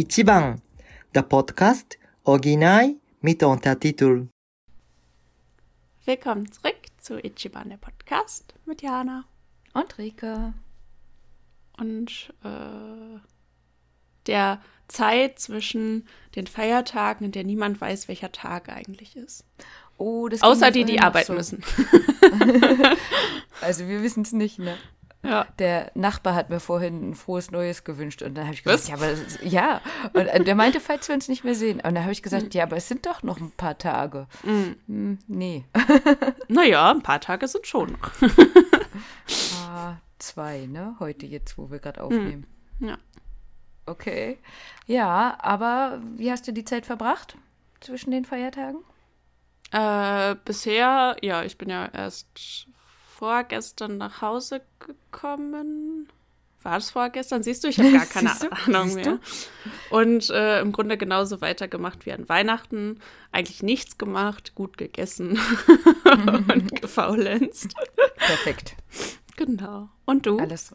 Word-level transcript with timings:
Ichiban, 0.00 0.62
der 1.14 1.20
Podcast 1.20 1.98
Original 2.24 2.94
mit 3.20 3.42
Untertitel. 3.42 4.28
Willkommen 6.06 6.50
zurück 6.50 6.78
zu 6.96 7.22
Ichiban, 7.22 7.68
der 7.68 7.76
Podcast 7.76 8.54
mit 8.64 8.80
Jana 8.80 9.26
und 9.74 9.98
Rike. 9.98 10.54
Und 11.76 12.32
äh, 12.42 13.20
der 14.26 14.62
Zeit 14.88 15.38
zwischen 15.38 16.08
den 16.34 16.46
Feiertagen, 16.46 17.26
in 17.26 17.32
der 17.32 17.44
niemand 17.44 17.78
weiß, 17.78 18.08
welcher 18.08 18.32
Tag 18.32 18.70
eigentlich 18.70 19.16
ist. 19.16 19.44
Oh, 19.98 20.28
das 20.28 20.40
Außer 20.40 20.70
die, 20.70 20.86
die 20.86 21.00
arbeiten 21.00 21.26
so. 21.26 21.34
müssen. 21.34 21.62
also 23.60 23.86
wir 23.86 24.02
wissen 24.02 24.22
es 24.22 24.32
nicht, 24.32 24.58
ne? 24.58 24.78
Ja. 25.22 25.46
Der 25.58 25.90
Nachbar 25.94 26.34
hat 26.34 26.48
mir 26.48 26.60
vorhin 26.60 27.10
ein 27.10 27.14
frohes 27.14 27.50
Neues 27.50 27.84
gewünscht 27.84 28.22
und 28.22 28.34
dann 28.34 28.44
habe 28.44 28.54
ich 28.54 28.64
gesagt, 28.64 28.84
Was? 28.84 28.88
ja, 28.88 28.94
aber 28.94 29.46
ja. 29.46 29.80
Und 30.14 30.26
äh, 30.26 30.44
der 30.44 30.54
meinte, 30.54 30.80
falls 30.80 31.08
wir 31.08 31.14
uns 31.14 31.28
nicht 31.28 31.44
mehr 31.44 31.54
sehen. 31.54 31.76
Und 31.76 31.94
dann 31.94 32.02
habe 32.02 32.12
ich 32.12 32.22
gesagt, 32.22 32.44
mhm. 32.44 32.50
ja, 32.52 32.62
aber 32.62 32.76
es 32.76 32.88
sind 32.88 33.04
doch 33.04 33.22
noch 33.22 33.38
ein 33.38 33.50
paar 33.50 33.76
Tage. 33.76 34.26
Mhm. 34.42 34.76
Hm, 34.86 35.18
nee. 35.26 35.64
Naja, 36.48 36.90
ein 36.90 37.02
paar 37.02 37.20
Tage 37.20 37.46
sind 37.46 37.66
schon 37.66 37.96
ah, 39.68 39.96
zwei, 40.18 40.66
ne? 40.66 40.96
Heute 40.98 41.26
jetzt, 41.26 41.58
wo 41.58 41.70
wir 41.70 41.78
gerade 41.78 42.02
aufnehmen. 42.02 42.46
Mhm. 42.78 42.88
Ja. 42.88 42.98
Okay. 43.86 44.38
Ja, 44.86 45.36
aber 45.40 46.00
wie 46.16 46.30
hast 46.30 46.48
du 46.48 46.52
die 46.52 46.64
Zeit 46.64 46.86
verbracht 46.86 47.36
zwischen 47.80 48.10
den 48.10 48.24
Feiertagen? 48.24 48.80
Äh, 49.70 50.34
bisher, 50.44 51.16
ja, 51.22 51.44
ich 51.44 51.56
bin 51.56 51.68
ja 51.68 51.86
erst 51.86 52.66
vorgestern 53.20 53.98
nach 53.98 54.22
Hause 54.22 54.62
gekommen. 54.78 56.08
War 56.62 56.74
das 56.74 56.90
vorgestern? 56.90 57.42
Siehst 57.42 57.62
du, 57.62 57.68
ich 57.68 57.78
habe 57.78 57.92
gar 57.92 58.06
keine 58.06 58.32
Ahnung 58.66 58.94
mehr. 58.94 59.18
Und 59.90 60.30
äh, 60.30 60.60
im 60.60 60.72
Grunde 60.72 60.96
genauso 60.96 61.42
weitergemacht 61.42 62.06
wie 62.06 62.12
an 62.12 62.28
Weihnachten. 62.30 62.98
Eigentlich 63.30 63.62
nichts 63.62 63.98
gemacht, 63.98 64.54
gut 64.54 64.78
gegessen 64.78 65.38
und 66.48 66.74
gefaulenzt. 66.80 67.74
Perfekt. 68.16 68.74
Genau. 69.36 69.90
Und 70.06 70.24
du? 70.24 70.38
Alles 70.38 70.74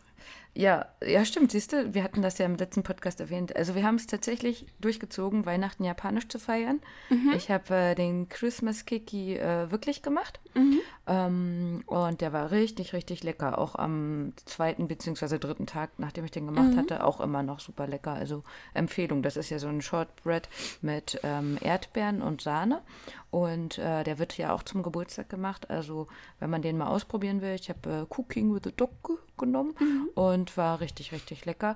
ja, 0.57 0.85
ja, 1.05 1.25
stimmt. 1.25 1.51
Siehst 1.51 1.73
du, 1.73 1.93
wir 1.93 2.01
hatten 2.01 2.21
das 2.21 2.37
ja 2.37 2.45
im 2.45 2.55
letzten 2.55 2.81
Podcast 2.81 3.19
erwähnt. 3.19 3.53
Also 3.55 3.75
wir 3.75 3.83
haben 3.83 3.95
es 3.95 4.07
tatsächlich 4.07 4.65
durchgezogen, 4.79 5.45
Weihnachten 5.45 5.83
japanisch 5.83 6.29
zu 6.29 6.39
feiern. 6.39 6.79
Mhm. 7.09 7.33
Ich 7.35 7.51
habe 7.51 7.75
äh, 7.75 7.95
den 7.95 8.29
Christmas 8.29 8.85
Kiki 8.85 9.35
äh, 9.35 9.69
wirklich 9.69 10.01
gemacht. 10.01 10.39
Mhm. 10.53 10.79
Ähm, 11.07 11.83
und 11.87 12.21
der 12.21 12.31
war 12.31 12.51
richtig, 12.51 12.93
richtig 12.93 13.21
lecker. 13.23 13.59
Auch 13.59 13.75
am 13.75 14.31
zweiten 14.45 14.87
bzw. 14.87 15.39
dritten 15.39 15.67
Tag, 15.67 15.91
nachdem 15.97 16.23
ich 16.23 16.31
den 16.31 16.45
gemacht 16.45 16.71
mhm. 16.71 16.77
hatte, 16.77 17.03
auch 17.03 17.19
immer 17.19 17.43
noch 17.43 17.59
super 17.59 17.85
lecker. 17.85 18.13
Also 18.13 18.43
Empfehlung. 18.73 19.23
Das 19.23 19.35
ist 19.35 19.49
ja 19.49 19.59
so 19.59 19.67
ein 19.67 19.81
Shortbread 19.81 20.47
mit 20.81 21.19
ähm, 21.23 21.57
Erdbeeren 21.59 22.21
und 22.21 22.41
Sahne. 22.41 22.81
Und 23.29 23.77
äh, 23.77 24.05
der 24.05 24.19
wird 24.19 24.37
ja 24.37 24.53
auch 24.53 24.63
zum 24.63 24.83
Geburtstag 24.83 25.27
gemacht. 25.27 25.69
Also 25.69 26.07
wenn 26.39 26.49
man 26.49 26.61
den 26.61 26.77
mal 26.77 26.87
ausprobieren 26.87 27.41
will, 27.41 27.55
ich 27.55 27.67
habe 27.67 27.89
äh, 27.89 28.05
Cooking 28.15 28.53
with 28.53 28.61
a 28.67 28.71
Dog 28.77 29.19
genommen 29.37 29.75
mhm. 29.79 30.09
Und 30.45 30.57
war 30.57 30.79
richtig, 30.79 31.11
richtig 31.11 31.45
lecker. 31.45 31.75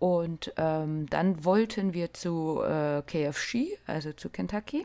Und 0.00 0.52
ähm, 0.56 1.06
dann 1.08 1.44
wollten 1.44 1.94
wir 1.94 2.12
zu 2.12 2.60
äh, 2.62 3.02
KFC, 3.02 3.78
also 3.86 4.12
zu 4.12 4.28
Kentucky. 4.28 4.84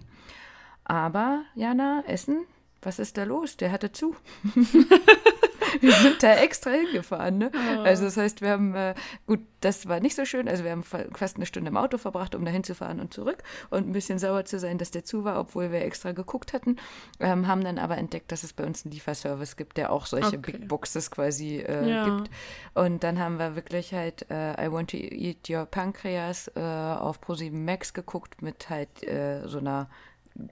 Aber, 0.84 1.44
Jana, 1.56 2.04
Essen, 2.08 2.46
was 2.82 3.00
ist 3.00 3.18
da 3.18 3.24
los? 3.24 3.58
Der 3.58 3.72
hatte 3.72 3.92
zu. 3.92 4.16
wir 5.82 5.92
sind 5.94 6.22
da 6.24 6.36
extra 6.36 6.72
hingefahren. 6.72 7.38
Ne? 7.38 7.52
Oh. 7.54 7.82
Also 7.82 8.06
das 8.06 8.18
heißt, 8.18 8.42
wir 8.42 8.50
haben, 8.50 8.76
äh, 8.76 8.96
gut, 9.28 9.40
das 9.62 9.88
war 9.88 10.00
nicht 10.00 10.16
so 10.16 10.26
schön. 10.26 10.48
Also 10.48 10.64
wir 10.64 10.72
haben 10.72 10.84
fast 10.84 11.38
eine 11.38 11.46
Stunde 11.46 11.70
im 11.70 11.78
Auto 11.78 11.98
verbracht, 11.98 12.36
um 12.36 12.44
da 12.44 12.52
hinzufahren 12.52 13.00
und 13.00 13.14
zurück 13.14 13.44
und 13.70 13.88
ein 13.88 13.94
bisschen 13.94 14.20
sauer 14.20 14.46
zu 14.46 14.60
sein, 14.60 14.78
dass 14.78 14.92
der 14.92 15.06
zu 15.06 15.24
war, 15.24 15.40
obwohl 15.40 15.72
wir 15.72 15.82
extra 15.82 16.12
geguckt 16.12 16.54
hatten. 16.54 16.78
Ähm, 17.20 17.48
haben 17.48 17.64
dann 17.64 17.78
aber 17.78 17.98
entdeckt, 17.98 18.32
dass 18.32 18.44
es 18.44 18.54
bei 18.54 18.66
uns 18.66 18.86
einen 18.86 18.92
Lieferservice 18.92 19.56
gibt, 19.56 19.78
der 19.78 19.92
auch 19.92 20.06
solche 20.06 20.38
okay. 20.38 20.52
Big 20.52 20.68
Boxes 20.68 21.12
quasi 21.12 21.58
äh, 21.58 21.90
ja. 21.90 22.06
gibt. 22.06 22.30
Und 22.74 23.04
dann 23.04 23.20
haben 23.20 23.40
wir 23.40 23.56
wirklich 23.56 23.94
halt 23.94 24.30
äh, 24.30 24.66
I 24.66 24.72
Want 24.72 24.92
to 24.92 24.98
Eat 24.98 25.50
Your 25.50 25.66
Pancreas 25.66 26.52
äh, 26.56 26.60
auf 26.60 27.22
Pro7 27.22 27.54
Max 27.54 27.94
geguckt 27.94 28.42
mit 28.42 28.70
halt 28.70 29.04
äh, 29.08 29.48
so 29.48 29.60
einer 29.60 29.90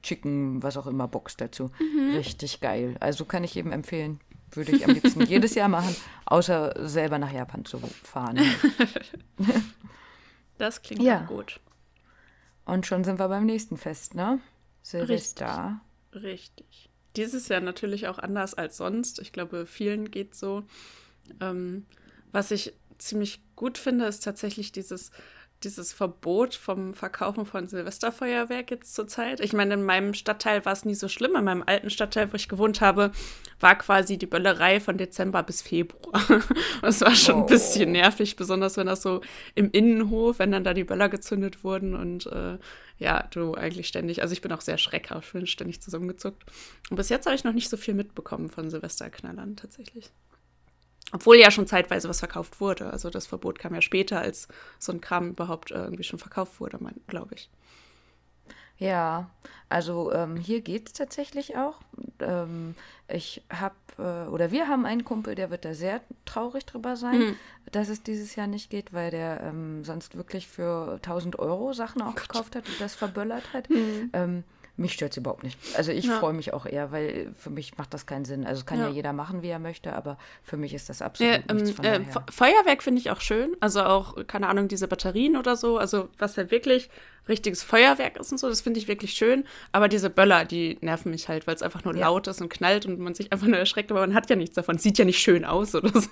Chicken, 0.04 0.62
was 0.62 0.78
auch 0.78 0.88
immer, 0.88 1.08
Box 1.08 1.38
dazu. 1.38 1.72
Mhm. 1.80 2.16
Richtig 2.16 2.62
geil. 2.62 2.96
Also 3.00 3.26
kann 3.26 3.44
ich 3.44 3.58
eben 3.58 3.72
empfehlen. 3.72 4.20
Würde 4.54 4.76
ich 4.76 4.86
am 4.86 4.92
liebsten 4.92 5.22
jedes 5.22 5.56
Jahr 5.56 5.70
machen, 5.70 5.96
außer 6.26 6.88
selber 6.88 7.20
nach 7.20 7.32
Japan 7.32 7.66
zu 7.66 7.80
fahren. 8.04 8.38
das 10.58 10.82
klingt 10.82 11.04
ja 11.04 11.24
gut. 11.24 11.60
Und 12.66 12.86
schon 12.86 13.04
sind 13.04 13.20
wir 13.20 13.28
beim 13.28 13.46
nächsten 13.46 13.78
Fest, 13.78 14.16
ne? 14.16 14.40
Silvester. 14.82 15.82
Richtig. 16.14 16.24
Richtig. 16.24 16.90
Dieses 17.16 17.50
Jahr 17.50 17.62
natürlich 17.62 18.08
auch 18.08 18.20
anders 18.20 18.54
als 18.54 18.78
sonst. 18.78 19.20
Ich 19.20 19.32
glaube, 19.32 19.66
vielen 19.66 20.12
geht 20.12 20.36
so. 20.36 20.64
Ähm, 21.40 21.86
was 22.32 22.52
ich 22.52 22.74
ziemlich 22.98 23.42
gut 23.56 23.78
finde, 23.78 24.06
ist 24.06 24.24
tatsächlich 24.24 24.72
dieses 24.72 25.12
dieses 25.64 25.94
Verbot 25.94 26.56
vom 26.56 26.94
Verkaufen 26.94 27.46
von 27.46 27.68
Silvesterfeuerwerk 27.68 28.72
jetzt 28.72 28.96
zur 28.96 29.08
Zeit. 29.08 29.40
Ich 29.40 29.54
meine, 29.54 29.76
in 29.76 29.84
meinem 29.84 30.14
Stadtteil 30.14 30.66
war 30.66 30.74
es 30.74 30.86
nie 30.86 30.96
so 30.96 31.08
schlimm. 31.08 31.36
In 31.36 31.44
meinem 31.44 31.64
alten 31.66 31.90
Stadtteil, 31.90 32.32
wo 32.32 32.36
ich 32.36 32.50
gewohnt 32.50 32.82
habe, 32.82 33.12
war 33.60 33.78
quasi 33.78 34.18
die 34.18 34.26
Böllerei 34.26 34.80
von 34.80 34.98
Dezember 34.98 35.44
bis 35.44 35.62
Februar. 35.62 36.22
das 36.82 37.02
war 37.02 37.16
schon 37.16 37.36
oh. 37.36 37.40
ein 37.42 37.46
bisschen 37.46 37.92
nervig, 37.92 38.36
besonders 38.36 38.78
wenn 38.78 38.88
das 38.88 39.02
so 39.02 39.22
im 39.56 39.70
Innenhof, 39.72 40.40
wenn 40.40 40.52
dann 40.52 40.64
da 40.64 40.74
die 40.74 40.84
Böller 40.84 41.10
gezündet 41.10 41.64
wurden 41.64 41.96
und 41.96 42.26
äh, 42.28 42.58
ja, 42.98 43.28
du 43.32 43.56
eigentlich 43.56 43.88
ständig, 43.88 44.22
also 44.22 44.34
ich 44.34 44.42
bin 44.42 44.52
auch 44.52 44.62
sehr 44.62 44.78
schreckhaft, 44.78 45.34
bin 45.34 45.48
ständig 45.48 45.82
zusammengezuckt. 45.82 46.44
Und 46.90 46.98
bis 46.98 47.10
jetzt 47.10 47.26
habe 47.26 47.36
ich 47.36 47.44
noch 47.44 47.54
nicht 47.54 47.70
so 47.70 47.78
viel 47.78 47.94
mitbekommen 47.94 48.50
von 48.50 48.70
Silvesterknallern 48.70 49.56
tatsächlich. 49.56 50.12
Obwohl 51.12 51.38
ja 51.38 51.52
schon 51.52 51.68
zeitweise 51.68 52.08
was 52.08 52.20
verkauft 52.20 52.62
wurde. 52.62 52.92
Also 52.92 53.10
das 53.10 53.28
Verbot 53.28 53.60
kam 53.60 53.76
ja 53.76 53.82
später, 53.82 54.20
als 54.20 54.48
so 54.80 54.92
ein 54.92 55.02
Kram 55.02 55.30
überhaupt 55.30 55.72
irgendwie 55.72 56.04
schon 56.04 56.20
verkauft 56.20 56.60
wurde, 56.60 56.80
glaube 57.08 57.36
ich. 57.36 57.50
Ja, 58.82 59.30
also 59.70 60.12
ähm, 60.12 60.38
hier 60.38 60.62
geht 60.62 60.88
es 60.88 60.94
tatsächlich 60.94 61.56
auch. 61.56 61.82
Ähm, 62.20 62.74
ich 63.08 63.44
habe, 63.54 63.76
äh, 64.00 64.28
oder 64.28 64.52
wir 64.52 64.68
haben 64.68 64.88
einen 64.88 65.04
Kumpel, 65.04 65.36
der 65.36 65.52
wird 65.52 65.66
da 65.66 65.76
sehr 65.76 66.02
traurig 66.26 66.66
drüber 66.66 66.96
sein, 66.96 67.20
mhm. 67.20 67.36
dass 67.72 67.90
es 67.90 68.02
dieses 68.02 68.36
Jahr 68.36 68.48
nicht 68.48 68.72
geht, 68.72 68.92
weil 68.92 69.12
der 69.12 69.42
ähm, 69.44 69.84
sonst 69.84 70.18
wirklich 70.18 70.48
für 70.48 70.94
1000 70.96 71.38
Euro 71.38 71.74
Sachen 71.74 72.02
auch 72.02 72.14
oh 72.14 72.22
gekauft 72.22 72.56
hat 72.56 72.68
und 72.68 72.82
das 72.82 72.96
verböllert 72.96 73.54
hat. 73.54 73.70
Mhm. 73.70 74.44
Mich 74.78 74.94
stört 74.94 75.12
es 75.12 75.18
überhaupt 75.18 75.44
nicht. 75.44 75.58
Also 75.76 75.92
ich 75.92 76.06
ja. 76.06 76.20
freue 76.20 76.34
mich 76.34 76.54
auch 76.54 76.66
eher, 76.66 76.92
weil 76.92 77.34
für 77.38 77.50
mich 77.50 77.78
macht 77.78 77.94
das 77.94 78.06
keinen 78.06 78.26
Sinn. 78.26 78.46
Also 78.46 78.64
kann 78.64 78.80
ja. 78.80 78.88
ja 78.88 78.94
jeder 78.94 79.14
machen, 79.14 79.42
wie 79.42 79.50
er 79.50 79.60
möchte, 79.60 79.94
aber 79.94 80.18
für 80.44 80.58
mich 80.58 80.74
ist 80.74 80.90
das 80.90 81.02
absolut 81.02 81.34
ja, 81.34 81.54
nichts 81.54 81.72
von 81.72 81.86
äh, 81.86 82.02
Feuerwerk 82.30 82.82
finde 82.82 83.00
ich 83.02 83.12
auch 83.12 83.22
schön. 83.22 83.56
Also 83.60 83.84
auch, 83.84 84.26
keine 84.28 84.48
Ahnung, 84.48 84.68
diese 84.68 84.88
Batterien 84.88 85.36
oder 85.36 85.56
so. 85.56 85.78
Also 85.78 86.10
was 86.18 86.38
halt 86.38 86.52
wirklich 86.52 86.90
richtiges 87.28 87.64
Feuerwerk 87.64 88.18
ist 88.18 88.32
und 88.32 88.40
so, 88.40 88.50
das 88.50 88.62
finde 88.62 88.80
ich 88.80 88.88
wirklich 88.88 89.14
schön. 89.14 89.46
Aber 89.72 89.88
diese 89.88 90.10
Böller, 90.10 90.46
die 90.46 90.78
nerven 90.82 91.12
mich 91.12 91.28
halt, 91.28 91.48
weil 91.48 91.56
es 91.56 91.62
einfach 91.62 91.84
nur 91.84 91.94
laut 91.94 92.28
ist 92.28 92.42
und 92.42 92.50
knallt 92.50 92.86
und 92.86 93.00
man 93.00 93.14
sich 93.14 93.32
einfach 93.32 93.48
nur 93.48 93.58
erschreckt, 93.58 93.92
aber 93.92 94.02
man 94.02 94.14
hat 94.14 94.30
ja 94.30 94.36
nichts 94.36 94.56
davon. 94.56 94.78
Sieht 94.78 94.98
ja 94.98 95.06
nicht 95.06 95.20
schön 95.20 95.46
aus 95.46 95.76
oder 95.76 95.92
so. 96.00 96.10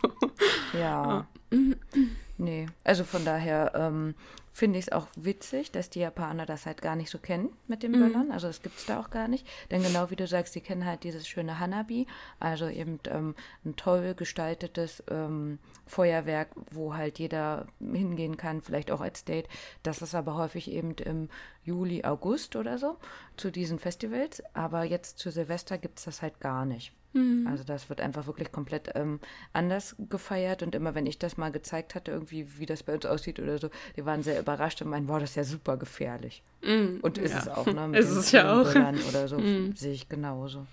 Ja. 0.77 1.27
Nee, 2.39 2.67
also 2.83 3.03
von 3.03 3.25
daher, 3.25 3.73
ähm, 3.75 4.15
finde 4.51 4.79
ich 4.79 4.87
es 4.87 4.91
auch 4.91 5.07
witzig, 5.15 5.71
dass 5.71 5.89
die 5.89 5.99
Japaner 5.99 6.45
das 6.45 6.65
halt 6.65 6.81
gar 6.81 6.95
nicht 6.95 7.09
so 7.09 7.17
kennen 7.17 7.49
mit 7.67 7.83
den 7.83 7.93
Böllern. 7.93 8.27
Mhm. 8.27 8.31
Also 8.31 8.47
das 8.47 8.61
gibt 8.61 8.77
es 8.77 8.85
da 8.85 8.99
auch 8.99 9.09
gar 9.09 9.27
nicht. 9.27 9.47
Denn 9.71 9.83
genau 9.83 10.09
wie 10.09 10.15
du 10.15 10.27
sagst, 10.27 10.53
die 10.55 10.61
kennen 10.61 10.85
halt 10.85 11.03
dieses 11.03 11.27
schöne 11.27 11.59
Hanabi, 11.59 12.07
also 12.39 12.67
eben 12.67 12.99
ähm, 13.09 13.35
ein 13.63 13.75
toll 13.75 14.15
gestaltetes 14.15 15.03
ähm, 15.09 15.59
Feuerwerk, 15.85 16.49
wo 16.71 16.93
halt 16.93 17.19
jeder 17.19 17.67
hingehen 17.79 18.37
kann, 18.37 18.61
vielleicht 18.61 18.91
auch 18.91 19.01
als 19.01 19.23
Date. 19.23 19.47
Das 19.83 20.01
ist 20.01 20.15
aber 20.15 20.35
häufig 20.35 20.69
eben 20.71 20.91
im 20.95 21.29
Juli, 21.63 22.03
August 22.03 22.55
oder 22.55 22.77
so 22.77 22.97
zu 23.37 23.51
diesen 23.51 23.79
Festivals. 23.79 24.43
Aber 24.53 24.83
jetzt 24.83 25.19
zu 25.19 25.31
Silvester 25.31 25.77
gibt 25.77 25.99
es 25.99 26.05
das 26.05 26.21
halt 26.21 26.39
gar 26.41 26.65
nicht. 26.65 26.91
Mhm. 27.13 27.47
Also 27.47 27.63
das 27.63 27.89
wird 27.89 28.01
einfach 28.01 28.27
wirklich 28.27 28.51
komplett 28.51 28.91
ähm, 28.95 29.19
anders 29.53 29.95
gefeiert 30.09 30.61
und 30.63 30.75
immer 30.75 30.95
wenn 30.95 31.05
ich 31.05 31.17
das 31.17 31.37
mal 31.37 31.51
gezeigt 31.51 31.95
hatte, 31.95 32.11
irgendwie 32.11 32.59
wie 32.59 32.65
das 32.65 32.83
bei 32.83 32.93
uns 32.93 33.05
aussieht 33.05 33.39
oder 33.39 33.57
so, 33.57 33.69
die 33.95 34.05
waren 34.05 34.23
sehr 34.23 34.39
überrascht 34.39 34.81
und 34.81 34.89
meinen, 34.89 35.07
boah, 35.07 35.19
das 35.19 35.31
ist 35.31 35.35
ja 35.35 35.43
super 35.43 35.77
gefährlich. 35.77 36.43
Mhm. 36.61 36.99
Und 37.01 37.17
ist 37.17 37.33
ja. 37.33 37.39
es 37.39 37.47
auch, 37.47 37.65
ne? 37.65 37.87
Mit 37.89 37.99
ist 37.99 38.11
es 38.11 38.31
ja 38.31 38.53
auch. 38.53 38.69
Oder 39.09 39.27
so 39.27 39.37
mhm. 39.39 39.75
sehe 39.75 39.93
ich 39.93 40.09
genauso. 40.09 40.65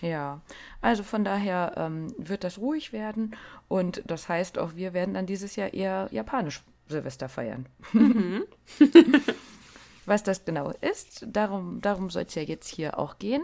Ja, 0.00 0.40
also 0.80 1.04
von 1.04 1.24
daher 1.24 1.74
ähm, 1.76 2.12
wird 2.18 2.42
das 2.42 2.58
ruhig 2.58 2.92
werden 2.92 3.36
und 3.68 4.02
das 4.04 4.28
heißt 4.28 4.58
auch, 4.58 4.74
wir 4.74 4.94
werden 4.94 5.14
dann 5.14 5.26
dieses 5.26 5.54
Jahr 5.54 5.72
eher 5.72 6.08
japanisch 6.10 6.62
Silvester 6.88 7.28
feiern. 7.28 7.66
Mhm. 7.92 8.44
Was 10.04 10.24
das 10.24 10.44
genau 10.44 10.72
ist, 10.80 11.24
darum, 11.28 11.80
darum 11.80 12.10
soll 12.10 12.24
es 12.24 12.34
ja 12.34 12.42
jetzt 12.42 12.68
hier 12.68 12.98
auch 12.98 13.18
gehen. 13.18 13.42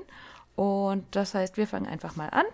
Und 0.59 1.05
das 1.13 1.35
heißt, 1.35 1.57
wir 1.57 1.69
fangen 1.69 1.87
einfach 1.87 2.17
mal 2.17 2.31
an. 2.31 2.45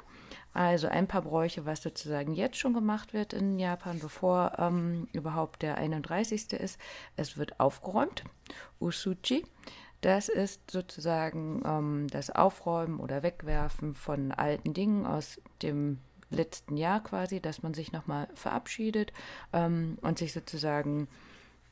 Also 0.52 0.88
ein 0.88 1.08
paar 1.08 1.22
Bräuche, 1.22 1.64
was 1.64 1.82
sozusagen 1.82 2.34
jetzt 2.34 2.58
schon 2.58 2.74
gemacht 2.74 3.14
wird 3.14 3.32
in 3.32 3.58
Japan, 3.58 3.98
bevor 3.98 4.52
ähm, 4.58 5.08
überhaupt 5.14 5.62
der 5.62 5.78
31. 5.78 6.52
ist. 6.52 6.78
Es 7.16 7.38
wird 7.38 7.58
aufgeräumt, 7.60 8.22
Usuchi. 8.78 9.46
Das 10.02 10.28
ist 10.28 10.70
sozusagen 10.70 11.62
ähm, 11.64 12.08
das 12.08 12.28
Aufräumen 12.28 13.00
oder 13.00 13.22
Wegwerfen 13.22 13.94
von 13.94 14.32
alten 14.32 14.74
Dingen 14.74 15.06
aus 15.06 15.40
dem 15.62 15.98
letzten 16.28 16.76
Jahr 16.76 17.02
quasi, 17.02 17.40
dass 17.40 17.62
man 17.62 17.72
sich 17.72 17.90
nochmal 17.90 18.28
verabschiedet 18.34 19.14
ähm, 19.54 19.96
und 20.02 20.18
sich 20.18 20.34
sozusagen 20.34 21.08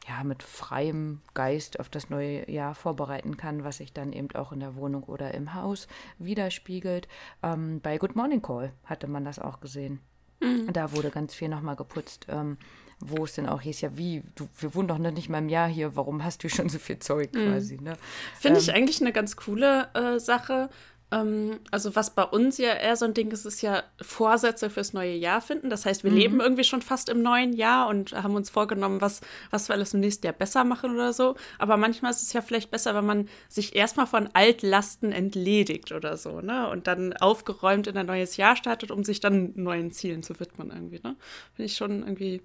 ja, 0.09 0.25
mit 0.25 0.43
freiem 0.43 1.21
Geist 1.35 1.79
auf 1.79 1.89
das 1.89 2.11
neue 2.11 2.51
Jahr 2.51 2.75
vorbereiten 2.75 3.37
kann, 3.37 3.65
was 3.65 3.77
sich 3.77 3.93
dann 3.93 4.13
eben 4.13 4.31
auch 4.35 4.53
in 4.53 4.61
der 4.61 4.75
Wohnung 4.75 5.05
oder 5.05 5.33
im 5.33 5.55
Haus 5.55 5.87
widerspiegelt. 6.19 7.07
Ähm, 7.43 7.81
bei 7.81 7.99
Good 7.99 8.17
Morning 8.17 8.43
Call 8.43 8.73
hatte 8.85 9.07
man 9.07 9.25
das 9.25 9.39
auch 9.39 9.61
gesehen. 9.61 10.01
Mhm. 10.41 10.73
Da 10.73 10.93
wurde 10.93 11.11
ganz 11.11 11.35
viel 11.35 11.49
nochmal 11.49 11.77
geputzt, 11.77 12.27
ähm, 12.29 12.59
wo 12.99 13.25
es 13.25 13.35
denn 13.35 13.49
auch 13.49 13.61
hieß, 13.61 13.81
ja, 13.81 13.97
wie, 13.97 14.23
du, 14.35 14.49
wir 14.59 14.75
wohnen 14.75 14.89
doch 14.89 14.99
nicht 14.99 15.29
mal 15.29 15.39
im 15.39 15.49
Jahr 15.49 15.69
hier, 15.69 15.95
warum 15.97 16.25
hast 16.25 16.43
du 16.43 16.49
schon 16.49 16.69
so 16.69 16.79
viel 16.79 16.99
Zeug 16.99 17.33
mhm. 17.35 17.51
quasi? 17.51 17.79
Ne? 17.79 17.95
Finde 18.39 18.59
ähm, 18.59 18.63
ich 18.63 18.73
eigentlich 18.75 19.01
eine 19.01 19.13
ganz 19.13 19.37
coole 19.37 19.89
äh, 19.95 20.19
Sache, 20.19 20.69
also 21.13 21.95
was 21.95 22.15
bei 22.15 22.25
uns 22.25 22.57
ja 22.57 22.73
eher 22.73 22.97
so 22.97 23.05
ein 23.05 23.13
Ding 23.13 23.31
ist, 23.33 23.45
ist 23.45 23.61
ja 23.61 23.83
Vorsätze 24.01 24.71
fürs 24.71 24.95
neue 24.95 25.15
Jahr 25.15 25.43
finden. 25.43 25.69
Das 25.69 25.85
heißt, 25.85 26.05
wir 26.05 26.11
mhm. 26.11 26.17
leben 26.17 26.41
irgendwie 26.41 26.65
schon 26.65 26.81
fast 26.81 27.11
im 27.11 27.21
neuen 27.21 27.53
Jahr 27.53 27.89
und 27.89 28.13
haben 28.13 28.35
uns 28.35 28.49
vorgenommen, 28.49 29.03
was, 29.03 29.21
was 29.51 29.69
wir 29.69 29.75
alles 29.75 29.93
im 29.93 30.01
nächsten 30.01 30.25
Jahr 30.25 30.33
besser 30.33 30.65
machen 30.65 30.95
oder 30.95 31.13
so. 31.13 31.37
Aber 31.59 31.77
manchmal 31.77 32.13
ist 32.13 32.23
es 32.23 32.33
ja 32.33 32.41
vielleicht 32.41 32.71
besser, 32.71 32.95
wenn 32.95 33.05
man 33.05 33.29
sich 33.51 33.77
erstmal 33.77 34.07
von 34.07 34.31
Altlasten 34.33 35.13
entledigt 35.13 35.93
oder 35.93 36.17
so, 36.17 36.41
ne? 36.41 36.71
Und 36.71 36.87
dann 36.87 37.13
aufgeräumt 37.13 37.89
in 37.89 37.99
ein 37.99 38.07
neues 38.07 38.39
Jahr 38.39 38.57
startet, 38.57 38.91
um 38.91 39.05
sich 39.05 39.21
dann 39.21 39.53
neuen 39.55 39.93
Zielen 39.93 40.23
zu 40.23 40.41
widmen 40.41 40.71
irgendwie, 40.71 41.01
ne? 41.05 41.17
Finde 41.55 41.67
ich 41.67 41.77
schon 41.77 42.05
irgendwie, 42.05 42.41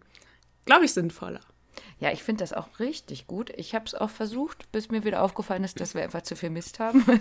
glaube 0.66 0.84
ich, 0.84 0.92
sinnvoller. 0.92 1.40
Ja, 2.00 2.12
ich 2.12 2.24
finde 2.24 2.44
das 2.44 2.54
auch 2.54 2.80
richtig 2.80 3.28
gut. 3.28 3.52
Ich 3.56 3.74
habe 3.74 3.86
es 3.86 3.96
auch 3.96 4.10
versucht, 4.10 4.72
bis 4.72 4.90
mir 4.90 5.04
wieder 5.04 5.24
aufgefallen 5.24 5.64
ist, 5.64 5.80
dass 5.80 5.96
wir 5.96 6.04
einfach 6.04 6.22
zu 6.22 6.36
viel 6.36 6.50
Mist 6.50 6.80
haben. 6.80 7.06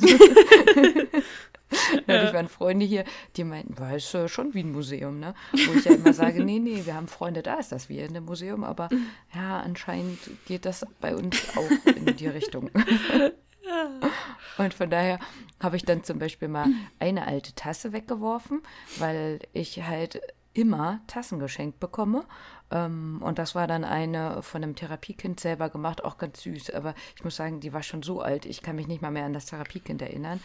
Also, 1.68 2.02
ja. 2.06 2.24
Ich 2.24 2.32
waren 2.32 2.48
Freunde 2.48 2.86
hier, 2.86 3.04
die 3.36 3.42
meinten, 3.44 3.74
boah, 3.74 3.90
ist 3.90 4.14
äh, 4.14 4.28
schon 4.28 4.54
wie 4.54 4.60
ein 4.60 4.70
Museum, 4.70 5.18
ne? 5.18 5.34
Wo 5.52 5.72
ich 5.72 5.84
ja 5.84 5.94
immer 5.94 6.12
sage, 6.12 6.44
nee, 6.44 6.60
nee, 6.60 6.82
wir 6.84 6.94
haben 6.94 7.08
Freunde, 7.08 7.42
da 7.42 7.54
ist 7.54 7.72
das 7.72 7.88
wie 7.88 7.98
in 7.98 8.10
einem 8.10 8.24
Museum, 8.24 8.62
aber 8.62 8.88
ja, 9.34 9.60
anscheinend 9.60 10.18
geht 10.46 10.64
das 10.64 10.86
bei 11.00 11.16
uns 11.16 11.36
auch 11.56 11.94
in 11.96 12.16
die 12.16 12.28
Richtung. 12.28 12.70
Und 14.58 14.74
von 14.74 14.90
daher 14.90 15.18
habe 15.60 15.76
ich 15.76 15.84
dann 15.84 16.04
zum 16.04 16.18
Beispiel 16.18 16.48
mal 16.48 16.68
eine 16.98 17.26
alte 17.26 17.54
Tasse 17.54 17.92
weggeworfen, 17.92 18.62
weil 18.98 19.40
ich 19.52 19.82
halt 19.82 20.20
immer 20.56 21.00
Tassen 21.06 21.38
geschenkt 21.38 21.80
bekomme. 21.80 22.24
Ähm, 22.70 23.20
und 23.22 23.38
das 23.38 23.54
war 23.54 23.66
dann 23.66 23.84
eine 23.84 24.42
von 24.42 24.62
einem 24.62 24.74
Therapiekind 24.74 25.38
selber 25.38 25.68
gemacht, 25.68 26.04
auch 26.04 26.18
ganz 26.18 26.42
süß. 26.42 26.70
Aber 26.70 26.94
ich 27.14 27.24
muss 27.24 27.36
sagen, 27.36 27.60
die 27.60 27.72
war 27.72 27.82
schon 27.82 28.02
so 28.02 28.20
alt, 28.20 28.46
ich 28.46 28.62
kann 28.62 28.76
mich 28.76 28.88
nicht 28.88 29.02
mal 29.02 29.10
mehr 29.10 29.24
an 29.24 29.32
das 29.32 29.46
Therapiekind 29.46 30.02
erinnern. 30.02 30.40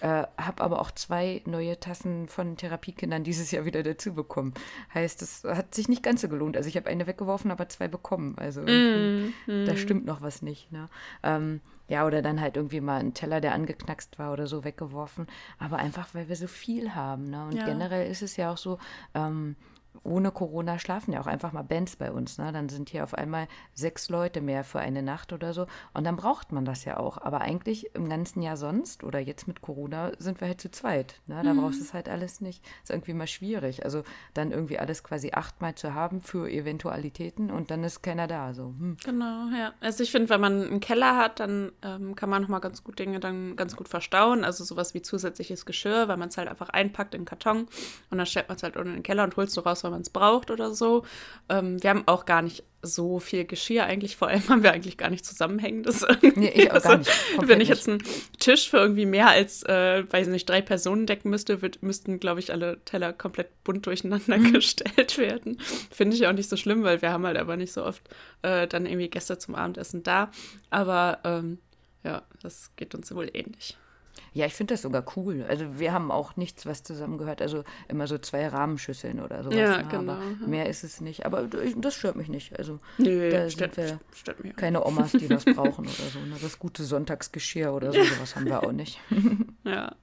Äh, 0.00 0.24
habe 0.38 0.62
aber 0.62 0.80
auch 0.80 0.90
zwei 0.90 1.42
neue 1.46 1.80
Tassen 1.80 2.28
von 2.28 2.56
Therapiekindern 2.56 3.24
dieses 3.24 3.50
Jahr 3.50 3.64
wieder 3.64 3.82
dazu 3.82 4.14
bekommen. 4.14 4.54
Heißt, 4.94 5.22
es 5.22 5.42
hat 5.44 5.74
sich 5.74 5.88
nicht 5.88 6.02
ganz 6.02 6.20
so 6.20 6.28
gelohnt. 6.28 6.56
Also 6.56 6.68
ich 6.68 6.76
habe 6.76 6.88
eine 6.88 7.06
weggeworfen, 7.06 7.50
aber 7.50 7.68
zwei 7.68 7.88
bekommen. 7.88 8.36
Also 8.38 8.62
mm, 8.62 9.32
mm. 9.46 9.66
da 9.66 9.76
stimmt 9.76 10.06
noch 10.06 10.22
was 10.22 10.42
nicht. 10.42 10.70
Ne? 10.70 10.88
Ähm, 11.22 11.60
ja, 11.88 12.06
oder 12.06 12.22
dann 12.22 12.40
halt 12.40 12.56
irgendwie 12.56 12.80
mal 12.80 13.00
ein 13.00 13.14
Teller, 13.14 13.40
der 13.40 13.54
angeknackst 13.54 14.18
war 14.18 14.32
oder 14.32 14.46
so, 14.46 14.64
weggeworfen. 14.64 15.26
Aber 15.58 15.76
einfach, 15.76 16.08
weil 16.14 16.28
wir 16.28 16.36
so 16.36 16.46
viel 16.46 16.94
haben. 16.94 17.30
Ne? 17.30 17.44
Und 17.44 17.54
ja. 17.54 17.64
generell 17.64 18.10
ist 18.10 18.22
es 18.22 18.36
ja 18.36 18.52
auch 18.52 18.56
so, 18.56 18.78
ähm, 19.14 19.56
ohne 20.02 20.30
Corona 20.30 20.78
schlafen 20.78 21.12
ja 21.12 21.20
auch 21.20 21.26
einfach 21.26 21.52
mal 21.52 21.62
Bands 21.62 21.96
bei 21.96 22.10
uns. 22.10 22.38
Ne? 22.38 22.52
Dann 22.52 22.68
sind 22.68 22.88
hier 22.88 23.04
auf 23.04 23.14
einmal 23.14 23.48
sechs 23.74 24.08
Leute 24.08 24.40
mehr 24.40 24.64
für 24.64 24.80
eine 24.80 25.02
Nacht 25.02 25.32
oder 25.32 25.52
so. 25.52 25.66
Und 25.94 26.04
dann 26.04 26.16
braucht 26.16 26.52
man 26.52 26.64
das 26.64 26.84
ja 26.84 26.98
auch. 26.98 27.18
Aber 27.18 27.40
eigentlich 27.40 27.94
im 27.94 28.08
ganzen 28.08 28.42
Jahr 28.42 28.56
sonst 28.56 29.04
oder 29.04 29.18
jetzt 29.18 29.48
mit 29.48 29.60
Corona 29.60 30.12
sind 30.18 30.40
wir 30.40 30.48
halt 30.48 30.60
zu 30.60 30.70
zweit. 30.70 31.20
Ne? 31.26 31.40
Da 31.42 31.54
mhm. 31.54 31.60
brauchst 31.60 31.80
du 31.80 31.84
es 31.84 31.94
halt 31.94 32.08
alles 32.08 32.40
nicht. 32.40 32.64
Ist 32.82 32.90
irgendwie 32.90 33.14
mal 33.14 33.26
schwierig. 33.26 33.84
Also 33.84 34.02
dann 34.34 34.50
irgendwie 34.50 34.78
alles 34.78 35.04
quasi 35.04 35.32
achtmal 35.32 35.74
zu 35.74 35.94
haben 35.94 36.20
für 36.20 36.50
Eventualitäten 36.50 37.50
und 37.50 37.70
dann 37.70 37.84
ist 37.84 38.02
keiner 38.02 38.26
da. 38.26 38.54
So. 38.54 38.74
Hm. 38.78 38.96
Genau, 39.04 39.48
ja. 39.56 39.72
Also 39.80 40.02
ich 40.02 40.10
finde, 40.10 40.28
wenn 40.28 40.40
man 40.40 40.62
einen 40.62 40.80
Keller 40.80 41.16
hat, 41.16 41.40
dann 41.40 41.72
ähm, 41.82 42.14
kann 42.14 42.30
man 42.30 42.42
nochmal 42.42 42.60
ganz 42.60 42.84
gut 42.84 42.98
Dinge 42.98 43.20
dann 43.20 43.56
ganz 43.56 43.76
gut 43.76 43.88
verstauen. 43.88 44.44
Also 44.44 44.64
sowas 44.64 44.94
wie 44.94 45.02
zusätzliches 45.02 45.66
Geschirr, 45.66 46.08
weil 46.08 46.16
man 46.16 46.28
es 46.28 46.36
halt 46.36 46.48
einfach 46.48 46.68
einpackt 46.70 47.14
in 47.14 47.22
den 47.22 47.26
Karton 47.26 47.66
und 48.10 48.18
dann 48.18 48.26
stellt 48.26 48.48
man 48.48 48.56
es 48.56 48.62
halt 48.62 48.76
unten 48.76 48.90
in 48.90 48.94
den 48.96 49.02
Keller 49.02 49.24
und 49.24 49.36
holst 49.36 49.56
du 49.56 49.60
raus, 49.60 49.84
wenn 49.86 49.92
man 49.92 50.02
es 50.02 50.10
braucht 50.10 50.50
oder 50.50 50.74
so. 50.74 51.04
Ähm, 51.48 51.82
wir 51.82 51.90
haben 51.90 52.04
auch 52.06 52.24
gar 52.26 52.42
nicht 52.42 52.64
so 52.82 53.18
viel 53.18 53.44
Geschirr 53.44 53.84
eigentlich. 53.84 54.16
Vor 54.16 54.28
allem 54.28 54.46
haben 54.48 54.62
wir 54.62 54.72
eigentlich 54.72 54.96
gar 54.96 55.10
nicht 55.10 55.24
zusammenhängendes. 55.24 56.06
Nee, 56.34 56.48
ich 56.54 56.70
auch 56.70 56.74
also, 56.76 56.88
gar 56.88 56.98
nicht. 56.98 57.10
wenn 57.38 57.60
ich 57.60 57.68
jetzt 57.68 57.88
einen 57.88 58.02
Tisch 58.38 58.70
für 58.70 58.78
irgendwie 58.78 59.06
mehr 59.06 59.28
als, 59.28 59.62
äh, 59.64 60.04
weiß 60.10 60.28
nicht, 60.28 60.48
drei 60.48 60.62
Personen 60.62 61.06
decken 61.06 61.30
müsste, 61.30 61.62
wird, 61.62 61.82
müssten, 61.82 62.20
glaube 62.20 62.40
ich, 62.40 62.52
alle 62.52 62.78
Teller 62.84 63.12
komplett 63.12 63.64
bunt 63.64 63.86
durcheinander 63.86 64.38
mhm. 64.38 64.52
gestellt 64.52 65.18
werden. 65.18 65.58
Finde 65.90 66.16
ich 66.16 66.26
auch 66.26 66.32
nicht 66.32 66.48
so 66.48 66.56
schlimm, 66.56 66.82
weil 66.82 67.02
wir 67.02 67.12
haben 67.12 67.26
halt 67.26 67.36
aber 67.36 67.56
nicht 67.56 67.72
so 67.72 67.84
oft 67.84 68.02
äh, 68.42 68.66
dann 68.66 68.86
irgendwie 68.86 69.08
Gäste 69.08 69.38
zum 69.38 69.54
Abendessen 69.54 70.02
da. 70.02 70.30
Aber 70.70 71.20
ähm, 71.24 71.58
ja, 72.04 72.22
das 72.42 72.70
geht 72.76 72.94
uns 72.94 73.14
wohl 73.14 73.30
ähnlich. 73.32 73.76
Ja, 74.36 74.44
ich 74.44 74.52
finde 74.52 74.74
das 74.74 74.82
sogar 74.82 75.02
cool. 75.16 75.46
Also 75.48 75.78
wir 75.78 75.94
haben 75.94 76.10
auch 76.10 76.36
nichts, 76.36 76.66
was 76.66 76.82
zusammengehört. 76.82 77.40
Also 77.40 77.64
immer 77.88 78.06
so 78.06 78.18
zwei 78.18 78.46
Rahmenschüsseln 78.46 79.20
oder 79.20 79.42
sowas. 79.42 79.56
Ja, 79.56 79.78
ne? 79.78 79.88
genau. 79.88 80.12
Aber 80.12 80.46
mehr 80.46 80.68
ist 80.68 80.84
es 80.84 81.00
nicht. 81.00 81.24
Aber 81.24 81.44
das 81.44 81.94
stört 81.94 82.16
mich 82.16 82.28
nicht. 82.28 82.58
Also 82.58 82.78
Nö, 82.98 83.30
da 83.30 83.48
stört, 83.48 83.76
sind 83.76 83.86
wir 83.88 84.00
stört 84.14 84.44
mich 84.44 84.54
keine 84.54 84.84
Omas, 84.84 85.12
die 85.12 85.26
das 85.28 85.46
brauchen 85.46 85.86
oder 85.86 86.10
so. 86.12 86.18
Ne? 86.18 86.36
Das 86.42 86.58
gute 86.58 86.84
Sonntagsgeschirr 86.84 87.72
oder 87.72 87.94
so, 87.94 88.02
sowas 88.02 88.36
haben 88.36 88.44
wir 88.44 88.62
auch 88.62 88.72
nicht. 88.72 89.00
ja. 89.64 89.96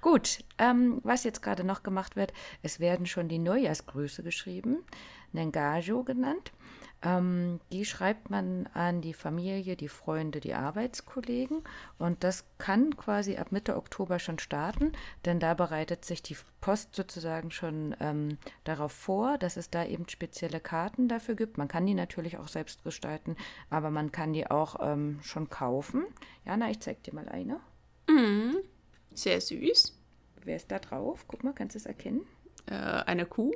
Gut, 0.00 0.44
ähm, 0.58 1.00
was 1.02 1.24
jetzt 1.24 1.42
gerade 1.42 1.64
noch 1.64 1.82
gemacht 1.82 2.14
wird, 2.14 2.32
es 2.62 2.78
werden 2.78 3.04
schon 3.04 3.26
die 3.26 3.40
Neujahrsgrüße 3.40 4.22
geschrieben, 4.22 4.84
Nengajo 5.32 6.04
genannt. 6.04 6.52
Ähm, 7.04 7.60
die 7.70 7.84
schreibt 7.84 8.30
man 8.30 8.66
an 8.72 9.02
die 9.02 9.12
Familie, 9.12 9.76
die 9.76 9.88
Freunde, 9.88 10.40
die 10.40 10.54
Arbeitskollegen. 10.54 11.62
Und 11.98 12.24
das 12.24 12.44
kann 12.58 12.96
quasi 12.96 13.36
ab 13.36 13.52
Mitte 13.52 13.76
Oktober 13.76 14.18
schon 14.18 14.38
starten, 14.38 14.92
denn 15.24 15.38
da 15.38 15.54
bereitet 15.54 16.04
sich 16.04 16.22
die 16.22 16.36
Post 16.60 16.94
sozusagen 16.94 17.50
schon 17.50 17.94
ähm, 18.00 18.38
darauf 18.64 18.92
vor, 18.92 19.36
dass 19.36 19.58
es 19.58 19.68
da 19.68 19.84
eben 19.84 20.08
spezielle 20.08 20.60
Karten 20.60 21.08
dafür 21.08 21.34
gibt. 21.34 21.58
Man 21.58 21.68
kann 21.68 21.86
die 21.86 21.94
natürlich 21.94 22.38
auch 22.38 22.48
selbst 22.48 22.82
gestalten, 22.84 23.36
aber 23.68 23.90
man 23.90 24.10
kann 24.10 24.32
die 24.32 24.50
auch 24.50 24.76
ähm, 24.80 25.20
schon 25.22 25.50
kaufen. 25.50 26.06
Jana, 26.46 26.70
ich 26.70 26.80
zeig 26.80 27.02
dir 27.02 27.14
mal 27.14 27.28
eine. 27.28 27.60
Mhm. 28.08 28.56
Sehr 29.12 29.40
süß. 29.40 30.00
Wer 30.42 30.56
ist 30.56 30.70
da 30.70 30.78
drauf? 30.78 31.26
Guck 31.28 31.44
mal, 31.44 31.52
kannst 31.52 31.74
du 31.74 31.78
es 31.78 31.86
erkennen? 31.86 32.26
Äh, 32.66 32.74
eine 32.74 33.26
Kuh. 33.26 33.52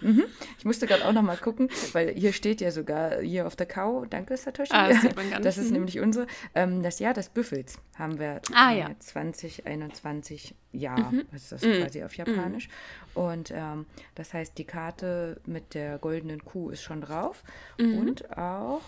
Mhm. 0.00 0.24
Ich 0.58 0.64
musste 0.64 0.86
gerade 0.86 1.06
auch 1.06 1.12
noch 1.12 1.22
mal 1.22 1.36
gucken, 1.36 1.70
weil 1.92 2.12
hier 2.12 2.32
steht 2.32 2.60
ja 2.60 2.70
sogar 2.70 3.20
hier 3.20 3.46
auf 3.46 3.56
der 3.56 3.66
Kau, 3.66 4.04
danke 4.04 4.36
Satoshi, 4.36 4.72
ah, 4.72 4.88
das, 4.88 5.02
das 5.42 5.58
ist 5.58 5.68
mhm. 5.68 5.74
nämlich 5.74 6.00
unsere, 6.00 6.26
ähm, 6.54 6.82
das 6.82 6.98
Jahr 6.98 7.14
des 7.14 7.30
Büffels 7.30 7.78
haben 7.96 8.18
wir 8.18 8.42
ah, 8.52 8.72
ja. 8.72 8.90
2021 8.98 10.54
Jahr, 10.72 11.10
mhm. 11.10 11.24
ist 11.32 11.52
das 11.52 11.62
mhm. 11.62 11.82
quasi 11.82 12.02
auf 12.02 12.14
Japanisch. 12.16 12.68
Und 13.14 13.50
ähm, 13.54 13.86
das 14.14 14.34
heißt, 14.34 14.58
die 14.58 14.64
Karte 14.64 15.40
mit 15.46 15.74
der 15.74 15.98
goldenen 15.98 16.44
Kuh 16.44 16.70
ist 16.70 16.82
schon 16.82 17.00
drauf 17.00 17.42
mhm. 17.78 17.98
und 17.98 18.36
auch 18.36 18.82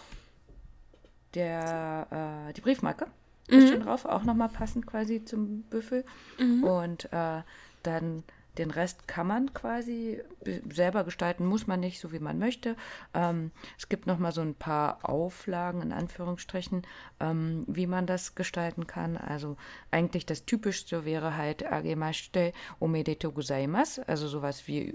der, 1.34 2.48
äh, 2.48 2.52
die 2.52 2.60
Briefmarke 2.60 3.06
ist 3.48 3.64
mhm. 3.64 3.68
schon 3.68 3.80
drauf, 3.80 4.04
auch 4.04 4.25
noch 4.25 4.34
mal 4.34 4.48
passend 4.48 4.86
quasi 4.86 5.25
zum 5.25 5.62
Büffel. 5.62 6.04
Und 6.38 7.10
äh, 7.12 7.42
dann 7.82 8.25
den 8.58 8.70
Rest 8.70 9.08
kann 9.08 9.26
man 9.26 9.54
quasi 9.54 10.22
selber 10.70 11.04
gestalten, 11.04 11.46
muss 11.46 11.66
man 11.66 11.80
nicht, 11.80 12.00
so 12.00 12.12
wie 12.12 12.18
man 12.18 12.38
möchte. 12.38 12.76
Ähm, 13.14 13.50
es 13.78 13.88
gibt 13.88 14.06
noch 14.06 14.18
mal 14.18 14.32
so 14.32 14.40
ein 14.40 14.54
paar 14.54 14.98
Auflagen, 15.02 15.82
in 15.82 15.92
Anführungsstrichen, 15.92 16.82
ähm, 17.20 17.64
wie 17.66 17.86
man 17.86 18.06
das 18.06 18.34
gestalten 18.34 18.86
kann. 18.86 19.16
Also 19.16 19.56
eigentlich 19.90 20.26
das 20.26 20.44
Typischste 20.44 21.04
wäre 21.04 21.36
halt 21.36 21.70
Agemashite 21.70 22.52
Omedeto 22.80 23.32
Gozaimasu, 23.32 24.02
also 24.06 24.28
sowas 24.28 24.66
wie 24.66 24.94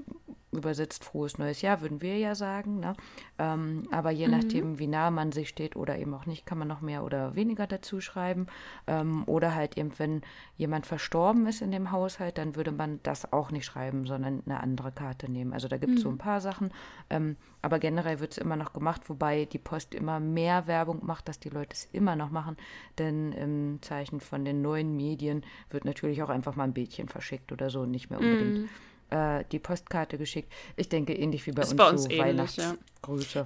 übersetzt 0.51 1.03
frohes 1.03 1.37
neues 1.37 1.61
Jahr, 1.61 1.81
würden 1.81 2.01
wir 2.01 2.17
ja 2.17 2.35
sagen. 2.35 2.79
Ne? 2.79 2.93
Ähm, 3.39 3.87
aber 3.91 4.11
je 4.11 4.27
mhm. 4.27 4.31
nachdem, 4.31 4.79
wie 4.79 4.87
nah 4.87 5.09
man 5.11 5.31
sich 5.31 5.49
steht 5.49 5.75
oder 5.75 5.97
eben 5.97 6.13
auch 6.13 6.25
nicht, 6.25 6.45
kann 6.45 6.57
man 6.57 6.67
noch 6.67 6.81
mehr 6.81 7.03
oder 7.03 7.35
weniger 7.35 7.67
dazu 7.67 8.01
schreiben. 8.01 8.47
Ähm, 8.87 9.23
oder 9.27 9.55
halt 9.55 9.77
eben, 9.77 9.91
wenn 9.97 10.21
jemand 10.57 10.85
verstorben 10.85 11.47
ist 11.47 11.61
in 11.61 11.71
dem 11.71 11.91
Haushalt, 11.91 12.37
dann 12.37 12.55
würde 12.55 12.71
man 12.71 12.99
das 13.03 13.31
auch 13.31 13.51
nicht 13.51 13.65
schreiben, 13.65 14.05
sondern 14.05 14.43
eine 14.45 14.59
andere 14.61 14.91
Karte 14.91 15.31
nehmen. 15.31 15.53
Also 15.53 15.67
da 15.67 15.77
gibt 15.77 15.93
es 15.93 15.99
mhm. 15.99 16.03
so 16.03 16.09
ein 16.09 16.17
paar 16.17 16.41
Sachen. 16.41 16.71
Ähm, 17.09 17.37
aber 17.61 17.79
generell 17.79 18.19
wird 18.19 18.31
es 18.31 18.37
immer 18.37 18.55
noch 18.55 18.73
gemacht, 18.73 19.07
wobei 19.07 19.45
die 19.45 19.59
Post 19.59 19.93
immer 19.93 20.19
mehr 20.19 20.67
Werbung 20.67 21.05
macht, 21.05 21.29
dass 21.29 21.39
die 21.39 21.49
Leute 21.49 21.73
es 21.73 21.87
immer 21.93 22.15
noch 22.15 22.31
machen. 22.31 22.57
Denn 22.97 23.31
im 23.33 23.81
Zeichen 23.81 24.19
von 24.19 24.43
den 24.43 24.61
neuen 24.61 24.97
Medien 24.97 25.43
wird 25.69 25.85
natürlich 25.85 26.23
auch 26.23 26.29
einfach 26.29 26.55
mal 26.55 26.65
ein 26.65 26.73
Bildchen 26.73 27.07
verschickt 27.07 27.51
oder 27.51 27.69
so, 27.69 27.85
nicht 27.85 28.09
mehr 28.09 28.19
unbedingt. 28.19 28.63
Mhm 28.63 28.69
äh, 29.11 29.43
die 29.51 29.59
Postkarte 29.59 30.17
geschickt. 30.17 30.51
Ich 30.75 30.89
denke, 30.89 31.13
ähnlich 31.13 31.45
wie 31.45 31.51
bei 31.51 31.61
Ist 31.61 31.71
uns, 31.71 31.77
bei 31.77 31.89
uns 31.89 32.03
so 32.03 32.09
ähnlich, 32.09 32.57
ja. 32.57 32.75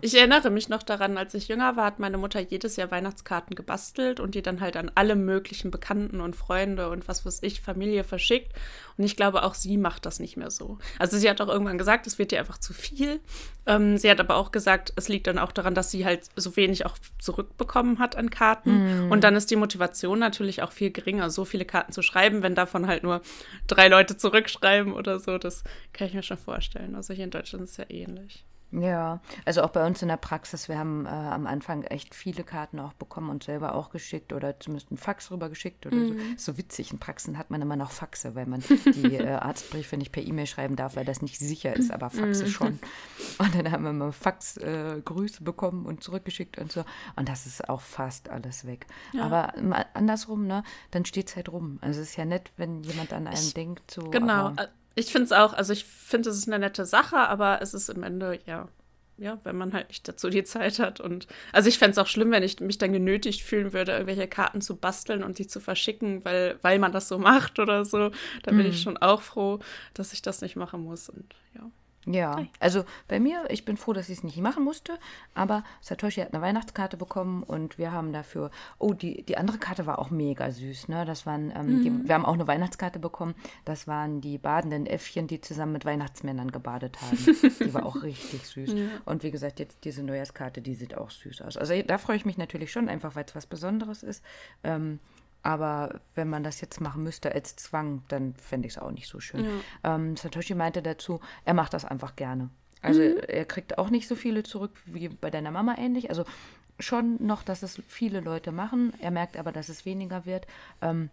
Ich 0.02 0.14
erinnere 0.18 0.50
mich 0.50 0.68
noch 0.68 0.84
daran, 0.84 1.18
als 1.18 1.34
ich 1.34 1.48
jünger 1.48 1.78
war, 1.78 1.86
hat 1.86 2.00
meine 2.00 2.18
Mutter 2.18 2.42
jedes 2.42 2.76
Jahr 2.76 2.92
Weihnachtskarten 2.92 3.56
gebastelt 3.56 4.20
und 4.20 4.36
die 4.36 4.42
dann 4.42 4.60
halt 4.60 4.76
an 4.76 4.92
alle 4.96 5.16
möglichen 5.16 5.72
Bekannten 5.72 6.20
und 6.20 6.36
Freunde 6.36 6.90
und 6.90 7.08
was 7.08 7.26
weiß 7.26 7.40
ich, 7.42 7.62
Familie 7.62 8.04
verschickt. 8.04 8.52
Und 8.98 9.06
ich 9.06 9.16
glaube, 9.16 9.44
auch 9.44 9.54
sie 9.54 9.78
macht 9.78 10.06
das 10.06 10.20
nicht 10.20 10.36
mehr 10.36 10.52
so. 10.52 10.78
Also 11.00 11.18
sie 11.18 11.30
hat 11.30 11.40
auch 11.40 11.48
irgendwann 11.48 11.78
gesagt, 11.78 12.06
es 12.06 12.20
wird 12.20 12.34
ihr 12.34 12.40
einfach 12.40 12.58
zu 12.58 12.74
viel. 12.74 13.22
Ähm, 13.66 13.98
sie 13.98 14.10
hat 14.12 14.20
aber 14.20 14.36
auch 14.36 14.52
gesagt, 14.52 14.92
es 14.98 15.08
liegt 15.08 15.28
dann 15.28 15.40
auch 15.40 15.54
daran, 15.54 15.74
dass 15.74 15.90
sie 15.90 16.06
halt 16.06 16.24
so 16.36 16.58
wenig 16.58 16.86
auch 16.86 16.98
zurückbekommen 17.20 18.00
hat 18.00 18.18
an 18.18 18.30
Karten. 18.30 19.10
Und 19.10 19.24
dann 19.24 19.36
ist 19.36 19.50
die 19.52 19.56
Motivation 19.56 20.20
natürlich 20.20 20.64
auch 20.64 20.74
viel 20.74 20.92
geringer, 20.92 21.30
so 21.30 21.46
viele 21.46 21.64
Karten 21.66 21.94
zu 21.94 22.02
schreiben, 22.02 22.44
wenn 22.44 22.56
davon 22.56 22.88
halt 22.88 23.04
nur 23.04 23.22
drei 23.68 23.88
Leute 23.88 24.18
zurückschreiben 24.18 24.92
oder 24.92 25.20
so. 25.20 25.38
Das 25.38 25.55
kann 25.94 26.08
ich 26.08 26.14
mir 26.14 26.24
schon 26.24 26.38
vorstellen. 26.38 26.96
Also 26.96 27.14
hier 27.14 27.26
in 27.26 27.32
Deutschland 27.32 27.64
ist 27.64 27.72
es 27.72 27.78
ja 27.78 27.86
ähnlich. 27.90 28.46
Ja, 28.72 29.22
also 29.46 29.62
auch 29.62 29.70
bei 29.70 29.86
uns 29.86 30.02
in 30.02 30.08
der 30.08 30.18
Praxis, 30.18 30.68
wir 30.68 30.78
haben 30.78 31.06
äh, 31.06 31.10
am 31.10 31.48
Anfang 31.48 31.84
echt 31.84 32.14
viele 32.14 32.44
Karten 32.44 32.80
auch 32.80 32.94
bekommen 32.94 33.30
und 33.30 33.44
selber 33.44 33.76
auch 33.76 33.90
geschickt 33.90 34.34
oder 34.34 34.60
zumindest 34.60 34.92
einen 34.92 34.98
Fax 34.98 35.32
rübergeschickt 35.32 35.86
oder 35.86 35.98
so. 35.98 36.14
Ist 36.14 36.46
so 36.46 36.58
witzig, 36.58 36.92
in 36.92 37.00
Praxen 37.00 37.38
hat 37.38 37.52
man 37.52 37.62
immer 37.62 37.76
noch 37.76 37.92
Faxe, 37.92 38.36
weil 38.36 38.48
man 38.48 38.62
die 38.96 39.16
äh, 39.16 39.36
Arztbriefe 39.36 39.98
nicht 39.98 40.12
per 40.12 40.24
E-Mail 40.24 40.48
schreiben 40.48 40.76
darf, 40.76 40.96
weil 40.96 41.06
das 41.06 41.22
nicht 41.22 41.38
sicher 41.40 41.76
ist, 41.76 41.92
aber 41.92 42.10
Faxe 42.10 42.48
schon. 42.48 42.80
Und 43.38 43.56
dann 43.56 43.72
haben 43.72 43.84
wir 43.84 43.94
mal 43.94 44.12
Fax-Grüße 44.12 44.98
äh, 44.98 45.02
Grüße 45.02 45.44
bekommen 45.44 45.86
und 45.86 46.04
zurückgeschickt 46.04 46.58
und 46.58 46.72
so. 46.72 46.84
Und 47.16 47.30
das 47.30 47.46
ist 47.46 47.70
auch 47.70 47.82
fast 47.82 48.30
alles 48.30 48.66
weg. 48.66 48.88
Aber 49.20 49.54
mal 49.62 49.86
andersrum, 49.94 50.48
ne, 50.48 50.64
dann 50.92 51.06
steht 51.06 51.30
es 51.30 51.36
halt 51.36 51.50
rum. 51.50 51.78
Also 51.82 52.02
es 52.02 52.10
ist 52.10 52.16
ja 52.18 52.26
nett, 52.26 52.52
wenn 52.58 52.84
jemand 52.84 53.14
an 53.14 53.28
einen 53.28 53.54
denkt. 53.54 53.92
So, 53.92 54.10
Genau. 54.10 54.54
Ich 54.96 55.12
finde 55.12 55.26
es 55.26 55.32
auch, 55.32 55.54
also 55.54 55.74
ich 55.74 55.86
finde, 55.86 56.30
es 56.30 56.38
ist 56.38 56.48
eine 56.48 56.60
nette 56.60 56.86
Sache, 56.86 57.18
aber 57.18 57.62
es 57.62 57.74
ist 57.74 57.90
im 57.90 58.04
Ende, 58.04 58.40
ja, 58.46 58.70
ja, 59.18 59.40
wenn 59.44 59.58
man 59.58 59.74
halt 59.74 59.88
nicht 59.90 60.08
dazu 60.08 60.30
die 60.30 60.44
Zeit 60.44 60.80
hat. 60.80 61.00
Und 61.00 61.28
also 61.54 61.70
ich 61.70 61.78
fände 61.78 61.92
es 61.92 61.98
auch 61.98 62.08
schlimm, 62.08 62.32
wenn 62.32 62.44
ich 62.44 62.60
mich 62.60 62.78
dann 62.78 62.92
genötigt 62.92 63.42
fühlen 63.42 63.74
würde, 63.74 63.94
irgendwelche 63.94 64.28
Karten 64.28 64.62
zu 64.62 64.76
basteln 64.76 65.24
und 65.24 65.40
die 65.40 65.48
zu 65.48 65.60
verschicken, 65.60 66.26
weil, 66.26 66.60
weil 66.62 66.80
man 66.80 66.92
das 66.92 67.08
so 67.08 67.18
macht 67.18 67.60
oder 67.60 67.86
so. 67.86 68.12
Da 68.44 68.52
bin 68.52 68.66
ich 68.66 68.82
schon 68.82 68.98
auch 68.98 69.22
froh, 69.22 69.60
dass 69.94 70.14
ich 70.14 70.22
das 70.22 70.42
nicht 70.42 70.56
machen 70.56 70.82
muss. 70.84 71.10
Und 71.10 71.34
ja. 71.54 71.70
Ja, 72.06 72.46
also 72.60 72.84
bei 73.08 73.20
mir, 73.20 73.46
ich 73.50 73.66
bin 73.66 73.78
froh, 73.78 73.94
dass 73.94 74.10
ich 74.10 74.20
es 74.20 74.24
nicht 74.24 74.38
machen 74.38 74.64
musste, 74.64 75.00
aber 75.34 75.64
Satoshi 75.82 76.22
hat 76.22 76.34
eine 76.34 76.42
Weihnachtskarte 76.42 76.98
bekommen 76.98 77.42
und 77.42 77.80
wir 77.80 77.92
haben 77.92 78.14
dafür, 78.14 78.52
oh, 78.78 78.94
die, 78.94 79.24
die 79.24 79.38
andere 79.38 79.58
Karte 79.58 79.88
war 79.88 79.98
auch 79.98 80.12
mega 80.12 80.52
süß, 80.52 80.88
ne? 80.88 81.06
Das 81.06 81.26
waren, 81.26 81.52
ähm, 81.56 81.84
die, 81.84 82.08
wir 82.08 82.14
haben 82.14 82.26
auch 82.26 82.34
eine 82.34 82.48
Weihnachtskarte 82.48 83.00
bekommen, 83.00 83.34
das 83.66 83.88
waren 83.88 84.22
die 84.22 84.38
badenden 84.38 84.86
Äffchen, 84.86 85.28
die 85.28 85.42
zusammen 85.42 85.74
mit 85.74 85.86
Weihnachtsmännern 85.86 86.52
gebadet 86.52 87.02
haben. 87.02 87.18
Die 87.66 87.74
war 87.74 87.86
auch 87.86 88.04
richtig 88.04 88.46
süß. 88.46 88.76
Und 89.06 89.24
wie 89.24 89.32
gesagt, 89.32 89.60
jetzt 89.60 89.84
diese 89.84 90.04
Neujahrskarte, 90.04 90.62
die 90.62 90.76
sieht 90.76 90.98
auch 90.98 91.10
süß 91.10 91.42
aus. 91.42 91.58
Also 91.58 91.74
da 91.82 91.98
freue 91.98 92.18
ich 92.18 92.26
mich 92.26 92.38
natürlich 92.38 92.72
schon, 92.72 92.90
einfach 92.90 93.16
weil 93.16 93.26
es 93.26 93.36
was 93.36 93.46
Besonderes 93.46 94.04
ist. 94.04 94.24
Ähm, 94.64 95.00
aber 95.46 96.02
wenn 96.16 96.28
man 96.30 96.44
das 96.44 96.60
jetzt 96.60 96.82
machen 96.82 97.04
müsste 97.04 97.32
als 97.34 97.56
Zwang, 97.56 98.04
dann 98.08 98.34
fände 98.36 98.68
ich 98.68 98.74
es 98.74 98.82
auch 98.82 98.90
nicht 98.92 99.08
so 99.08 99.20
schön. 99.20 99.46
Ähm, 99.84 100.18
Satoshi 100.18 100.56
meinte 100.56 100.82
dazu, 100.82 101.20
er 101.46 101.54
macht 101.54 101.74
das 101.76 101.86
einfach 101.86 102.16
gerne. 102.16 102.50
Also 102.82 103.02
er 103.02 103.46
kriegt 103.46 103.78
auch 103.78 103.90
nicht 103.92 104.08
so 104.08 104.16
viele 104.16 104.42
zurück 104.44 104.72
wie 104.86 105.08
bei 105.10 105.30
deiner 105.30 105.52
Mama 105.52 105.76
ähnlich. 105.78 106.10
Also 106.10 106.26
schon 106.80 107.24
noch, 107.26 107.44
dass 107.44 107.62
es 107.64 107.82
viele 107.88 108.22
Leute 108.22 108.52
machen. 108.52 108.94
Er 109.00 109.12
merkt 109.12 109.38
aber, 109.38 109.52
dass 109.52 109.70
es 109.70 109.86
weniger 109.86 110.26
wird. 110.26 110.48
Ähm, 110.82 111.10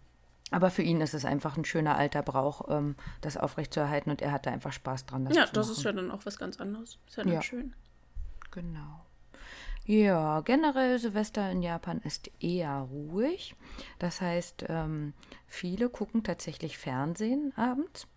aber 0.51 0.69
für 0.71 0.81
ihn 0.83 0.99
ist 1.01 1.13
es 1.13 1.25
einfach 1.25 1.55
ein 1.57 1.65
schöner 1.65 1.95
alter 1.95 2.21
Brauch, 2.23 2.69
ähm, 2.69 2.95
das 3.21 3.37
aufrechtzuerhalten 3.37 4.09
und 4.11 4.21
er 4.21 4.31
hat 4.31 4.45
da 4.45 4.51
einfach 4.51 4.73
Spaß 4.73 5.05
dran. 5.05 5.25
Das 5.25 5.35
Ja, 5.35 5.45
das 5.45 5.67
machen. 5.67 5.77
ist 5.77 5.83
ja 5.83 5.91
dann 5.93 6.11
auch 6.11 6.25
was 6.25 6.37
ganz 6.37 6.59
anderes. 6.59 6.97
Ist 7.07 7.17
ja 7.17 7.23
dann 7.23 7.33
Ja. 7.33 7.41
schön. 7.41 7.73
Genau. 8.51 9.05
Ja, 9.85 10.39
generell 10.41 10.97
Silvester 10.97 11.51
in 11.51 11.61
Japan 11.61 11.99
ist 12.05 12.31
eher 12.39 12.87
ruhig. 12.89 13.55
Das 13.99 14.21
heißt, 14.21 14.65
ähm, 14.69 15.13
viele 15.45 15.89
gucken 15.89 16.23
tatsächlich 16.23 16.77
Fernsehen 16.77 17.51
abends. 17.57 18.07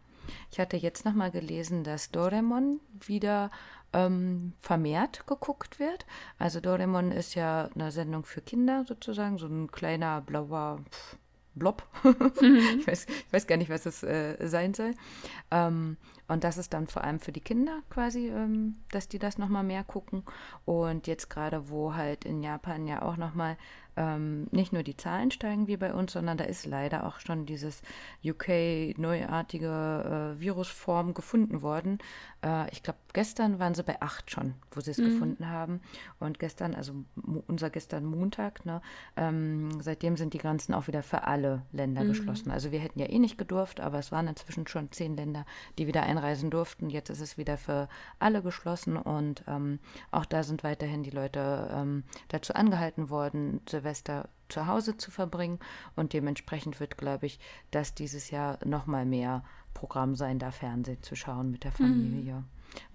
Ich 0.51 0.61
hatte 0.61 0.77
jetzt 0.77 1.05
nochmal 1.05 1.31
gelesen, 1.31 1.83
dass 1.83 2.11
Doraemon 2.11 2.81
wieder 3.07 3.51
ähm, 3.93 4.53
vermehrt 4.61 5.27
geguckt 5.27 5.81
wird. 5.81 6.07
Also 6.39 6.61
Doraemon 6.61 7.11
ist 7.11 7.35
ja 7.35 7.69
eine 7.75 7.91
Sendung 7.91 8.25
für 8.25 8.43
Kinder 8.43 8.85
sozusagen, 8.85 9.39
so 9.39 9.47
ein 9.47 9.71
kleiner 9.71 10.21
blauer 10.21 10.81
pff, 10.91 11.19
Blob. 11.57 11.83
ich, 12.05 12.87
weiß, 12.87 13.07
ich 13.07 13.33
weiß 13.33 13.47
gar 13.47 13.57
nicht, 13.57 13.71
was 13.71 13.87
es 13.87 14.03
äh, 14.03 14.37
sein 14.47 14.75
soll. 14.75 14.93
Ähm, 15.51 15.97
und 16.29 16.45
das 16.45 16.59
ist 16.59 16.73
dann 16.73 16.87
vor 16.87 17.03
allem 17.03 17.19
für 17.19 17.33
die 17.33 17.41
Kinder 17.41 17.81
quasi, 17.91 18.29
ähm, 18.29 18.77
dass 18.91 19.09
die 19.09 19.19
das 19.19 19.39
nochmal 19.39 19.65
mehr 19.65 19.83
gucken. 19.83 20.23
Und 20.65 21.07
jetzt 21.07 21.31
gerade, 21.31 21.69
wo 21.69 21.95
halt 21.95 22.25
in 22.25 22.43
Japan 22.43 22.87
ja 22.87 23.03
auch 23.03 23.17
nochmal 23.17 23.57
ähm, 23.97 24.47
nicht 24.51 24.73
nur 24.73 24.83
die 24.83 24.97
Zahlen 24.97 25.31
steigen 25.31 25.67
wie 25.67 25.77
bei 25.77 25.95
uns, 25.95 26.13
sondern 26.13 26.37
da 26.37 26.45
ist 26.45 26.67
leider 26.67 27.07
auch 27.07 27.21
schon 27.21 27.47
dieses 27.47 27.81
UK-neuartige 28.25 30.35
äh, 30.37 30.41
Virusform 30.41 31.15
gefunden 31.15 31.63
worden. 31.63 31.99
Äh, 32.45 32.71
ich 32.73 32.83
glaube, 32.83 32.99
gestern 33.15 33.59
waren 33.59 33.75
sie 33.75 33.83
bei 33.83 34.01
acht 34.03 34.31
schon, 34.31 34.55
wo 34.71 34.81
sie 34.81 34.91
es 34.91 34.99
gefunden 34.99 35.49
haben. 35.49 35.81
Und 36.21 36.39
gestern, 36.39 36.75
also 36.75 36.93
unser 37.47 37.71
gestern 37.71 38.05
Montag, 38.05 38.67
ne, 38.67 38.83
ähm, 39.17 39.81
seitdem 39.81 40.17
sind 40.17 40.35
die 40.35 40.39
Grenzen 40.39 40.75
auch 40.75 40.89
wieder 40.89 41.03
für 41.03 41.25
alle 41.25 41.63
Länder 41.73 42.05
geschlossen. 42.05 42.51
Also 42.51 42.73
wir 42.73 42.81
hätten 42.81 43.01
ja 43.01 43.09
eh 43.09 43.19
nicht 43.19 43.39
gedurft, 43.39 43.81
aber 43.81 43.99
es 43.99 44.13
waren 44.13 44.29
inzwischen 44.29 44.67
schon 44.67 44.93
zehn 44.93 45.17
Länder, 45.17 45.47
die 45.79 45.87
wieder 45.87 46.03
einreisen 46.03 46.51
durften. 46.51 46.91
Jetzt 46.91 47.09
ist 47.09 47.21
es 47.21 47.39
wieder 47.39 47.57
für 47.57 47.89
alle 48.19 48.43
geschlossen 48.43 48.99
und 48.99 49.43
ähm, 49.49 49.79
auch 50.11 50.27
da 50.27 50.43
sind 50.43 50.65
weiterhin 50.65 51.03
die 51.03 51.11
Leute 51.11 51.71
ähm, 51.73 52.05
dazu 52.29 52.55
angehalten 52.55 53.09
worden, 53.09 53.61
Silvester 53.69 53.86
zu 53.95 54.67
Hause 54.67 54.97
zu 54.97 55.11
verbringen. 55.11 55.59
Und 55.95 56.13
dementsprechend 56.13 56.81
wird, 56.81 56.99
glaube 56.99 57.27
ich, 57.27 57.39
dass 57.71 57.95
dieses 57.95 58.31
Jahr 58.31 58.59
noch 58.65 58.87
mal 58.87 59.07
mehr 59.07 59.45
Programm 59.75 60.15
sein, 60.15 60.39
da 60.39 60.51
Fernsehen 60.51 61.03
zu 61.03 61.17
schauen 61.17 61.51
mit 61.51 61.65
der 61.65 61.73
Familie. 61.73 62.45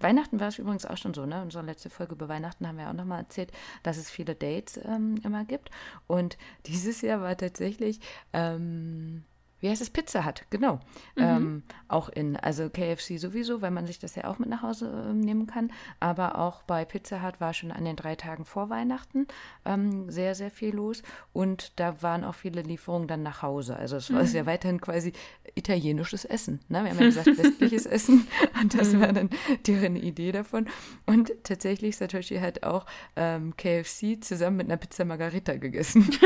Weihnachten 0.00 0.40
war 0.40 0.48
es 0.48 0.58
übrigens 0.58 0.86
auch 0.86 0.96
schon 0.96 1.14
so, 1.14 1.26
ne? 1.26 1.42
Unsere 1.42 1.64
letzte 1.64 1.90
Folge 1.90 2.14
über 2.14 2.28
Weihnachten 2.28 2.66
haben 2.66 2.78
wir 2.78 2.88
auch 2.88 2.94
nochmal 2.94 3.20
erzählt, 3.20 3.52
dass 3.82 3.96
es 3.96 4.10
viele 4.10 4.34
Dates 4.34 4.78
ähm, 4.84 5.16
immer 5.24 5.44
gibt. 5.44 5.70
Und 6.06 6.36
dieses 6.66 7.00
Jahr 7.00 7.20
war 7.20 7.36
tatsächlich, 7.36 8.00
ähm, 8.32 9.24
wie 9.62 9.70
heißt 9.70 9.80
es, 9.80 9.90
Pizza 9.90 10.24
hat, 10.24 10.44
genau. 10.50 10.80
Ähm, 11.16 11.62
auch 11.86 12.08
in, 12.08 12.36
also 12.36 12.68
KFC 12.68 13.16
sowieso, 13.16 13.62
weil 13.62 13.70
man 13.70 13.86
sich 13.86 14.00
das 14.00 14.16
ja 14.16 14.24
auch 14.24 14.40
mit 14.40 14.48
nach 14.48 14.62
Hause 14.62 15.06
ähm, 15.08 15.20
nehmen 15.20 15.46
kann. 15.46 15.70
Aber 16.00 16.38
auch 16.38 16.64
bei 16.64 16.84
Pizza 16.84 17.22
Hut 17.22 17.40
war 17.40 17.54
schon 17.54 17.70
an 17.70 17.84
den 17.84 17.94
drei 17.94 18.16
Tagen 18.16 18.44
vor 18.44 18.70
Weihnachten 18.70 19.28
ähm, 19.64 20.10
sehr, 20.10 20.34
sehr 20.34 20.50
viel 20.50 20.74
los. 20.74 21.04
Und 21.32 21.78
da 21.78 22.02
waren 22.02 22.24
auch 22.24 22.34
viele 22.34 22.62
Lieferungen 22.62 23.06
dann 23.06 23.22
nach 23.22 23.42
Hause. 23.42 23.76
Also 23.76 23.96
es 23.96 24.12
war 24.12 24.24
ja 24.24 24.46
weiterhin 24.46 24.80
quasi 24.80 25.12
italienisches 25.54 26.24
Essen. 26.24 26.58
Ne? 26.68 26.82
Wir 26.82 26.90
haben 26.90 26.98
ja 26.98 27.06
gesagt, 27.06 27.26
westliches 27.38 27.86
Essen. 27.86 28.26
Und 28.60 28.76
das 28.76 28.98
war 28.98 29.12
dann 29.12 29.30
deren 29.68 29.94
Idee 29.94 30.32
davon. 30.32 30.66
Und 31.06 31.32
tatsächlich, 31.44 31.96
Satoshi 31.96 32.38
hat 32.38 32.64
auch 32.64 32.84
ähm, 33.14 33.54
KFC 33.56 34.18
zusammen 34.20 34.56
mit 34.56 34.66
einer 34.66 34.76
Pizza 34.76 35.04
Margarita 35.04 35.54
gegessen. 35.54 36.10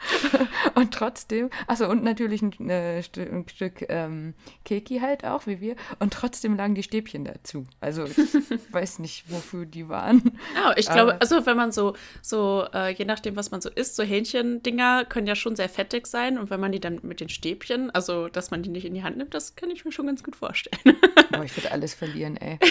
Und 0.74 0.94
trotzdem, 0.94 1.50
achso, 1.66 1.88
und 1.88 2.04
natürlich 2.04 2.40
ein, 2.42 2.70
äh, 2.70 3.02
Stück, 3.02 3.32
ein 3.32 3.48
Stück 3.48 3.84
ähm, 3.88 4.34
Keki 4.64 5.00
halt 5.00 5.24
auch, 5.24 5.46
wie 5.46 5.60
wir. 5.60 5.76
Und 5.98 6.12
trotzdem 6.12 6.56
lagen 6.56 6.74
die 6.74 6.82
Stäbchen 6.82 7.24
dazu. 7.24 7.66
Also 7.80 8.04
ich 8.04 8.18
weiß 8.72 9.00
nicht, 9.00 9.24
wofür 9.30 9.66
die 9.66 9.88
waren. 9.88 10.38
Ja, 10.54 10.74
ich 10.76 10.86
glaube, 10.86 11.12
Aber- 11.14 11.20
also 11.20 11.46
wenn 11.46 11.56
man 11.56 11.72
so, 11.72 11.94
so 12.22 12.66
äh, 12.72 12.92
je 12.92 13.04
nachdem, 13.04 13.34
was 13.36 13.50
man 13.50 13.60
so 13.60 13.70
isst, 13.70 13.96
so 13.96 14.02
Hähnchendinger 14.02 15.04
können 15.04 15.26
ja 15.26 15.34
schon 15.34 15.56
sehr 15.56 15.68
fettig 15.68 16.06
sein. 16.06 16.38
Und 16.38 16.50
wenn 16.50 16.60
man 16.60 16.72
die 16.72 16.80
dann 16.80 17.00
mit 17.02 17.20
den 17.20 17.28
Stäbchen, 17.28 17.90
also 17.90 18.28
dass 18.28 18.50
man 18.50 18.62
die 18.62 18.70
nicht 18.70 18.84
in 18.84 18.94
die 18.94 19.02
Hand 19.02 19.16
nimmt, 19.16 19.34
das 19.34 19.56
kann 19.56 19.70
ich 19.70 19.84
mir 19.84 19.92
schon 19.92 20.06
ganz 20.06 20.22
gut 20.22 20.36
vorstellen. 20.36 20.96
Boah, 21.32 21.44
ich 21.44 21.56
würde 21.56 21.72
alles 21.72 21.94
verlieren, 21.94 22.36
ey. 22.36 22.58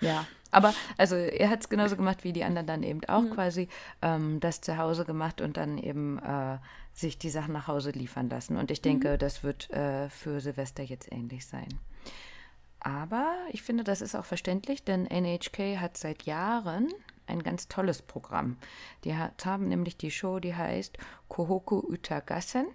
Ja, 0.00 0.26
aber 0.50 0.74
also 0.96 1.16
er 1.16 1.50
hat 1.50 1.60
es 1.60 1.68
genauso 1.68 1.96
gemacht 1.96 2.24
wie 2.24 2.32
die 2.32 2.44
anderen 2.44 2.66
dann 2.66 2.82
eben 2.82 3.04
auch 3.06 3.28
quasi 3.30 3.68
ähm, 4.02 4.40
das 4.40 4.60
zu 4.60 4.78
Hause 4.78 5.04
gemacht 5.04 5.40
und 5.40 5.56
dann 5.56 5.78
eben 5.78 6.18
äh, 6.18 6.58
sich 6.92 7.18
die 7.18 7.30
Sachen 7.30 7.52
nach 7.52 7.68
Hause 7.68 7.90
liefern 7.90 8.30
lassen. 8.30 8.56
Und 8.56 8.70
ich 8.70 8.80
denke, 8.80 9.18
das 9.18 9.42
wird 9.42 9.70
äh, 9.70 10.08
für 10.08 10.40
Silvester 10.40 10.82
jetzt 10.82 11.12
ähnlich 11.12 11.46
sein. 11.46 11.68
Aber 12.80 13.34
ich 13.50 13.62
finde, 13.62 13.84
das 13.84 14.00
ist 14.00 14.14
auch 14.14 14.24
verständlich, 14.24 14.84
denn 14.84 15.06
NHK 15.06 15.78
hat 15.80 15.96
seit 15.96 16.22
Jahren 16.22 16.88
ein 17.26 17.42
ganz 17.42 17.68
tolles 17.68 18.00
Programm. 18.00 18.56
Die 19.04 19.16
hat, 19.16 19.44
haben 19.44 19.68
nämlich 19.68 19.96
die 19.96 20.10
Show, 20.10 20.38
die 20.38 20.54
heißt 20.54 20.96
Kohoku 21.28 21.80
Utagassen. 21.80 22.66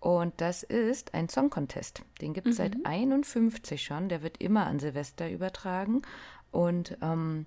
Und 0.00 0.40
das 0.40 0.62
ist 0.62 1.14
ein 1.14 1.28
Song 1.28 1.50
Contest. 1.50 2.02
Den 2.20 2.34
gibt 2.34 2.48
es 2.48 2.56
seit 2.56 2.76
51 2.84 3.82
schon. 3.82 4.08
Der 4.08 4.22
wird 4.22 4.36
immer 4.38 4.66
an 4.66 4.78
Silvester 4.78 5.30
übertragen. 5.30 6.02
Und 6.50 6.96
ähm, 7.02 7.46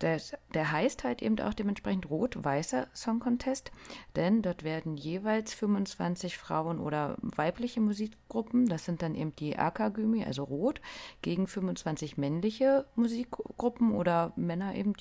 das, 0.00 0.34
der 0.52 0.70
heißt 0.70 1.04
halt 1.04 1.22
eben 1.22 1.38
auch 1.40 1.54
dementsprechend 1.54 2.10
Rot-Weißer 2.10 2.88
Song 2.92 3.20
Contest, 3.20 3.70
denn 4.16 4.42
dort 4.42 4.64
werden 4.64 4.96
jeweils 4.96 5.54
25 5.54 6.36
Frauen 6.36 6.78
oder 6.78 7.16
weibliche 7.20 7.80
Musikgruppen, 7.80 8.66
das 8.66 8.84
sind 8.84 9.02
dann 9.02 9.14
eben 9.14 9.34
die 9.36 9.56
Akagümi, 9.56 10.24
also 10.24 10.44
Rot, 10.44 10.80
gegen 11.22 11.46
25 11.46 12.18
männliche 12.18 12.86
Musikgruppen 12.96 13.92
oder 13.92 14.32
Männer 14.36 14.74
eben, 14.74 14.94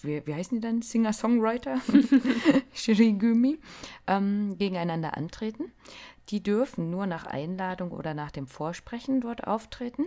wie, 0.00 0.26
wie 0.26 0.34
heißen 0.34 0.58
die 0.58 0.66
dann? 0.66 0.82
Singer-Songwriter, 0.82 1.80
Shirigumi, 2.72 3.60
ähm, 4.06 4.56
gegeneinander 4.58 5.16
antreten. 5.16 5.70
Die 6.30 6.42
dürfen 6.42 6.90
nur 6.90 7.06
nach 7.06 7.26
Einladung 7.26 7.92
oder 7.92 8.14
nach 8.14 8.30
dem 8.30 8.46
Vorsprechen 8.46 9.20
dort 9.20 9.46
auftreten. 9.46 10.06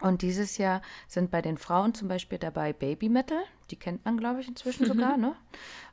Und 0.00 0.22
dieses 0.22 0.58
Jahr 0.58 0.82
sind 1.08 1.30
bei 1.30 1.42
den 1.42 1.58
Frauen 1.58 1.94
zum 1.94 2.08
Beispiel 2.08 2.38
dabei 2.38 2.72
Baby 2.72 3.08
Metal, 3.08 3.42
die 3.70 3.76
kennt 3.76 4.04
man, 4.04 4.16
glaube 4.16 4.40
ich, 4.40 4.48
inzwischen 4.48 4.84
mhm. 4.84 4.88
sogar, 4.88 5.16
ne? 5.16 5.34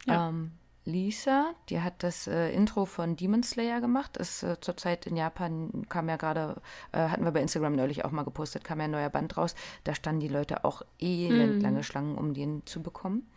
Ja. 0.06 0.30
Ähm, 0.30 0.52
Lisa, 0.88 1.54
die 1.68 1.82
hat 1.82 2.02
das 2.02 2.28
äh, 2.28 2.50
Intro 2.52 2.86
von 2.86 3.18
Demon 3.18 3.44
Slayer 3.44 3.82
gemacht. 3.82 4.16
Ist 4.16 4.42
äh, 4.44 4.56
zurzeit 4.62 5.06
in 5.06 5.18
Japan, 5.18 5.86
kam 5.90 6.08
ja 6.08 6.16
gerade, 6.16 6.62
äh, 6.94 7.10
hatten 7.10 7.26
wir 7.26 7.32
bei 7.32 7.42
Instagram 7.42 7.76
neulich 7.76 8.06
auch 8.06 8.12
mal 8.12 8.24
gepostet, 8.24 8.64
kam 8.64 8.80
ja 8.80 8.86
ein 8.86 8.92
neuer 8.92 9.10
Band 9.10 9.36
raus. 9.36 9.54
Da 9.84 9.94
standen 9.94 10.22
die 10.22 10.30
Leute 10.30 10.64
auch 10.64 10.82
elend 10.98 11.56
mhm. 11.56 11.62
lange 11.62 11.84
Schlangen, 11.84 12.18
um 12.18 12.34
den 12.34 12.66
zu 12.66 12.82
bekommen. 12.82 13.30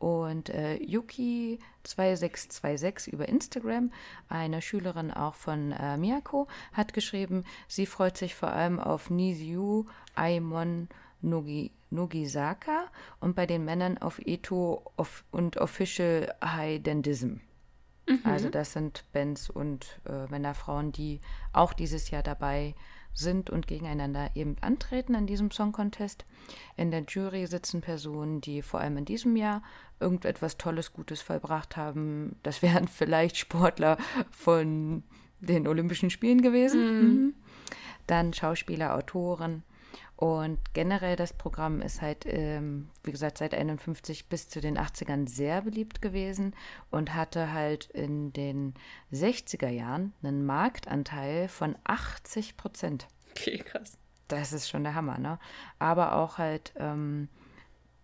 Und 0.00 0.48
äh, 0.48 0.74
Yuki2626 0.76 3.10
über 3.10 3.28
Instagram, 3.28 3.92
eine 4.28 4.62
Schülerin 4.62 5.12
auch 5.12 5.34
von 5.34 5.72
äh, 5.72 5.98
Miyako, 5.98 6.48
hat 6.72 6.94
geschrieben, 6.94 7.44
sie 7.68 7.86
freut 7.86 8.16
sich 8.16 8.34
vor 8.34 8.50
allem 8.50 8.80
auf 8.80 9.10
Niziu 9.10 9.84
Aimon 10.14 10.88
Nogi, 11.20 11.70
Nogisaka 11.90 12.86
und 13.20 13.36
bei 13.36 13.44
den 13.44 13.66
Männern 13.66 13.98
auf 13.98 14.18
Eto 14.24 14.90
und 15.30 15.58
Official 15.58 16.34
High 16.42 16.82
Dendism. 16.82 17.40
Mhm. 18.10 18.20
Also 18.24 18.48
das 18.48 18.72
sind 18.72 19.04
Bands 19.12 19.50
und 19.50 20.00
äh, 20.06 20.26
Männer, 20.30 20.54
Frauen, 20.54 20.92
die 20.92 21.20
auch 21.52 21.72
dieses 21.72 22.10
Jahr 22.10 22.22
dabei 22.22 22.74
sind 23.12 23.50
und 23.50 23.66
gegeneinander 23.66 24.30
eben 24.34 24.56
antreten 24.60 25.14
an 25.14 25.26
diesem 25.26 25.50
Song 25.50 25.72
Contest. 25.72 26.24
In 26.76 26.90
der 26.90 27.04
Jury 27.08 27.46
sitzen 27.46 27.80
Personen, 27.80 28.40
die 28.40 28.62
vor 28.62 28.80
allem 28.80 28.96
in 28.96 29.04
diesem 29.04 29.36
Jahr 29.36 29.62
irgendetwas 29.98 30.56
Tolles, 30.56 30.92
Gutes 30.92 31.20
vollbracht 31.20 31.76
haben. 31.76 32.36
Das 32.42 32.62
wären 32.62 32.88
vielleicht 32.88 33.36
Sportler 33.36 33.96
von 34.30 35.02
den 35.40 35.66
Olympischen 35.66 36.10
Spielen 36.10 36.42
gewesen. 36.42 36.80
Mhm. 37.00 37.34
Dann 38.06 38.32
Schauspieler, 38.32 38.94
Autoren, 38.94 39.62
und 40.16 40.58
generell 40.74 41.16
das 41.16 41.32
Programm 41.32 41.80
ist 41.80 42.02
halt, 42.02 42.26
ähm, 42.26 42.90
wie 43.02 43.10
gesagt, 43.10 43.38
seit 43.38 43.54
51 43.54 44.28
bis 44.28 44.48
zu 44.48 44.60
den 44.60 44.78
80ern 44.78 45.28
sehr 45.28 45.62
beliebt 45.62 46.02
gewesen 46.02 46.54
und 46.90 47.14
hatte 47.14 47.52
halt 47.52 47.86
in 47.86 48.32
den 48.32 48.74
60er 49.12 49.68
Jahren 49.68 50.12
einen 50.22 50.44
Marktanteil 50.44 51.48
von 51.48 51.76
80 51.84 52.56
Prozent. 52.56 53.08
Okay, 53.30 53.58
krass. 53.58 53.96
Das 54.28 54.52
ist 54.52 54.68
schon 54.68 54.84
der 54.84 54.94
Hammer, 54.94 55.18
ne? 55.18 55.38
Aber 55.78 56.14
auch 56.16 56.38
halt 56.38 56.72
ähm, 56.76 57.28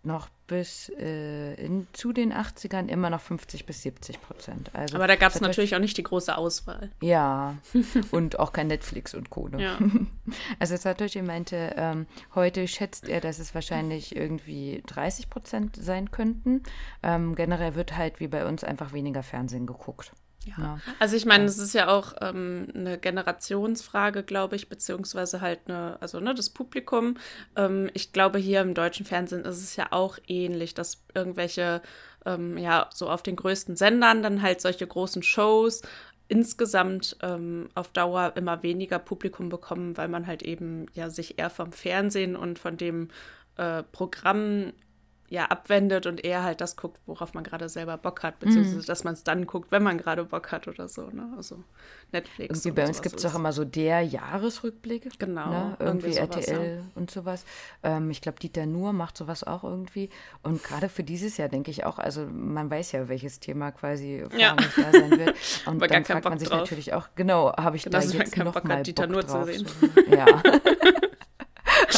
noch 0.06 0.28
bis 0.46 0.90
äh, 0.98 1.54
in, 1.54 1.86
zu 1.92 2.12
den 2.12 2.32
80ern 2.32 2.88
immer 2.88 3.10
noch 3.10 3.20
50 3.20 3.66
bis 3.66 3.82
70 3.82 4.20
Prozent. 4.20 4.70
Also, 4.74 4.96
Aber 4.96 5.06
da 5.06 5.16
gab 5.16 5.34
es 5.34 5.40
natürlich 5.40 5.74
auch 5.74 5.80
nicht 5.80 5.96
die 5.96 6.02
große 6.02 6.36
Auswahl. 6.36 6.90
Ja, 7.02 7.56
und 8.12 8.38
auch 8.38 8.52
kein 8.52 8.68
Netflix 8.68 9.14
und 9.14 9.30
Co. 9.30 9.48
Ne? 9.48 9.62
Ja. 9.62 9.78
Also 10.58 10.76
Satoshi 10.76 11.22
meinte, 11.22 11.74
ähm, 11.76 12.06
heute 12.34 12.66
schätzt 12.66 13.08
er, 13.08 13.20
dass 13.20 13.38
es 13.38 13.54
wahrscheinlich 13.54 14.16
irgendwie 14.16 14.82
30 14.86 15.30
Prozent 15.30 15.76
sein 15.76 16.10
könnten. 16.10 16.64
Ähm, 17.02 17.36
generell 17.36 17.76
wird 17.76 17.96
halt 17.96 18.18
wie 18.18 18.26
bei 18.26 18.44
uns 18.44 18.64
einfach 18.64 18.92
weniger 18.92 19.22
Fernsehen 19.22 19.66
geguckt. 19.66 20.12
Ja. 20.46 20.78
Also 21.00 21.16
ich 21.16 21.26
meine, 21.26 21.44
es 21.44 21.58
ist 21.58 21.74
ja 21.74 21.88
auch 21.88 22.14
ähm, 22.20 22.68
eine 22.74 22.98
Generationsfrage, 22.98 24.22
glaube 24.22 24.56
ich, 24.56 24.68
beziehungsweise 24.68 25.40
halt 25.40 25.60
eine, 25.66 26.00
also 26.00 26.20
ne, 26.20 26.34
das 26.34 26.50
Publikum. 26.50 27.16
Ähm, 27.56 27.90
ich 27.94 28.12
glaube, 28.12 28.38
hier 28.38 28.60
im 28.60 28.74
deutschen 28.74 29.04
Fernsehen 29.04 29.44
ist 29.44 29.62
es 29.62 29.76
ja 29.76 29.88
auch 29.90 30.18
ähnlich, 30.28 30.74
dass 30.74 31.02
irgendwelche, 31.14 31.82
ähm, 32.24 32.56
ja, 32.58 32.88
so 32.94 33.10
auf 33.10 33.22
den 33.22 33.36
größten 33.36 33.76
Sendern 33.76 34.22
dann 34.22 34.40
halt 34.40 34.60
solche 34.60 34.86
großen 34.86 35.22
Shows 35.22 35.82
insgesamt 36.28 37.16
ähm, 37.22 37.68
auf 37.74 37.88
Dauer 37.90 38.32
immer 38.36 38.62
weniger 38.62 38.98
Publikum 38.98 39.48
bekommen, 39.48 39.96
weil 39.96 40.08
man 40.08 40.26
halt 40.26 40.42
eben 40.42 40.86
ja 40.94 41.10
sich 41.10 41.38
eher 41.38 41.50
vom 41.50 41.72
Fernsehen 41.72 42.36
und 42.36 42.58
von 42.58 42.76
dem 42.76 43.08
äh, 43.56 43.82
Programm 43.84 44.72
ja 45.28 45.46
abwendet 45.46 46.06
und 46.06 46.24
eher 46.24 46.42
halt 46.42 46.60
das 46.60 46.76
guckt, 46.76 47.00
worauf 47.06 47.34
man 47.34 47.44
gerade 47.44 47.68
selber 47.68 47.96
Bock 47.96 48.22
hat, 48.22 48.38
beziehungsweise 48.38 48.78
mhm. 48.78 48.86
dass 48.86 49.04
man 49.04 49.14
es 49.14 49.24
dann 49.24 49.46
guckt, 49.46 49.72
wenn 49.72 49.82
man 49.82 49.98
gerade 49.98 50.24
Bock 50.24 50.52
hat 50.52 50.68
oder 50.68 50.88
so. 50.88 51.08
Ne? 51.10 51.28
Also 51.36 51.62
Netflix. 52.12 52.58
Irgendwie 52.58 52.80
bei 52.80 52.86
uns 52.86 53.02
gibt 53.02 53.16
es 53.16 53.26
auch 53.26 53.34
immer 53.34 53.52
so 53.52 53.64
der 53.64 54.02
Jahresrückblick. 54.02 55.18
Genau. 55.18 55.50
Ne? 55.50 55.76
Irgendwie, 55.80 56.08
irgendwie 56.08 56.12
sowas, 56.12 56.48
RTL 56.48 56.76
ja. 56.76 56.82
und 56.94 57.10
sowas. 57.10 57.44
Ähm, 57.82 58.10
ich 58.10 58.20
glaube, 58.20 58.38
Dieter 58.38 58.66
Nuhr 58.66 58.92
macht 58.92 59.16
sowas 59.16 59.42
auch 59.42 59.64
irgendwie. 59.64 60.10
Und 60.42 60.62
gerade 60.62 60.88
für 60.88 61.02
dieses 61.02 61.36
Jahr 61.36 61.48
denke 61.48 61.70
ich 61.70 61.84
auch, 61.84 61.98
also 61.98 62.26
man 62.26 62.70
weiß 62.70 62.92
ja, 62.92 63.08
welches 63.08 63.40
Thema 63.40 63.72
quasi 63.72 64.24
ja. 64.36 64.54
da 64.54 64.92
sein 64.92 65.10
wird. 65.18 65.36
Und 65.66 65.90
dann 65.90 66.04
fragt 66.04 66.24
man 66.24 66.38
sich 66.38 66.48
drauf. 66.48 66.60
natürlich 66.60 66.92
auch, 66.94 67.08
genau, 67.16 67.52
habe 67.56 67.76
ich 67.76 67.84
genau, 67.84 67.98
da 67.98 68.04
jetzt 68.04 68.36
noch 68.36 68.62
mal 68.64 68.82
Dieter 68.82 69.06
Bock 69.06 69.12
Nuhr 69.12 69.22
drauf? 69.22 69.46
Zu 69.46 69.52
sehen. 69.52 69.66
So, 69.66 70.14
ja. 70.14 70.26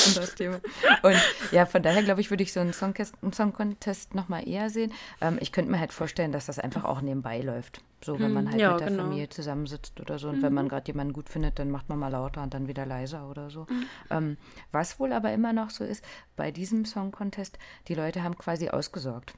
anderes 0.09 0.35
Thema. 0.35 0.61
Und 1.03 1.17
ja, 1.53 1.67
von 1.67 1.83
daher 1.83 2.03
glaube 2.03 2.21
ich, 2.21 2.31
würde 2.31 2.43
ich 2.43 2.53
so 2.53 2.61
einen 2.61 2.73
Song, 2.73 2.95
einen 3.23 3.33
Song 3.33 3.53
Contest 3.53 4.15
nochmal 4.15 4.49
eher 4.49 4.71
sehen. 4.71 4.93
Ähm, 5.21 5.39
ich 5.41 5.53
könnte 5.53 5.71
mir 5.71 5.81
halt 5.81 5.93
vorstellen, 5.93 6.33
dass 6.33 6.47
das 6.47 6.59
einfach 6.59 6.85
auch 6.85 7.01
nebenbei 7.01 7.41
läuft. 7.41 7.83
So, 8.05 8.21
wenn 8.21 8.33
man 8.33 8.45
hm, 8.45 8.53
halt 8.53 8.61
ja, 8.61 8.71
mit 8.73 8.81
der 8.81 8.89
genau. 8.89 9.03
Familie 9.05 9.29
zusammensitzt 9.29 10.01
oder 10.01 10.19
so. 10.19 10.29
Und 10.29 10.39
mhm. 10.39 10.43
wenn 10.43 10.55
man 10.55 10.67
mhm. 10.67 10.69
gerade 10.71 10.87
jemanden 10.87 11.13
gut 11.13 11.29
findet, 11.29 11.59
dann 11.59 11.71
macht 11.71 11.89
man 11.89 11.99
mal 11.99 12.09
lauter 12.09 12.43
und 12.43 12.55
dann 12.55 12.69
wieder 12.69 12.87
leiser 12.87 13.29
oder 13.29 13.51
so. 13.51 13.67
Mhm. 13.69 13.87
Ähm, 14.11 14.37
was 14.71 15.01
wohl 15.01 15.13
aber 15.13 15.33
immer 15.33 15.53
noch 15.53 15.71
so 15.71 15.85
ist, 15.85 16.05
bei 16.37 16.51
diesem 16.53 16.85
Song 16.85 17.11
Contest, 17.11 17.59
die 17.89 17.95
Leute 17.95 18.23
haben 18.23 18.39
quasi 18.39 18.69
ausgesorgt. 18.69 19.35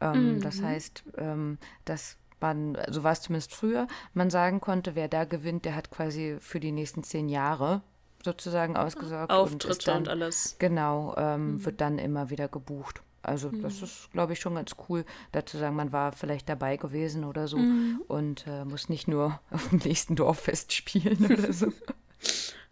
Ähm, 0.00 0.36
mhm. 0.36 0.40
Das 0.40 0.62
heißt, 0.62 1.04
ähm, 1.18 1.58
dass 1.84 2.16
man, 2.40 2.78
so 2.88 3.02
war 3.02 3.12
es 3.12 3.20
zumindest 3.20 3.54
früher, 3.54 3.86
man 4.14 4.30
sagen 4.30 4.60
konnte, 4.60 4.94
wer 4.94 5.08
da 5.08 5.24
gewinnt, 5.24 5.64
der 5.64 5.74
hat 5.74 5.90
quasi 5.90 6.36
für 6.40 6.60
die 6.60 6.72
nächsten 6.72 7.02
zehn 7.02 7.28
Jahre 7.28 7.82
sozusagen 8.28 8.76
ausgesorgt. 8.76 9.32
Auftritte 9.32 9.72
und, 9.72 9.86
dann, 9.86 9.96
und 9.98 10.08
alles. 10.08 10.56
Genau, 10.58 11.14
ähm, 11.16 11.52
mhm. 11.52 11.64
wird 11.64 11.80
dann 11.80 11.98
immer 11.98 12.30
wieder 12.30 12.48
gebucht. 12.48 13.02
Also 13.22 13.50
mhm. 13.50 13.62
das 13.62 13.82
ist, 13.82 14.10
glaube 14.12 14.34
ich, 14.34 14.40
schon 14.40 14.54
ganz 14.54 14.76
cool, 14.88 15.04
dazu 15.32 15.58
sagen, 15.58 15.76
man 15.76 15.92
war 15.92 16.12
vielleicht 16.12 16.48
dabei 16.48 16.76
gewesen 16.76 17.24
oder 17.24 17.48
so 17.48 17.58
mhm. 17.58 18.02
und 18.06 18.46
äh, 18.46 18.64
muss 18.64 18.88
nicht 18.88 19.08
nur 19.08 19.40
auf 19.50 19.68
dem 19.70 19.78
nächsten 19.78 20.14
Dorffest 20.14 20.72
spielen 20.72 21.24
oder 21.24 21.52
so. 21.52 21.72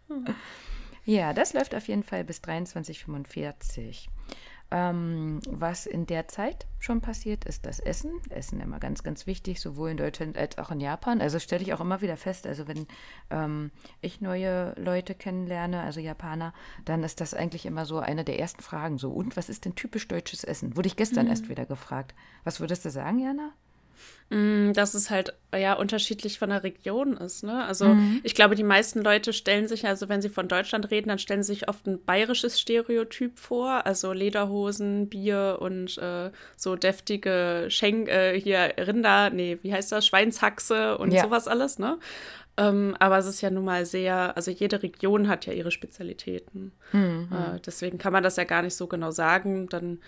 ja, 1.05 1.33
das 1.33 1.53
läuft 1.53 1.75
auf 1.75 1.87
jeden 1.87 2.03
Fall 2.03 2.23
bis 2.23 2.41
23.45 2.41 4.07
ähm, 4.69 5.39
was 5.49 5.85
in 5.85 6.05
der 6.05 6.27
Zeit 6.27 6.65
schon 6.79 7.01
passiert, 7.01 7.45
ist 7.45 7.65
das 7.65 7.79
Essen. 7.79 8.11
Essen 8.29 8.59
immer 8.59 8.79
ganz, 8.79 9.01
ganz 9.03 9.25
wichtig, 9.25 9.61
sowohl 9.61 9.91
in 9.91 9.97
Deutschland 9.97 10.37
als 10.37 10.57
auch 10.57 10.71
in 10.71 10.79
Japan. 10.79 11.21
Also 11.21 11.39
stelle 11.39 11.63
ich 11.63 11.73
auch 11.73 11.79
immer 11.79 12.01
wieder 12.01 12.17
fest, 12.17 12.45
also 12.45 12.67
wenn 12.67 12.85
ähm, 13.29 13.71
ich 14.01 14.19
neue 14.19 14.73
Leute 14.77 15.15
kennenlerne, 15.15 15.81
also 15.81 15.99
Japaner, 15.99 16.53
dann 16.85 17.03
ist 17.03 17.21
das 17.21 17.33
eigentlich 17.33 17.65
immer 17.65 17.85
so 17.85 17.99
eine 17.99 18.23
der 18.23 18.39
ersten 18.39 18.61
Fragen. 18.61 18.97
So, 18.97 19.11
und 19.11 19.37
was 19.37 19.49
ist 19.49 19.65
denn 19.65 19.75
typisch 19.75 20.07
deutsches 20.07 20.43
Essen? 20.43 20.75
Wurde 20.75 20.87
ich 20.87 20.97
gestern 20.97 21.25
mhm. 21.25 21.31
erst 21.31 21.49
wieder 21.49 21.65
gefragt. 21.65 22.13
Was 22.43 22.59
würdest 22.59 22.83
du 22.83 22.89
sagen, 22.89 23.19
Jana? 23.19 23.53
Mm, 24.29 24.73
dass 24.73 24.93
es 24.93 25.09
halt 25.09 25.33
ja 25.55 25.73
unterschiedlich 25.73 26.37
von 26.37 26.49
der 26.49 26.61
Region 26.63 27.15
ist. 27.15 27.43
Ne? 27.43 27.63
Also 27.63 27.85
mhm. 27.85 28.19
ich 28.23 28.35
glaube, 28.35 28.55
die 28.55 28.63
meisten 28.63 29.01
Leute 29.01 29.31
stellen 29.31 29.69
sich, 29.69 29.87
also 29.87 30.09
wenn 30.09 30.21
sie 30.21 30.27
von 30.27 30.49
Deutschland 30.49 30.91
reden, 30.91 31.07
dann 31.07 31.19
stellen 31.19 31.43
sie 31.43 31.53
sich 31.53 31.69
oft 31.69 31.87
ein 31.87 32.03
bayerisches 32.03 32.59
Stereotyp 32.59 33.39
vor, 33.39 33.85
also 33.85 34.11
Lederhosen, 34.11 35.07
Bier 35.07 35.59
und 35.61 35.97
äh, 35.99 36.31
so 36.57 36.75
deftige 36.75 37.67
Schenk, 37.69 38.09
äh, 38.09 38.37
hier 38.37 38.73
Rinder, 38.77 39.29
nee, 39.29 39.59
wie 39.61 39.73
heißt 39.73 39.93
das, 39.93 40.05
Schweinshaxe 40.05 40.97
und 40.97 41.13
ja. 41.13 41.23
sowas 41.23 41.47
alles, 41.47 41.79
ne? 41.79 41.97
Ähm, 42.59 42.95
aber 42.97 43.19
es 43.19 43.27
ist 43.27 43.41
ja 43.41 43.51
nun 43.51 43.65
mal 43.65 43.85
sehr, 43.85 44.35
also 44.35 44.49
jede 44.49 44.81
Region 44.81 45.27
hat 45.27 45.45
ja 45.45 45.53
ihre 45.53 45.69
Spezialitäten. 45.69 46.71
Mhm. 46.91 47.29
Äh, 47.31 47.59
deswegen 47.63 47.99
kann 47.99 48.11
man 48.11 48.23
das 48.23 48.35
ja 48.35 48.45
gar 48.45 48.63
nicht 48.63 48.75
so 48.75 48.87
genau 48.87 49.11
sagen. 49.11 49.69
Dann 49.69 49.99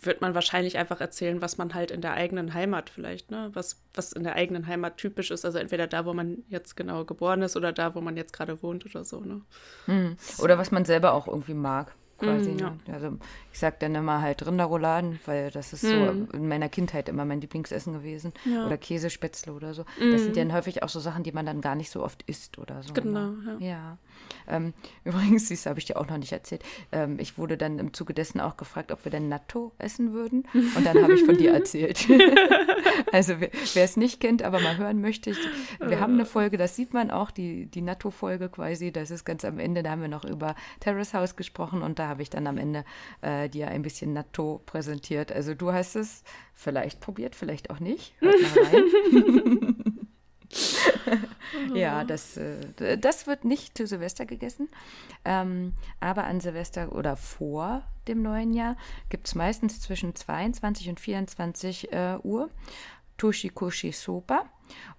wird 0.00 0.20
man 0.20 0.34
wahrscheinlich 0.34 0.78
einfach 0.78 1.00
erzählen, 1.00 1.40
was 1.40 1.58
man 1.58 1.74
halt 1.74 1.90
in 1.90 2.00
der 2.00 2.14
eigenen 2.14 2.54
Heimat 2.54 2.90
vielleicht, 2.90 3.30
ne, 3.30 3.50
was, 3.54 3.82
was 3.94 4.12
in 4.12 4.24
der 4.24 4.34
eigenen 4.36 4.66
Heimat 4.66 4.98
typisch 4.98 5.30
ist. 5.30 5.44
Also 5.44 5.58
entweder 5.58 5.86
da, 5.86 6.04
wo 6.04 6.12
man 6.12 6.44
jetzt 6.48 6.76
genau 6.76 7.04
geboren 7.04 7.42
ist 7.42 7.56
oder 7.56 7.72
da, 7.72 7.94
wo 7.94 8.00
man 8.00 8.16
jetzt 8.16 8.32
gerade 8.32 8.62
wohnt 8.62 8.84
oder 8.86 9.04
so, 9.04 9.20
ne. 9.20 9.40
Mhm. 9.86 10.16
Oder 10.38 10.58
was 10.58 10.70
man 10.70 10.84
selber 10.84 11.14
auch 11.14 11.26
irgendwie 11.28 11.54
mag. 11.54 11.94
quasi. 12.18 12.50
Mm, 12.50 12.58
ja. 12.58 12.70
ne? 12.70 12.94
Also 12.94 13.18
ich 13.56 13.60
sag 13.60 13.80
dann 13.80 13.94
immer 13.94 14.20
halt 14.20 14.46
Rinderrouladen, 14.46 15.18
weil 15.24 15.50
das 15.50 15.72
ist 15.72 15.82
Mm. 15.82 15.86
so 15.86 16.36
in 16.36 16.46
meiner 16.46 16.68
Kindheit 16.68 17.08
immer 17.08 17.24
mein 17.24 17.40
Lieblingsessen 17.40 17.94
gewesen. 17.94 18.34
Ja. 18.44 18.66
Oder 18.66 18.76
Käsespätzle 18.76 19.50
oder 19.54 19.72
so. 19.72 19.84
Mm. 19.98 20.12
Das 20.12 20.24
sind 20.24 20.36
ja 20.36 20.44
dann 20.44 20.52
häufig 20.52 20.82
auch 20.82 20.90
so 20.90 21.00
Sachen, 21.00 21.22
die 21.22 21.32
man 21.32 21.46
dann 21.46 21.62
gar 21.62 21.74
nicht 21.74 21.90
so 21.90 22.04
oft 22.04 22.22
isst 22.26 22.58
oder 22.58 22.82
so. 22.82 22.92
Genau, 22.92 23.30
ne? 23.30 23.56
ja. 23.60 23.66
Ja. 23.66 23.98
Ähm, 24.46 24.74
übrigens, 25.04 25.48
das 25.48 25.64
habe 25.64 25.78
ich 25.78 25.86
dir 25.86 25.96
auch 25.96 26.06
noch 26.06 26.18
nicht 26.18 26.32
erzählt. 26.32 26.62
Ähm, 26.92 27.18
ich 27.18 27.38
wurde 27.38 27.56
dann 27.56 27.78
im 27.78 27.94
Zuge 27.94 28.12
dessen 28.12 28.40
auch 28.40 28.58
gefragt, 28.58 28.92
ob 28.92 29.04
wir 29.06 29.10
denn 29.10 29.28
Natto 29.28 29.72
essen 29.78 30.12
würden. 30.12 30.46
Und 30.52 30.84
dann 30.84 31.02
habe 31.02 31.14
ich 31.14 31.24
von 31.24 31.38
dir 31.38 31.54
erzählt. 31.54 32.06
also 33.12 33.40
wer 33.40 33.84
es 33.84 33.96
nicht 33.96 34.20
kennt, 34.20 34.42
aber 34.42 34.60
mal 34.60 34.76
hören 34.76 35.00
möchte, 35.00 35.30
ich, 35.30 35.38
wir 35.80 35.98
haben 36.00 36.12
eine 36.12 36.26
Folge, 36.26 36.58
das 36.58 36.76
sieht 36.76 36.92
man 36.92 37.10
auch, 37.10 37.30
die, 37.30 37.66
die 37.66 37.80
Natto-Folge 37.80 38.50
quasi. 38.50 38.92
Das 38.92 39.10
ist 39.10 39.24
ganz 39.24 39.46
am 39.46 39.58
Ende, 39.58 39.82
da 39.82 39.90
haben 39.90 40.02
wir 40.02 40.08
noch 40.08 40.24
über 40.24 40.54
Terrace 40.80 41.14
House 41.14 41.36
gesprochen 41.36 41.82
und 41.82 41.98
da 41.98 42.08
habe 42.08 42.20
ich 42.20 42.28
dann 42.28 42.46
am 42.46 42.58
Ende 42.58 42.84
äh, 43.46 43.48
dir 43.48 43.68
ein 43.68 43.82
bisschen 43.82 44.12
Natto 44.12 44.60
präsentiert. 44.66 45.32
Also 45.32 45.54
du 45.54 45.72
hast 45.72 45.96
es 45.96 46.22
vielleicht 46.54 47.00
probiert, 47.00 47.34
vielleicht 47.34 47.70
auch 47.70 47.80
nicht. 47.80 48.14
Ja, 51.74 52.04
das, 52.04 52.36
äh, 52.36 52.98
das 52.98 53.26
wird 53.26 53.44
nicht 53.44 53.76
zu 53.76 53.86
Silvester 53.86 54.26
gegessen. 54.26 54.68
Ähm, 55.24 55.74
aber 56.00 56.24
an 56.24 56.40
Silvester 56.40 56.92
oder 56.92 57.16
vor 57.16 57.82
dem 58.08 58.22
neuen 58.22 58.52
Jahr 58.52 58.76
gibt 59.08 59.26
es 59.26 59.34
meistens 59.34 59.80
zwischen 59.80 60.14
22 60.14 60.88
und 60.88 61.00
24 61.00 61.92
äh, 61.92 62.18
Uhr 62.22 62.50
Toshikoshi 63.18 63.92
Soba. 63.92 64.46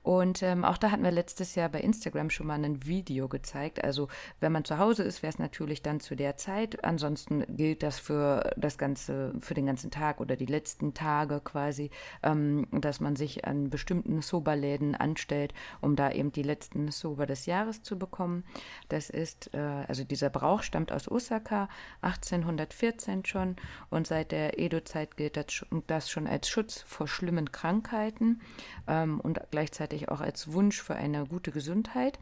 Und 0.03 0.41
ähm, 0.41 0.63
auch 0.63 0.77
da 0.77 0.91
hatten 0.91 1.03
wir 1.03 1.11
letztes 1.11 1.55
Jahr 1.55 1.69
bei 1.69 1.81
Instagram 1.81 2.29
schon 2.29 2.47
mal 2.47 2.63
ein 2.63 2.85
Video 2.85 3.27
gezeigt. 3.27 3.83
Also 3.83 4.07
wenn 4.39 4.51
man 4.51 4.63
zu 4.63 4.77
Hause 4.77 5.03
ist, 5.03 5.21
wäre 5.21 5.33
es 5.33 5.39
natürlich 5.39 5.81
dann 5.81 5.99
zu 5.99 6.15
der 6.15 6.37
Zeit. 6.37 6.83
Ansonsten 6.83 7.43
gilt 7.55 7.83
das 7.83 7.99
für 7.99 8.53
das 8.55 8.77
ganze, 8.77 9.33
für 9.39 9.53
den 9.53 9.65
ganzen 9.65 9.91
Tag 9.91 10.21
oder 10.21 10.35
die 10.35 10.45
letzten 10.45 10.93
Tage 10.93 11.41
quasi, 11.41 11.91
ähm, 12.23 12.67
dass 12.71 12.99
man 12.99 13.15
sich 13.15 13.45
an 13.45 13.69
bestimmten 13.69 14.21
Soba-Läden 14.21 14.95
anstellt, 14.95 15.53
um 15.81 15.95
da 15.95 16.11
eben 16.11 16.31
die 16.31 16.43
letzten 16.43 16.89
Soba 16.91 17.25
des 17.25 17.45
Jahres 17.45 17.83
zu 17.83 17.99
bekommen. 17.99 18.43
Das 18.89 19.09
ist, 19.09 19.53
äh, 19.53 19.57
also 19.57 20.03
dieser 20.03 20.29
Brauch 20.29 20.63
stammt 20.63 20.91
aus 20.91 21.09
Osaka, 21.09 21.67
1814 22.01 23.25
schon. 23.25 23.55
Und 23.89 24.07
seit 24.07 24.31
der 24.31 24.59
Edo-Zeit 24.59 25.17
gilt 25.17 25.37
das, 25.37 25.65
das 25.87 26.09
schon 26.09 26.27
als 26.27 26.49
Schutz 26.49 26.81
vor 26.81 27.07
schlimmen 27.07 27.51
Krankheiten 27.51 28.41
ähm, 28.87 29.19
und 29.19 29.39
gleichzeitig 29.57 30.09
auch 30.09 30.21
als 30.21 30.53
Wunsch 30.53 30.83
für 30.83 30.95
eine 30.95 31.25
gute 31.25 31.49
Gesundheit. 31.49 32.19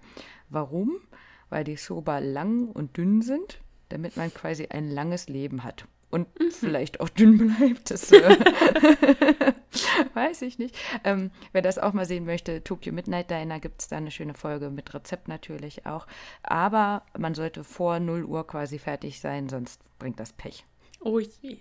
Warum? 0.48 1.02
Weil 1.50 1.66
die 1.66 1.76
Soba 1.76 2.20
lang 2.20 2.70
und 2.70 2.96
dünn 2.96 3.22
sind, 3.22 3.60
damit 3.90 4.16
man 4.16 4.34
quasi 4.34 4.68
ein 4.70 4.90
langes 4.90 5.28
Leben 5.28 5.66
hat. 5.66 5.86
Und 6.12 6.30
vielleicht 6.52 7.02
auch 7.02 7.10
dünn 7.10 7.38
bleibt. 7.38 7.92
Das 7.92 8.10
äh, 8.14 8.38
weiß 10.14 10.44
ich 10.44 10.60
nicht. 10.60 10.78
Ähm, 11.04 11.30
wer 11.52 11.62
das 11.62 11.78
auch 11.78 11.92
mal 11.92 12.06
sehen 12.06 12.24
möchte, 12.24 12.64
Tokyo 12.64 12.94
Midnight 12.94 13.30
Diner 13.30 13.60
gibt 13.60 13.82
es 13.82 13.90
da 13.90 13.98
eine 13.98 14.12
schöne 14.12 14.34
Folge 14.34 14.70
mit 14.70 14.94
Rezept 14.94 15.28
natürlich 15.28 15.86
auch. 15.86 16.08
Aber 16.42 17.04
man 17.18 17.36
sollte 17.36 17.66
vor 17.66 18.00
0 18.00 18.24
Uhr 18.24 18.48
quasi 18.48 18.80
fertig 18.80 19.20
sein, 19.20 19.50
sonst 19.50 19.82
bringt 20.00 20.22
das 20.22 20.32
Pech. 20.32 20.64
Oh 21.02 21.20
je. 21.20 21.58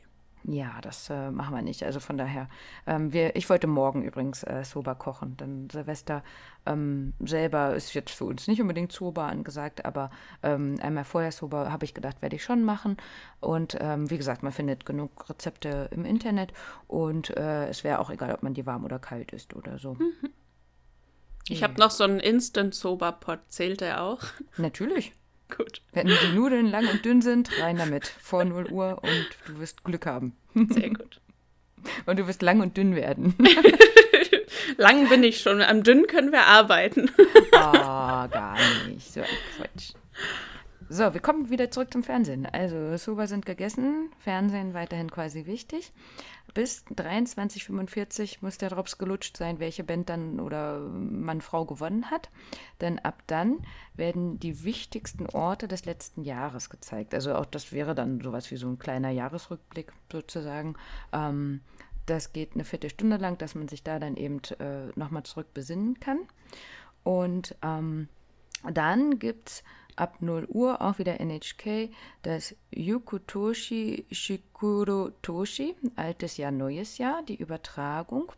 Ja, 0.47 0.79
das 0.83 1.09
äh, 1.09 1.31
machen 1.31 1.55
wir 1.55 1.63
nicht. 1.63 1.85
Also 1.85 2.01
von 2.01 2.19
daher, 2.19 2.49
ähm, 2.87 3.15
wir, 3.15 3.35
ich 3.35 3.49
wollte 3.49 3.67
morgen 3.67 4.03
übrigens 4.03 4.43
äh, 4.43 4.63
Soba 4.63 4.95
kochen. 4.95 5.39
Denn 5.39 5.71
Silvester 5.71 6.23
ähm, 6.67 7.15
selber 7.21 7.75
ist 7.75 7.95
jetzt 7.95 8.11
für 8.11 8.27
uns 8.27 8.47
nicht 8.47 8.61
unbedingt 8.61 8.93
Soba 8.93 9.29
angesagt, 9.29 9.87
aber 9.87 10.11
ähm, 10.43 10.77
einmal 10.83 11.05
vorher 11.05 11.33
Soba 11.33 11.71
habe 11.71 11.87
ich 11.87 11.95
gedacht, 11.95 12.21
werde 12.21 12.37
ich 12.37 12.45
schon 12.45 12.63
machen. 12.63 12.99
Und 13.41 13.79
ähm, 13.81 14.11
wie 14.11 14.19
gesagt, 14.19 14.43
man 14.43 14.53
findet 14.53 14.85
genug 14.85 15.31
Rezepte 15.31 15.89
im 15.91 16.05
Internet 16.05 16.53
und 16.89 17.35
äh, 17.37 17.69
es 17.69 17.83
wäre 17.83 17.99
auch 17.99 18.11
egal, 18.11 18.35
ob 18.35 18.43
man 18.43 18.53
die 18.53 18.67
warm 18.67 18.85
oder 18.85 18.99
kalt 18.99 19.33
isst 19.33 19.55
oder 19.55 19.79
so. 19.79 19.97
Ich 21.49 21.63
habe 21.63 21.79
noch 21.79 21.91
so 21.91 22.05
einen 22.05 22.21
Instant-Soba-Pot. 22.21 23.41
Zählt 23.49 23.81
der 23.83 24.03
auch? 24.03 24.23
Natürlich. 24.57 25.15
Gut. 25.57 25.83
Wenn 25.93 26.07
die 26.09 26.35
Nudeln 26.35 26.67
lang 26.67 26.89
und 26.89 27.05
dünn 27.05 27.23
sind, 27.23 27.51
rein 27.61 27.77
damit. 27.77 28.07
Vor 28.07 28.45
0 28.45 28.71
Uhr 28.71 29.01
und 29.03 29.29
du 29.47 29.61
wirst 29.61 29.85
Glück 29.85 30.07
haben. 30.07 30.37
Sehr 30.55 30.91
gut. 30.91 31.21
Und 32.07 32.19
du 32.19 32.27
wirst 32.27 32.43
lang 32.43 32.61
und 32.61 32.77
dünn 32.77 32.95
werden. 32.97 33.35
Lang 34.77 35.09
bin 35.09 35.23
ich 35.23 35.41
schon. 35.41 35.61
Am 35.61 35.83
Dünn 35.83 36.07
können 36.07 36.33
wir 36.33 36.47
arbeiten. 36.47 37.11
Ah, 37.53 38.27
gar 38.29 38.57
nicht. 38.89 39.13
So 39.13 39.21
ein 39.21 39.27
Quatsch. 39.57 39.93
So, 40.89 41.13
wir 41.15 41.21
kommen 41.21 41.51
wieder 41.51 41.71
zurück 41.71 41.93
zum 41.93 42.03
Fernsehen. 42.03 42.47
Also, 42.47 42.97
Soba 42.97 43.27
sind 43.27 43.47
gegessen, 43.47 44.11
Fernsehen 44.19 44.75
weiterhin 44.75 45.11
quasi 45.11 45.47
wichtig. 45.47 45.93
Bis 46.55 46.85
23.45 46.87 48.39
muss 48.41 48.59
der 48.59 48.71
Drops 48.71 48.97
gelutscht 48.97 49.37
sein, 49.37 49.59
welche 49.59 49.83
Band 49.83 50.09
dann 50.09 50.39
oder 50.39 50.79
Mann, 50.79 51.41
Frau 51.41 51.65
gewonnen 51.65 52.13
hat. 52.13 52.31
Denn 52.81 53.01
ab 53.01 53.23
dann 53.27 53.59
werden 53.95 54.39
die 54.39 54.63
wichtigsten 54.63 55.27
Orte 55.27 55.67
des 55.67 55.85
letzten 55.85 56.23
Jahres 56.23 56.71
gezeigt. 56.71 57.13
Also 57.13 57.35
auch 57.35 57.47
das 57.47 57.73
wäre 57.73 57.97
dann 57.97 58.21
sowas 58.21 58.53
wie 58.53 58.57
so 58.57 58.69
ein 58.69 58.79
kleiner 58.79 59.11
Jahresrückblick 59.11 59.93
sozusagen. 60.13 60.77
Ähm, 61.13 61.61
das 62.07 62.33
geht 62.33 62.55
eine 62.55 62.65
Viertelstunde 62.65 63.17
lang, 63.17 63.37
dass 63.39 63.57
man 63.57 63.67
sich 63.67 63.83
da 63.83 63.99
dann 63.99 64.17
eben 64.17 64.41
äh, 64.61 64.93
nochmal 64.95 65.25
zurück 65.25 65.53
besinnen 65.55 65.99
kann. 65.99 66.21
Und 67.03 67.57
ähm, 67.63 68.09
dann 68.73 69.19
gibt 69.19 69.49
es 69.49 69.65
ab 69.97 70.17
0 70.21 70.47
Uhr 70.49 70.81
auch 70.83 70.99
wieder 70.99 71.21
NHK 71.21 71.91
das 72.23 72.55
Yukutoshi 72.75 74.07
Shikuro 74.11 75.11
Toshi, 75.23 75.75
altes 75.97 76.37
Jahr, 76.37 76.51
neues 76.51 76.99
Jahr, 76.99 77.23
die 77.23 77.37
Übertragung. 77.37 78.33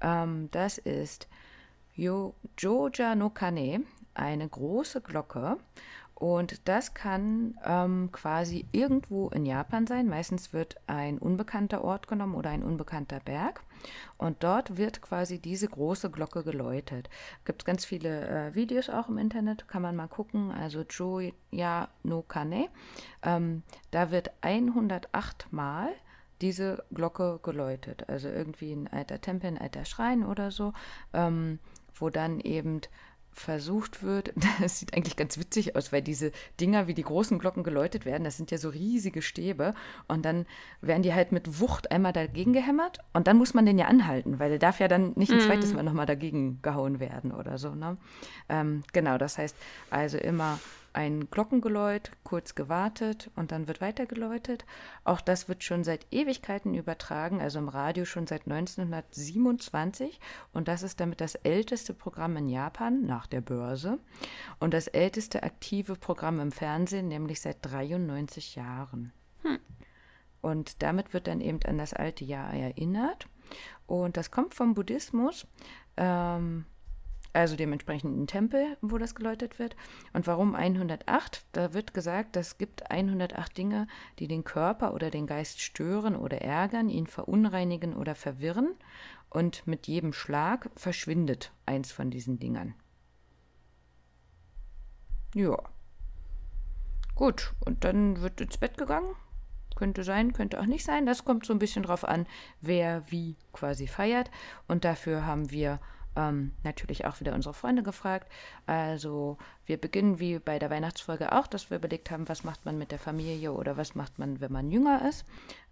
Ähm, 0.00 0.48
das 0.50 0.78
ist 0.78 1.28
Joja 1.94 3.14
no 3.14 3.30
Kane, 3.30 3.82
eine 4.14 4.48
große 4.48 5.00
Glocke. 5.00 5.58
Und 6.20 6.68
das 6.68 6.92
kann 6.92 7.58
ähm, 7.64 8.10
quasi 8.12 8.66
irgendwo 8.72 9.30
in 9.30 9.46
Japan 9.46 9.86
sein. 9.86 10.06
Meistens 10.06 10.52
wird 10.52 10.76
ein 10.86 11.16
unbekannter 11.18 11.82
Ort 11.82 12.08
genommen 12.08 12.34
oder 12.34 12.50
ein 12.50 12.62
unbekannter 12.62 13.20
Berg. 13.20 13.62
Und 14.18 14.44
dort 14.44 14.76
wird 14.76 15.00
quasi 15.00 15.38
diese 15.38 15.66
große 15.66 16.10
Glocke 16.10 16.44
geläutet. 16.44 17.08
Gibt 17.46 17.64
ganz 17.64 17.86
viele 17.86 18.28
äh, 18.28 18.54
Videos 18.54 18.90
auch 18.90 19.08
im 19.08 19.16
Internet, 19.16 19.66
kann 19.66 19.80
man 19.80 19.96
mal 19.96 20.08
gucken. 20.08 20.50
Also 20.50 20.82
Joya 20.82 21.88
no 22.02 22.20
Kane. 22.20 22.68
Ähm, 23.22 23.62
da 23.90 24.10
wird 24.10 24.30
108 24.42 25.50
Mal 25.50 25.88
diese 26.42 26.84
Glocke 26.92 27.40
geläutet. 27.42 28.10
Also 28.10 28.28
irgendwie 28.28 28.72
ein 28.72 28.88
alter 28.88 29.22
Tempel, 29.22 29.48
ein 29.48 29.58
alter 29.58 29.86
Schrein 29.86 30.22
oder 30.26 30.50
so, 30.50 30.74
ähm, 31.14 31.60
wo 31.94 32.10
dann 32.10 32.40
eben 32.40 32.82
versucht 33.32 34.02
wird, 34.02 34.32
das 34.60 34.78
sieht 34.78 34.94
eigentlich 34.94 35.16
ganz 35.16 35.38
witzig 35.38 35.76
aus, 35.76 35.92
weil 35.92 36.02
diese 36.02 36.32
Dinger, 36.60 36.86
wie 36.86 36.94
die 36.94 37.02
großen 37.02 37.38
Glocken 37.38 37.62
geläutet 37.62 38.04
werden, 38.04 38.24
das 38.24 38.36
sind 38.36 38.50
ja 38.50 38.58
so 38.58 38.68
riesige 38.68 39.22
Stäbe 39.22 39.74
und 40.08 40.24
dann 40.24 40.46
werden 40.80 41.02
die 41.02 41.14
halt 41.14 41.32
mit 41.32 41.60
Wucht 41.60 41.90
einmal 41.90 42.12
dagegen 42.12 42.52
gehämmert 42.52 42.98
und 43.12 43.26
dann 43.26 43.36
muss 43.36 43.54
man 43.54 43.66
den 43.66 43.78
ja 43.78 43.86
anhalten, 43.86 44.38
weil 44.38 44.50
der 44.50 44.58
darf 44.58 44.80
ja 44.80 44.88
dann 44.88 45.12
nicht 45.16 45.32
ein 45.32 45.40
zweites 45.40 45.72
Mal 45.72 45.82
nochmal 45.82 46.06
dagegen 46.06 46.60
gehauen 46.62 47.00
werden 47.00 47.32
oder 47.32 47.58
so. 47.58 47.74
Ne? 47.74 47.96
Ähm, 48.48 48.82
genau, 48.92 49.18
das 49.18 49.38
heißt 49.38 49.56
also 49.90 50.18
immer 50.18 50.58
ein 50.92 51.30
Glockengeläut, 51.30 52.12
kurz 52.24 52.54
gewartet 52.54 53.30
und 53.36 53.52
dann 53.52 53.68
wird 53.68 53.80
weiter 53.80 54.06
geläutet. 54.06 54.64
Auch 55.04 55.20
das 55.20 55.48
wird 55.48 55.64
schon 55.64 55.84
seit 55.84 56.06
Ewigkeiten 56.10 56.74
übertragen, 56.74 57.40
also 57.40 57.58
im 57.58 57.68
Radio 57.68 58.04
schon 58.04 58.26
seit 58.26 58.46
1927 58.46 60.20
und 60.52 60.68
das 60.68 60.82
ist 60.82 61.00
damit 61.00 61.20
das 61.20 61.34
älteste 61.36 61.94
Programm 61.94 62.36
in 62.36 62.48
Japan 62.48 63.06
nach 63.06 63.26
der 63.26 63.40
Börse 63.40 63.98
und 64.58 64.74
das 64.74 64.86
älteste 64.88 65.42
aktive 65.42 65.96
Programm 65.96 66.40
im 66.40 66.52
Fernsehen, 66.52 67.08
nämlich 67.08 67.40
seit 67.40 67.58
93 67.62 68.56
Jahren. 68.56 69.12
Und 70.40 70.82
damit 70.82 71.12
wird 71.12 71.26
dann 71.26 71.40
eben 71.40 71.60
an 71.64 71.78
das 71.78 71.92
alte 71.92 72.24
Jahr 72.24 72.52
erinnert. 72.52 73.26
Und 73.86 74.16
das 74.16 74.30
kommt 74.30 74.54
vom 74.54 74.74
Buddhismus. 74.74 75.46
Ähm, 75.96 76.64
also 77.32 77.54
dementsprechend 77.56 78.18
ein 78.18 78.26
Tempel, 78.26 78.76
wo 78.80 78.98
das 78.98 79.14
geläutet 79.14 79.58
wird. 79.58 79.76
Und 80.12 80.26
warum 80.26 80.54
108? 80.54 81.44
Da 81.52 81.72
wird 81.74 81.94
gesagt, 81.94 82.36
es 82.36 82.58
gibt 82.58 82.90
108 82.90 83.56
Dinge, 83.56 83.86
die 84.18 84.26
den 84.26 84.42
Körper 84.44 84.94
oder 84.94 85.10
den 85.10 85.26
Geist 85.26 85.60
stören 85.60 86.16
oder 86.16 86.42
ärgern, 86.42 86.88
ihn 86.88 87.06
verunreinigen 87.06 87.94
oder 87.94 88.14
verwirren. 88.14 88.74
Und 89.28 89.66
mit 89.66 89.86
jedem 89.86 90.12
Schlag 90.12 90.70
verschwindet 90.74 91.52
eins 91.66 91.92
von 91.92 92.10
diesen 92.10 92.40
Dingern. 92.40 92.74
Ja. 95.34 95.56
Gut, 97.14 97.54
und 97.64 97.84
dann 97.84 98.20
wird 98.22 98.40
ins 98.40 98.58
Bett 98.58 98.76
gegangen. 98.76 99.14
Könnte 99.76 100.02
sein, 100.02 100.32
könnte 100.32 100.60
auch 100.60 100.66
nicht 100.66 100.84
sein. 100.84 101.06
Das 101.06 101.24
kommt 101.24 101.46
so 101.46 101.52
ein 101.52 101.60
bisschen 101.60 101.84
drauf 101.84 102.04
an, 102.04 102.26
wer 102.60 103.08
wie 103.10 103.36
quasi 103.52 103.86
feiert. 103.86 104.30
Und 104.66 104.84
dafür 104.84 105.24
haben 105.24 105.50
wir 105.52 105.78
ähm, 106.16 106.52
natürlich 106.62 107.04
auch 107.04 107.20
wieder 107.20 107.34
unsere 107.34 107.54
Freunde 107.54 107.82
gefragt. 107.82 108.30
Also 108.66 109.38
wir 109.66 109.76
beginnen 109.76 110.18
wie 110.18 110.38
bei 110.38 110.58
der 110.58 110.70
Weihnachtsfolge 110.70 111.32
auch, 111.32 111.46
dass 111.46 111.70
wir 111.70 111.78
überlegt 111.78 112.10
haben, 112.10 112.28
was 112.28 112.44
macht 112.44 112.64
man 112.64 112.78
mit 112.78 112.90
der 112.90 112.98
Familie 112.98 113.52
oder 113.52 113.76
was 113.76 113.94
macht 113.94 114.18
man, 114.18 114.40
wenn 114.40 114.52
man 114.52 114.70
jünger 114.70 115.08
ist. 115.08 115.24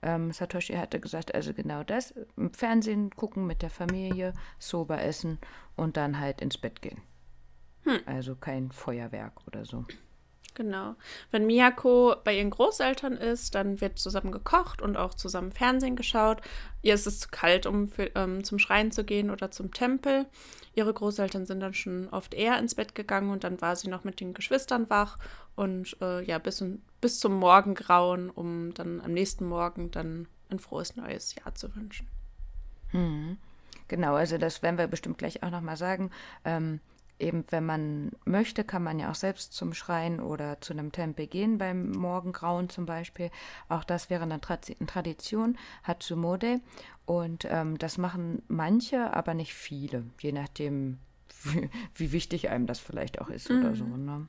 Ähm, 0.03 0.33
Satoshi 0.33 0.75
hatte 0.75 1.01
gesagt, 1.01 1.35
also 1.35 1.53
genau 1.53 1.83
das, 1.83 2.15
im 2.37 2.53
Fernsehen 2.53 3.11
gucken 3.11 3.47
mit 3.47 3.63
der 3.63 3.71
Familie, 3.71 4.33
Soba 4.59 4.99
essen 4.99 5.39
und 5.77 5.97
dann 5.97 6.21
halt 6.21 6.41
ins 6.41 6.59
Bett 6.59 6.83
gehen. 6.83 7.01
Hm. 7.85 8.01
Also 8.07 8.37
kein 8.37 8.71
Feuerwerk 8.71 9.47
oder 9.47 9.65
so. 9.65 9.85
Genau. 10.55 10.97
Wenn 11.31 11.47
Miyako 11.47 12.17
bei 12.25 12.37
ihren 12.37 12.51
Großeltern 12.51 13.13
ist, 13.13 13.55
dann 13.55 13.81
wird 13.81 13.99
zusammen 13.99 14.33
gekocht 14.33 14.83
und 14.83 14.97
auch 14.97 15.15
zusammen 15.15 15.53
Fernsehen 15.53 15.95
geschaut. 15.95 16.41
Ihr 16.83 16.95
ist 16.95 17.07
es 17.07 17.21
zu 17.21 17.29
kalt, 17.31 17.65
um 17.67 17.89
für, 17.89 18.11
ähm, 18.17 18.43
zum 18.43 18.59
Schrein 18.59 18.91
zu 18.91 19.05
gehen 19.05 19.31
oder 19.31 19.53
zum 19.53 19.73
Tempel. 19.73 20.27
Ihre 20.75 20.93
Großeltern 20.93 21.47
sind 21.47 21.61
dann 21.61 21.75
schon 21.75 22.09
oft 22.09 22.35
eher 22.35 22.59
ins 22.59 22.75
Bett 22.75 22.95
gegangen 22.95 23.31
und 23.31 23.45
dann 23.45 23.61
war 23.61 23.77
sie 23.77 23.89
noch 23.89 24.05
mit 24.05 24.21
den 24.21 24.35
Geschwistern 24.35 24.91
wach 24.91 25.19
und 25.55 25.97
äh, 26.01 26.25
ja, 26.25 26.39
bis, 26.39 26.65
bis 27.01 27.21
zum 27.21 27.35
Morgengrauen, 27.35 28.31
um 28.31 28.75
dann 28.75 29.01
am 29.01 29.13
nächsten 29.13 29.47
Morgen 29.47 29.91
dann 29.91 30.27
ein 30.51 30.59
frohes 30.59 30.97
neues 30.97 31.35
Jahr 31.35 31.55
zu 31.55 31.75
wünschen. 31.77 32.09
Hm. 32.91 33.39
Genau, 33.89 34.15
also 34.15 34.39
das 34.39 34.63
werden 34.63 34.79
wir 34.79 34.87
bestimmt 34.87 35.19
gleich 35.19 35.43
auch 35.43 35.51
nochmal 35.51 35.77
sagen. 35.77 36.11
Ähm, 36.45 36.81
eben, 37.19 37.45
wenn 37.51 37.67
man 37.67 38.13
möchte, 38.25 38.65
kann 38.65 38.83
man 38.83 38.99
ja 38.99 39.11
auch 39.11 39.15
selbst 39.15 39.53
zum 39.53 39.75
Schrein 39.75 40.21
oder 40.21 40.61
zu 40.61 40.73
einem 40.73 40.93
Tempel 40.93 41.27
gehen, 41.27 41.59
beim 41.59 41.91
Morgengrauen 41.91 42.69
zum 42.69 42.87
Beispiel. 42.87 43.31
Auch 43.69 43.85
das 43.85 44.11
wäre 44.11 44.23
eine, 44.23 44.41
Tra 44.41 44.59
eine 44.79 44.87
Tradition, 44.87 45.59
Hatsumode. 45.85 46.61
Und 47.07 47.47
ähm, 47.49 47.79
das 47.79 47.99
machen 47.99 48.43
manche, 48.49 49.15
aber 49.15 49.35
nicht 49.35 49.55
viele, 49.55 50.05
je 50.21 50.33
nachdem, 50.33 50.99
wie, 51.45 51.71
wie 51.95 52.13
wichtig 52.13 52.51
einem 52.51 52.67
das 52.67 52.79
vielleicht 52.79 53.21
auch 53.21 53.31
ist 53.31 53.49
mhm. 53.51 53.61
oder 53.61 53.75
so. 53.75 53.85
Ne? 53.85 54.27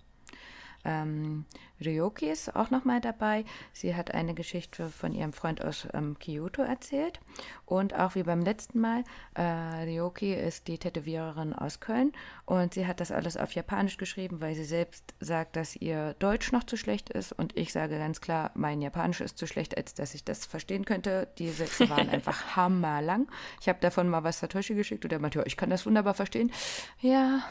Ähm, 0.86 1.46
Ryoki 1.84 2.30
ist 2.30 2.56
auch 2.56 2.70
nochmal 2.70 3.02
dabei. 3.02 3.46
Sie 3.74 3.96
hat 3.96 4.13
eine 4.13 4.34
Geschichte 4.34 4.89
von 4.89 5.13
ihrem 5.13 5.34
Freund 5.34 5.63
aus 5.63 5.88
ähm, 5.94 6.18
Kyoto 6.20 6.62
erzählt. 6.62 7.20
Und 7.65 7.94
auch 7.94 8.15
wie 8.15 8.24
beim 8.24 8.42
letzten 8.42 8.80
Mal, 8.80 9.04
äh, 9.36 9.42
Ryoki 9.42 10.34
ist 10.34 10.68
die 10.68 10.78
Tätowiererin 10.78 11.54
aus 11.54 11.80
Köln 11.80 12.12
und 12.46 12.74
sie 12.74 12.88
hat 12.88 13.00
das 13.00 13.12
alles 13.12 13.38
auf 13.38 13.54
Japanisch 13.54 13.98
geschrieben, 13.98 14.42
weil 14.42 14.56
sie 14.56 14.65
selbst 14.65 15.13
sagt, 15.20 15.56
dass 15.56 15.76
ihr 15.76 16.15
Deutsch 16.20 16.52
noch 16.52 16.63
zu 16.63 16.78
schlecht 16.78 17.10
ist. 17.10 17.32
Und 17.32 17.56
ich 17.56 17.72
sage 17.72 17.98
ganz 17.98 18.22
klar, 18.22 18.52
mein 18.56 18.82
Japanisch 18.82 19.22
ist 19.22 19.38
zu 19.38 19.48
schlecht, 19.48 19.78
als 19.78 19.94
dass 19.94 20.15
ich 20.15 20.24
das 20.24 20.46
verstehen 20.46 20.84
könnte. 20.84 21.28
Die 21.38 21.50
Sätze 21.50 21.89
waren 21.89 22.10
einfach 22.10 22.56
hammerlang. 22.56 23.28
Ich 23.62 23.70
habe 23.70 23.80
davon 23.82 24.10
mal 24.10 24.24
was 24.24 24.39
Satoshi 24.39 24.74
geschickt 24.74 25.06
und 25.06 25.13
er 25.13 25.20
meinte, 25.20 25.39
ja, 25.39 25.46
ich 25.46 25.58
kann 25.58 25.70
das 25.70 25.86
wunderbar 25.86 26.13
verstehen. 26.13 26.52
Ja, 27.00 27.44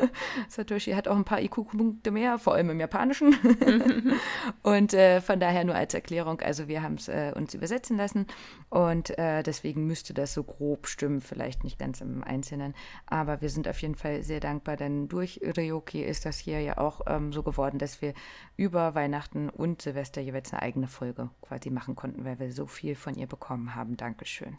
Satoshi 0.48 0.92
hat 0.92 1.06
auch 1.06 1.16
ein 1.16 1.24
paar 1.24 1.42
IQ-Punkte 1.42 2.10
mehr, 2.10 2.38
vor 2.38 2.54
allem 2.54 2.70
im 2.70 2.75
Japanischen. 2.80 3.36
und 4.62 4.94
äh, 4.94 5.20
von 5.20 5.40
daher 5.40 5.64
nur 5.64 5.74
als 5.74 5.94
Erklärung, 5.94 6.40
also 6.40 6.68
wir 6.68 6.82
haben 6.82 6.94
es 6.94 7.08
äh, 7.08 7.32
uns 7.34 7.54
übersetzen 7.54 7.96
lassen 7.96 8.26
und 8.70 9.16
äh, 9.18 9.42
deswegen 9.42 9.86
müsste 9.86 10.14
das 10.14 10.34
so 10.34 10.44
grob 10.44 10.86
stimmen, 10.86 11.20
vielleicht 11.20 11.64
nicht 11.64 11.78
ganz 11.78 12.00
im 12.00 12.22
Einzelnen. 12.24 12.74
Aber 13.06 13.40
wir 13.40 13.50
sind 13.50 13.68
auf 13.68 13.80
jeden 13.82 13.94
Fall 13.94 14.22
sehr 14.22 14.40
dankbar, 14.40 14.76
denn 14.76 15.08
durch 15.08 15.40
Ryoki 15.56 16.02
ist 16.02 16.26
das 16.26 16.38
hier 16.38 16.60
ja 16.60 16.78
auch 16.78 17.02
ähm, 17.06 17.32
so 17.32 17.42
geworden, 17.42 17.78
dass 17.78 18.02
wir 18.02 18.14
über 18.56 18.94
Weihnachten 18.94 19.48
und 19.48 19.82
Silvester 19.82 20.20
jeweils 20.20 20.52
eine 20.52 20.62
eigene 20.62 20.88
Folge 20.88 21.30
quasi 21.42 21.70
machen 21.70 21.96
konnten, 21.96 22.24
weil 22.24 22.38
wir 22.38 22.52
so 22.52 22.66
viel 22.66 22.94
von 22.94 23.14
ihr 23.14 23.26
bekommen 23.26 23.74
haben. 23.74 23.96
Dankeschön. 23.96 24.56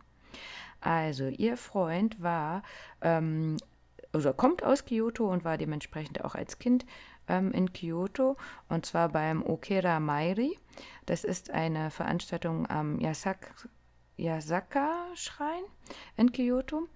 Also, 0.79 1.27
ihr 1.27 1.57
Freund 1.57 2.21
war 2.21 2.61
ähm, 3.01 3.57
also 4.11 4.33
kommt 4.33 4.63
aus 4.63 4.85
Kyoto 4.85 5.31
und 5.31 5.43
war 5.43 5.57
dementsprechend 5.57 6.23
auch 6.23 6.35
als 6.35 6.59
Kind 6.59 6.85
ähm, 7.27 7.51
in 7.51 7.73
Kyoto 7.73 8.37
und 8.69 8.85
zwar 8.85 9.09
beim 9.09 9.43
Okera 9.43 9.99
Mairi. 9.99 10.57
Das 11.05 11.23
ist 11.23 11.51
eine 11.51 11.91
Veranstaltung 11.91 12.69
am 12.69 12.99
Yasak 12.99 13.67
Yasaka-Schrein 14.17 15.63
in 16.15 16.31
Kyoto. 16.31 16.87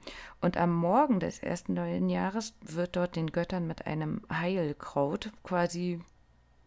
Und 0.41 0.57
am 0.57 0.73
Morgen 0.73 1.19
des 1.19 1.39
ersten 1.39 1.75
neuen 1.75 2.09
Jahres 2.09 2.55
wird 2.61 2.95
dort 2.95 3.15
den 3.15 3.27
Göttern 3.27 3.67
mit 3.67 3.85
einem 3.85 4.21
Heilkraut 4.31 5.31
quasi 5.43 6.01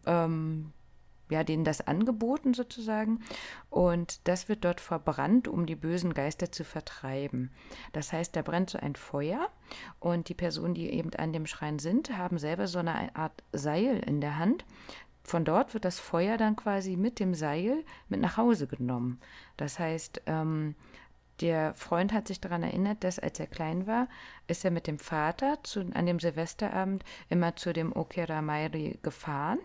ähm, 0.07 0.73
ja, 1.35 1.43
denen 1.43 1.65
das 1.65 1.81
angeboten 1.81 2.55
sozusagen. 2.55 3.21
Und 3.69 4.27
das 4.29 4.49
wird 4.49 4.65
dort 4.65 4.81
verbrannt, 4.81 5.49
um 5.49 5.67
die 5.67 5.75
bösen 5.75 6.15
Geister 6.15 6.53
zu 6.53 6.63
vertreiben. 6.65 7.51
Das 7.93 8.13
heißt, 8.13 8.37
da 8.37 8.43
brennt 8.43 8.71
so 8.71 8.79
ein 8.79 8.95
Feuer 8.95 9.49
und 9.99 10.29
die 10.29 10.35
Personen, 10.35 10.75
die 10.75 10.91
eben 10.91 11.13
an 11.15 11.33
dem 11.33 11.47
Schrein 11.47 11.81
sind, 11.81 12.17
haben 12.17 12.39
selber 12.39 12.69
so 12.69 12.79
eine 12.79 13.15
Art 13.17 13.43
Seil 13.53 13.99
in 14.07 14.21
der 14.21 14.39
Hand. 14.39 14.65
Von 15.25 15.45
dort 15.45 15.75
wird 15.75 15.85
das 15.85 15.99
Feuer 15.99 16.37
dann 16.37 16.55
quasi 16.55 16.97
mit 16.97 17.19
dem 17.19 17.35
Seil 17.35 17.85
mit 18.09 18.21
nach 18.21 18.37
Hause 18.37 18.69
genommen. 18.69 19.21
Das 19.57 19.79
heißt, 19.79 20.23
ähm, 20.27 20.77
der 21.41 21.75
Freund 21.75 22.13
hat 22.13 22.29
sich 22.29 22.41
daran 22.41 22.63
erinnert, 22.63 23.03
dass 23.03 23.19
als 23.19 23.41
er 23.41 23.49
klein 23.49 23.89
war, 23.89 24.07
ist 24.47 24.65
er 24.65 24.71
mit 24.71 24.87
dem 24.87 25.01
Vater 25.01 25.59
zu, 25.65 25.81
an 25.95 26.07
dem 26.07 26.21
Silvesterabend 26.21 27.05
immer 27.29 27.57
zu 27.57 27.73
dem 27.73 27.97
Okera 27.97 28.41
Mairi 28.41 29.01
gefahren 29.03 29.59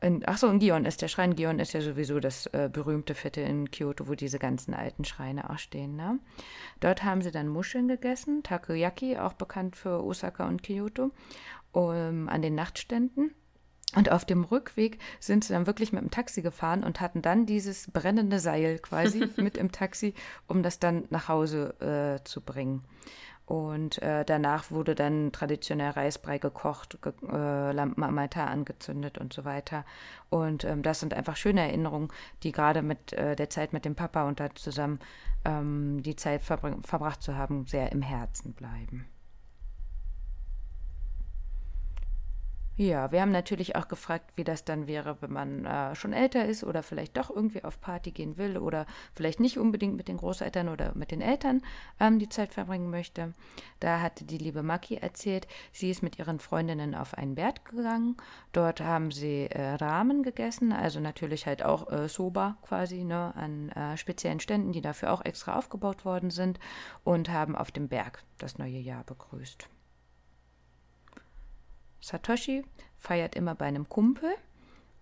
in, 0.00 0.22
ach 0.26 0.38
so, 0.38 0.48
in 0.48 0.58
Gion 0.58 0.84
ist 0.84 1.00
der 1.02 1.08
Schrein. 1.08 1.34
Gion 1.34 1.58
ist 1.58 1.72
ja 1.72 1.80
sowieso 1.80 2.20
das 2.20 2.46
äh, 2.48 2.68
berühmte 2.70 3.14
Viertel 3.14 3.44
in 3.44 3.70
Kyoto, 3.70 4.08
wo 4.08 4.14
diese 4.14 4.38
ganzen 4.38 4.74
alten 4.74 5.04
Schreine 5.04 5.48
auch 5.50 5.58
stehen. 5.58 5.96
Ne? 5.96 6.18
Dort 6.80 7.02
haben 7.02 7.22
sie 7.22 7.30
dann 7.30 7.48
Muscheln 7.48 7.88
gegessen, 7.88 8.42
Takoyaki, 8.42 9.16
auch 9.16 9.32
bekannt 9.32 9.76
für 9.76 10.04
Osaka 10.04 10.46
und 10.46 10.62
Kyoto, 10.62 11.12
um, 11.72 12.28
an 12.28 12.42
den 12.42 12.54
Nachtständen. 12.54 13.34
Und 13.94 14.10
auf 14.10 14.24
dem 14.24 14.44
Rückweg 14.44 14.98
sind 15.20 15.44
sie 15.44 15.54
dann 15.54 15.66
wirklich 15.66 15.92
mit 15.92 16.02
dem 16.02 16.10
Taxi 16.10 16.42
gefahren 16.42 16.84
und 16.84 17.00
hatten 17.00 17.22
dann 17.22 17.46
dieses 17.46 17.90
brennende 17.90 18.40
Seil 18.40 18.78
quasi 18.78 19.28
mit 19.36 19.56
im 19.56 19.72
Taxi, 19.72 20.12
um 20.46 20.62
das 20.62 20.78
dann 20.78 21.04
nach 21.08 21.28
Hause 21.28 22.18
äh, 22.20 22.24
zu 22.24 22.42
bringen. 22.42 22.84
Und 23.46 24.02
äh, 24.02 24.24
danach 24.24 24.72
wurde 24.72 24.96
dann 24.96 25.30
traditionell 25.30 25.90
Reisbrei 25.90 26.38
gekocht, 26.38 26.98
ge 27.00 27.12
äh, 27.30 27.70
Lampen 27.72 28.02
am 28.02 28.18
Altar 28.18 28.48
angezündet 28.48 29.18
und 29.18 29.32
so 29.32 29.44
weiter. 29.44 29.84
Und 30.30 30.64
ähm, 30.64 30.82
das 30.82 30.98
sind 30.98 31.14
einfach 31.14 31.36
schöne 31.36 31.60
Erinnerungen, 31.60 32.08
die 32.42 32.50
gerade 32.50 32.82
mit 32.82 33.12
äh, 33.12 33.36
der 33.36 33.48
Zeit 33.48 33.72
mit 33.72 33.84
dem 33.84 33.94
Papa 33.94 34.26
und 34.26 34.40
da 34.40 34.52
zusammen 34.54 34.98
ähm, 35.44 36.02
die 36.02 36.16
Zeit 36.16 36.42
verbracht 36.42 37.22
zu 37.22 37.36
haben, 37.36 37.66
sehr 37.66 37.92
im 37.92 38.02
Herzen 38.02 38.52
bleiben. 38.52 39.06
Ja, 42.78 43.10
wir 43.10 43.22
haben 43.22 43.32
natürlich 43.32 43.74
auch 43.74 43.88
gefragt, 43.88 44.32
wie 44.36 44.44
das 44.44 44.66
dann 44.66 44.86
wäre, 44.86 45.22
wenn 45.22 45.32
man 45.32 45.64
äh, 45.64 45.94
schon 45.94 46.12
älter 46.12 46.44
ist 46.44 46.62
oder 46.62 46.82
vielleicht 46.82 47.16
doch 47.16 47.30
irgendwie 47.30 47.64
auf 47.64 47.80
Party 47.80 48.10
gehen 48.10 48.36
will 48.36 48.58
oder 48.58 48.84
vielleicht 49.14 49.40
nicht 49.40 49.58
unbedingt 49.58 49.96
mit 49.96 50.08
den 50.08 50.18
Großeltern 50.18 50.68
oder 50.68 50.94
mit 50.94 51.10
den 51.10 51.22
Eltern 51.22 51.62
ähm, 51.98 52.18
die 52.18 52.28
Zeit 52.28 52.52
verbringen 52.52 52.90
möchte. 52.90 53.32
Da 53.80 54.02
hatte 54.02 54.26
die 54.26 54.36
liebe 54.36 54.62
Maki 54.62 54.96
erzählt, 54.96 55.46
sie 55.72 55.88
ist 55.88 56.02
mit 56.02 56.18
ihren 56.18 56.38
Freundinnen 56.38 56.94
auf 56.94 57.14
einen 57.14 57.34
Berg 57.34 57.64
gegangen. 57.64 58.18
Dort 58.52 58.82
haben 58.82 59.10
sie 59.10 59.46
äh, 59.46 59.76
Rahmen 59.76 60.22
gegessen, 60.22 60.70
also 60.74 61.00
natürlich 61.00 61.46
halt 61.46 61.64
auch 61.64 61.90
äh, 61.90 62.10
Soba 62.10 62.58
quasi, 62.60 63.04
ne, 63.04 63.34
an 63.36 63.70
äh, 63.70 63.96
speziellen 63.96 64.40
Ständen, 64.40 64.72
die 64.72 64.82
dafür 64.82 65.14
auch 65.14 65.24
extra 65.24 65.56
aufgebaut 65.56 66.04
worden 66.04 66.28
sind 66.28 66.60
und 67.04 67.30
haben 67.30 67.56
auf 67.56 67.70
dem 67.70 67.88
Berg 67.88 68.22
das 68.36 68.58
neue 68.58 68.78
Jahr 68.78 69.04
begrüßt. 69.04 69.70
Satoshi 72.00 72.64
feiert 72.98 73.34
immer 73.34 73.54
bei 73.54 73.66
einem 73.66 73.88
Kumpel. 73.88 74.34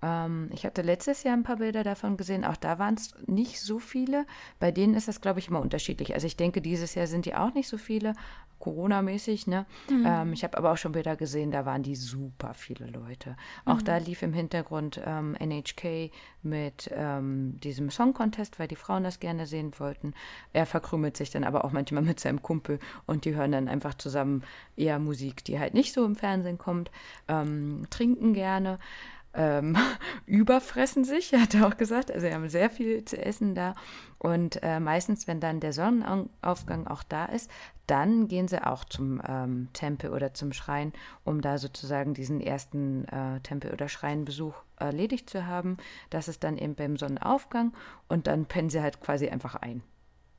Ähm, 0.05 0.51
ich 0.53 0.67
hatte 0.67 0.83
letztes 0.83 1.23
Jahr 1.23 1.35
ein 1.35 1.43
paar 1.43 1.57
Bilder 1.57 1.83
davon 1.83 2.19
gesehen. 2.19 2.45
Auch 2.45 2.57
da 2.57 2.79
waren 2.79 2.95
es 2.95 3.15
nicht 3.27 3.61
so 3.61 3.79
viele. 3.79 4.27
Bei 4.59 4.71
denen 4.71 4.95
ist 4.95 5.09
das, 5.09 5.23
glaube 5.23 5.39
ich, 5.39 5.49
immer 5.49 5.61
unterschiedlich. 5.61 6.13
Also 6.13 6.27
ich 6.27 6.37
denke, 6.37 6.61
dieses 6.61 6.95
Jahr 6.95 7.07
sind 7.07 7.25
die 7.25 7.35
auch 7.35 7.55
nicht 7.55 7.69
so 7.69 7.79
viele. 7.79 8.15
Corona-mäßig, 8.61 9.47
ne? 9.47 9.67
Mhm. 9.91 10.05
Ähm, 10.07 10.33
ich 10.33 10.43
habe 10.43 10.57
aber 10.57 10.73
auch 10.73 10.79
schon 10.79 10.93
Bilder 10.93 11.17
gesehen, 11.17 11.51
da 11.51 11.67
waren 11.67 11.83
die 11.83 11.97
super 11.97 12.55
viele 12.55 12.87
Leute. 12.87 13.37
Auch 13.67 13.81
mhm. 13.81 13.85
da 13.85 13.99
lief 13.99 14.23
im 14.23 14.33
Hintergrund 14.33 15.03
ähm, 15.05 15.37
NHK 15.39 16.11
mit 16.43 16.91
ähm, 16.95 17.61
diesem 17.61 17.91
Song-Contest, 17.91 18.59
weil 18.59 18.69
die 18.69 18.77
Frauen 18.77 19.05
das 19.05 19.21
gerne 19.21 19.47
sehen 19.47 19.73
wollten. 19.79 20.15
Er 20.55 20.65
verkrümelt 20.65 21.15
sich 21.17 21.31
dann 21.31 21.45
aber 21.45 21.65
auch 21.65 21.73
manchmal 21.73 22.03
mit 22.03 22.21
seinem 22.21 22.41
Kumpel 22.41 22.79
und 23.05 23.27
die 23.27 23.35
hören 23.35 23.53
dann 23.53 23.69
einfach 23.69 23.95
zusammen 23.95 24.43
eher 24.77 24.99
Musik, 24.99 25.45
die 25.45 25.59
halt 25.59 25.75
nicht 25.75 25.93
so 25.93 26.07
im 26.07 26.17
Fernsehen 26.17 26.57
kommt, 26.57 26.91
ähm, 27.29 27.83
trinken 27.91 28.33
gerne 28.33 28.79
ähm, 29.35 29.77
überfressen 30.27 31.05
sich, 31.05 31.33
hat 31.39 31.55
er 31.55 31.67
auch 31.67 31.77
gesagt. 31.77 32.11
Also 32.11 32.27
sie 32.27 32.35
haben 32.35 32.49
sehr 32.49 32.71
viel 32.71 33.05
zu 33.05 33.21
essen 33.21 33.55
da. 33.55 33.75
Und 34.19 34.63
äh, 34.63 34.81
meistens, 34.81 35.27
wenn 35.27 35.41
dann 35.41 35.61
der 35.61 35.73
Sonnenaufgang 35.73 36.87
auch 36.87 37.03
da 37.03 37.27
ist, 37.27 37.51
dann 37.87 38.29
gehen 38.29 38.49
sie 38.49 38.65
auch 38.67 38.85
zum 38.85 39.21
ähm, 39.27 39.69
Tempel 39.75 40.11
oder 40.11 40.33
zum 40.33 40.53
Schrein, 40.53 40.93
um 41.25 41.43
da 41.43 41.59
sozusagen 41.59 42.15
diesen 42.15 42.41
ersten 42.41 43.05
äh, 43.09 43.41
Tempel- 43.41 43.73
oder 43.73 43.89
Schreinbesuch 43.89 44.55
erledigt 44.77 45.29
zu 45.29 45.47
haben. 45.47 45.77
Das 46.09 46.29
ist 46.29 46.43
dann 46.45 46.57
eben 46.57 46.75
beim 46.75 46.97
Sonnenaufgang 46.97 47.75
und 48.09 48.27
dann 48.27 48.47
pennen 48.47 48.71
sie 48.71 48.81
halt 48.81 49.01
quasi 49.01 49.29
einfach 49.29 49.57
ein. 49.57 49.83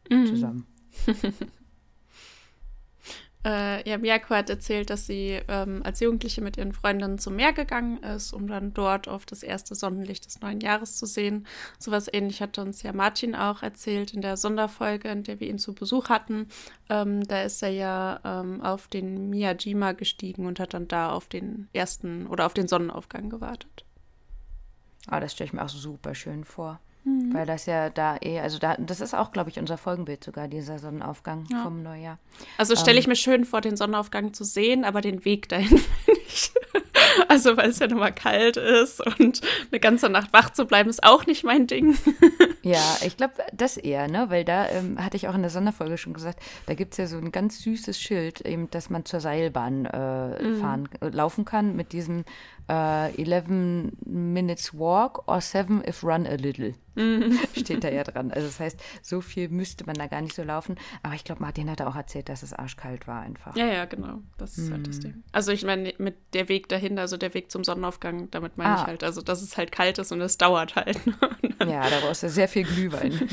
Mhm. 0.09 0.25
Zusammen. 0.25 0.67
Äh, 3.45 3.87
ja, 3.87 3.99
Miyako 3.99 4.33
hat 4.33 4.49
erzählt, 4.49 4.89
dass 4.89 5.05
sie 5.05 5.39
ähm, 5.47 5.81
als 5.83 5.99
Jugendliche 5.99 6.41
mit 6.41 6.57
ihren 6.57 6.73
Freundinnen 6.73 7.19
zum 7.19 7.35
Meer 7.35 7.53
gegangen 7.53 8.01
ist, 8.01 8.33
um 8.33 8.47
dann 8.47 8.73
dort 8.73 9.07
auf 9.07 9.27
das 9.27 9.43
erste 9.43 9.75
Sonnenlicht 9.75 10.25
des 10.25 10.41
neuen 10.41 10.61
Jahres 10.61 10.97
zu 10.97 11.05
sehen. 11.05 11.45
Sowas 11.77 12.09
ähnlich 12.11 12.41
hatte 12.41 12.61
uns 12.61 12.81
ja 12.81 12.91
Martin 12.91 13.35
auch 13.35 13.61
erzählt 13.61 14.15
in 14.15 14.21
der 14.21 14.35
Sonderfolge, 14.35 15.09
in 15.09 15.21
der 15.21 15.39
wir 15.39 15.47
ihn 15.47 15.59
zu 15.59 15.75
Besuch 15.75 16.09
hatten. 16.09 16.47
Ähm, 16.89 17.23
da 17.27 17.43
ist 17.43 17.61
er 17.61 17.69
ja 17.69 18.19
ähm, 18.25 18.63
auf 18.63 18.87
den 18.87 19.29
Miyajima 19.29 19.91
gestiegen 19.91 20.47
und 20.47 20.59
hat 20.59 20.73
dann 20.73 20.87
da 20.87 21.11
auf 21.11 21.27
den 21.27 21.69
ersten 21.71 22.25
oder 22.25 22.47
auf 22.47 22.55
den 22.55 22.67
Sonnenaufgang 22.67 23.29
gewartet. 23.29 23.85
Ah, 25.05 25.19
das 25.19 25.33
stelle 25.33 25.49
ich 25.49 25.53
mir 25.53 25.63
auch 25.63 25.69
super 25.69 26.15
schön 26.15 26.45
vor. 26.45 26.79
Mhm. 27.05 27.33
Weil 27.33 27.45
das 27.45 27.65
ja 27.65 27.89
da 27.89 28.17
eh, 28.21 28.39
also 28.39 28.59
da, 28.59 28.75
das 28.77 28.99
ist 28.99 29.13
auch, 29.13 29.31
glaube 29.31 29.49
ich, 29.49 29.59
unser 29.59 29.77
Folgenbild 29.77 30.23
sogar, 30.23 30.47
dieser 30.47 30.79
Sonnenaufgang 30.79 31.45
ja. 31.51 31.63
vom 31.63 31.81
Neujahr. 31.81 32.19
Also 32.57 32.75
stelle 32.75 32.99
ich 32.99 33.05
ähm, 33.05 33.11
mir 33.11 33.15
schön 33.15 33.45
vor, 33.45 33.61
den 33.61 33.77
Sonnenaufgang 33.77 34.33
zu 34.33 34.43
sehen, 34.43 34.83
aber 34.83 35.01
den 35.01 35.23
Weg 35.23 35.47
dahin 35.49 35.79
nicht. 36.07 36.51
Also, 37.27 37.57
weil 37.57 37.69
es 37.69 37.79
ja 37.79 37.87
nochmal 37.87 38.13
kalt 38.13 38.57
ist 38.57 39.05
und 39.19 39.41
eine 39.71 39.79
ganze 39.79 40.09
Nacht 40.09 40.33
wach 40.33 40.51
zu 40.51 40.65
bleiben, 40.65 40.89
ist 40.89 41.03
auch 41.03 41.25
nicht 41.25 41.43
mein 41.43 41.67
Ding. 41.67 41.97
Ja, 42.63 42.81
ich 43.05 43.15
glaube, 43.15 43.35
das 43.53 43.77
eher, 43.77 44.07
ne? 44.07 44.31
Weil 44.31 44.43
da 44.43 44.67
ähm, 44.69 44.97
hatte 44.97 45.17
ich 45.17 45.27
auch 45.27 45.35
in 45.35 45.43
der 45.43 45.51
Sonderfolge 45.51 45.99
schon 45.99 46.13
gesagt, 46.13 46.39
da 46.65 46.73
gibt 46.73 46.93
es 46.93 46.97
ja 46.97 47.05
so 47.05 47.15
ein 47.17 47.31
ganz 47.31 47.59
süßes 47.59 48.01
Schild, 48.01 48.41
eben, 48.41 48.71
dass 48.71 48.89
man 48.89 49.05
zur 49.05 49.19
Seilbahn 49.19 49.85
äh, 49.85 50.41
mhm. 50.41 50.59
fahren, 50.59 50.89
äh, 50.99 51.09
laufen 51.09 51.45
kann 51.45 51.75
mit 51.75 51.93
diesem 51.93 52.25
äh, 52.67 53.13
11 53.21 53.91
Minutes 54.03 54.73
Walk 54.79 55.27
or 55.27 55.41
7 55.41 55.83
if 55.87 56.03
run 56.03 56.25
a 56.25 56.33
little. 56.33 56.73
Steht 57.57 57.83
da 57.83 57.89
ja 57.89 58.03
dran. 58.03 58.31
Also 58.31 58.47
das 58.47 58.59
heißt, 58.59 58.81
so 59.01 59.21
viel 59.21 59.49
müsste 59.49 59.85
man 59.85 59.95
da 59.95 60.07
gar 60.07 60.21
nicht 60.21 60.35
so 60.35 60.43
laufen. 60.43 60.75
Aber 61.03 61.13
ich 61.15 61.23
glaube, 61.23 61.41
Martin 61.41 61.69
hatte 61.69 61.87
auch 61.87 61.95
erzählt, 61.95 62.29
dass 62.29 62.43
es 62.43 62.53
arschkalt 62.53 63.07
war 63.07 63.21
einfach. 63.21 63.55
Ja, 63.55 63.65
ja, 63.65 63.85
genau. 63.85 64.19
Das 64.37 64.57
ist 64.57 64.69
mhm. 64.69 64.73
halt 64.73 64.87
das 64.87 64.97
mhm. 64.97 65.01
Ding. 65.01 65.23
Also 65.31 65.51
ich 65.51 65.63
meine, 65.63 65.93
mit 65.97 66.15
der 66.33 66.49
Weg 66.49 66.69
dahin, 66.69 66.99
also 66.99 67.17
der 67.17 67.33
Weg 67.33 67.51
zum 67.51 67.63
Sonnenaufgang, 67.63 68.29
damit 68.31 68.57
meine 68.57 68.77
ah. 68.77 68.81
ich 68.81 68.87
halt, 68.87 69.03
also 69.03 69.21
dass 69.21 69.41
es 69.41 69.57
halt 69.57 69.71
kalt 69.71 69.97
ist 69.97 70.11
und 70.11 70.21
es 70.21 70.37
dauert 70.37 70.75
halt. 70.75 70.99
ja, 71.59 71.89
da 71.89 71.99
brauchst 72.01 72.23
du 72.23 72.29
sehr 72.29 72.47
viel 72.47 72.63
Glühwein. 72.63 73.11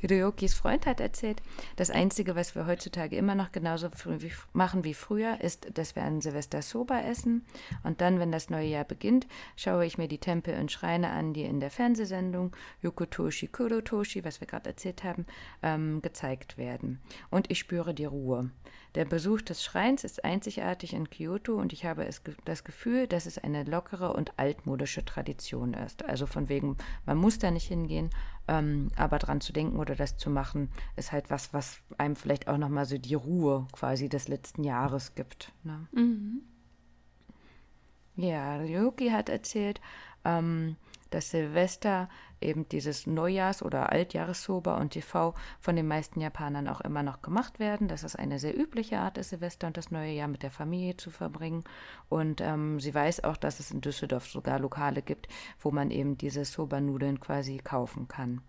Hiroyokis 0.00 0.54
Freund 0.54 0.86
hat 0.86 1.00
erzählt, 1.00 1.42
das 1.76 1.90
Einzige, 1.90 2.34
was 2.34 2.54
wir 2.54 2.66
heutzutage 2.66 3.16
immer 3.16 3.34
noch 3.34 3.52
genauso 3.52 3.88
wie, 4.06 4.32
machen 4.52 4.84
wie 4.84 4.94
früher, 4.94 5.40
ist, 5.40 5.78
dass 5.78 5.94
wir 5.94 6.02
an 6.02 6.20
Silvester 6.20 6.62
Soba 6.62 7.00
essen. 7.00 7.44
Und 7.82 8.00
dann, 8.00 8.18
wenn 8.18 8.32
das 8.32 8.50
neue 8.50 8.68
Jahr 8.68 8.84
beginnt, 8.84 9.26
schaue 9.56 9.84
ich 9.84 9.98
mir 9.98 10.08
die 10.08 10.18
Tempel 10.18 10.58
und 10.58 10.72
Schreine 10.72 11.10
an, 11.10 11.32
die 11.34 11.42
in 11.42 11.60
der 11.60 11.70
Fernsehsendung 11.70 12.56
Yokotoshi 12.82 13.48
Kurotoshi, 13.48 14.24
was 14.24 14.40
wir 14.40 14.46
gerade 14.46 14.70
erzählt 14.70 15.04
haben, 15.04 15.26
ähm, 15.62 16.00
gezeigt 16.02 16.56
werden. 16.56 17.00
Und 17.30 17.50
ich 17.50 17.58
spüre 17.58 17.94
die 17.94 18.06
Ruhe. 18.06 18.50
Der 18.96 19.04
Besuch 19.04 19.40
des 19.40 19.62
Schreins 19.62 20.02
ist 20.02 20.24
einzigartig 20.24 20.94
in 20.94 21.08
Kyoto 21.08 21.54
und 21.54 21.72
ich 21.72 21.84
habe 21.84 22.06
es, 22.06 22.22
das 22.44 22.64
Gefühl, 22.64 23.06
dass 23.06 23.24
es 23.24 23.38
eine 23.38 23.62
lockere 23.62 24.12
und 24.14 24.32
altmodische 24.36 25.04
Tradition 25.04 25.74
ist. 25.74 26.04
Also 26.04 26.26
von 26.26 26.48
wegen, 26.48 26.76
man 27.06 27.16
muss 27.16 27.38
da 27.38 27.52
nicht 27.52 27.68
hingehen, 27.68 28.10
ähm, 28.48 28.88
aber 28.96 29.18
dran 29.18 29.40
zu 29.40 29.52
denken 29.52 29.78
oder 29.78 29.94
das 29.94 30.16
zu 30.16 30.30
machen, 30.30 30.70
ist 30.96 31.12
halt 31.12 31.30
was, 31.30 31.52
was 31.52 31.78
einem 31.98 32.16
vielleicht 32.16 32.48
auch 32.48 32.58
nochmal 32.58 32.86
so 32.86 32.98
die 32.98 33.14
Ruhe 33.14 33.66
quasi 33.72 34.08
des 34.08 34.28
letzten 34.28 34.64
Jahres 34.64 35.14
gibt. 35.14 35.52
Ne? 35.62 35.86
Mhm. 35.92 36.42
Ja, 38.16 38.56
Ryuki 38.56 39.10
hat 39.10 39.28
erzählt, 39.28 39.80
ähm, 40.24 40.76
dass 41.10 41.30
Silvester 41.30 42.08
eben 42.40 42.68
dieses 42.68 43.06
Neujahrs- 43.06 43.62
oder 43.62 43.90
Altjahressober 43.90 44.76
und 44.76 44.90
TV 44.90 45.34
von 45.60 45.76
den 45.76 45.86
meisten 45.86 46.20
Japanern 46.20 46.68
auch 46.68 46.80
immer 46.80 47.02
noch 47.02 47.22
gemacht 47.22 47.58
werden. 47.58 47.88
Das 47.88 48.04
ist 48.04 48.16
eine 48.16 48.38
sehr 48.38 48.58
übliche 48.58 48.98
Art, 48.98 49.16
das 49.16 49.30
Silvester 49.30 49.66
und 49.66 49.76
das 49.76 49.90
neue 49.90 50.12
Jahr 50.12 50.28
mit 50.28 50.42
der 50.42 50.50
Familie 50.50 50.96
zu 50.96 51.10
verbringen. 51.10 51.64
Und 52.08 52.40
ähm, 52.40 52.80
sie 52.80 52.94
weiß 52.94 53.24
auch, 53.24 53.36
dass 53.36 53.60
es 53.60 53.70
in 53.70 53.80
Düsseldorf 53.80 54.26
sogar 54.26 54.58
Lokale 54.58 55.02
gibt, 55.02 55.28
wo 55.60 55.70
man 55.70 55.90
eben 55.90 56.16
diese 56.16 56.44
Soba-Nudeln 56.44 57.20
quasi 57.20 57.58
kaufen 57.58 58.08
kann. 58.08 58.40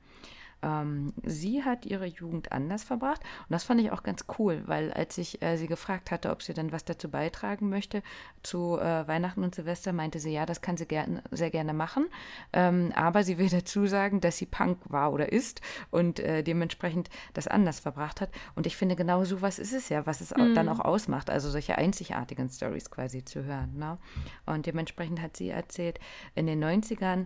Ähm, 0.62 1.14
sie 1.24 1.64
hat 1.64 1.86
ihre 1.86 2.06
Jugend 2.06 2.52
anders 2.52 2.84
verbracht 2.84 3.22
und 3.24 3.52
das 3.52 3.64
fand 3.64 3.82
ich 3.82 3.92
auch 3.92 4.04
ganz 4.04 4.26
cool, 4.38 4.64
weil 4.66 4.92
als 4.94 5.18
ich 5.18 5.42
äh, 5.42 5.58
sie 5.58 5.68
gefragt 5.68 6.12
hatte, 6.12 6.30
ob 6.30 6.42
sie 6.42 6.54
dann 6.54 6.72
was 6.72 6.86
dazu 6.86 7.10
beitragen 7.10 7.70
möchte 7.70 8.04
zu 8.44 8.78
äh, 8.78 9.08
Weihnachten 9.08 9.44
und 9.44 9.56
Silvester, 9.56 9.94
meinte 9.94 10.20
sie, 10.20 10.32
ja, 10.32 10.46
das 10.46 10.62
kann 10.62 10.78
sie 10.78 10.86
gern, 10.86 11.22
sehr 11.32 11.50
gerne 11.50 11.74
machen, 11.74 12.08
ähm, 12.54 12.92
aber 12.96 13.24
sie 13.24 13.38
will 13.38 13.50
dazu 13.52 13.88
sagen, 13.88 14.22
dass 14.22 14.38
sie 14.38 14.46
Punk 14.46 14.80
war 14.86 15.14
oder 15.14 15.32
ist 15.32 15.62
und 15.90 16.20
äh, 16.20 16.44
dementsprechend 16.44 17.10
das 17.34 17.48
anders 17.48 17.80
verbracht 17.80 18.22
hat 18.22 18.30
und 18.56 18.68
ich 18.68 18.78
finde, 18.78 18.96
genau 18.96 19.24
so 19.24 19.42
was 19.42 19.60
ist 19.60 19.74
es 19.74 19.90
ja, 19.90 20.06
was 20.06 20.22
es 20.22 20.36
mhm. 20.36 20.54
dann 20.56 20.70
auch 20.70 20.80
ausmacht, 20.80 21.30
also 21.30 21.50
solche 21.50 21.78
einzigartigen 21.78 22.50
Stories 22.50 22.92
quasi 22.92 23.24
zu 23.26 23.44
hören. 23.44 23.78
Ne? 23.78 23.98
Und 24.46 24.66
dementsprechend 24.66 25.22
hat 25.22 25.38
sie 25.38 25.50
erzählt, 25.50 26.00
in 26.36 26.48
den 26.48 26.64
90ern 26.64 27.26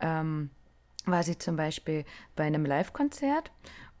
ähm, 0.00 0.50
war 1.06 1.22
sie 1.22 1.38
zum 1.38 1.56
Beispiel 1.56 2.04
bei 2.36 2.44
einem 2.44 2.64
Live-Konzert 2.64 3.50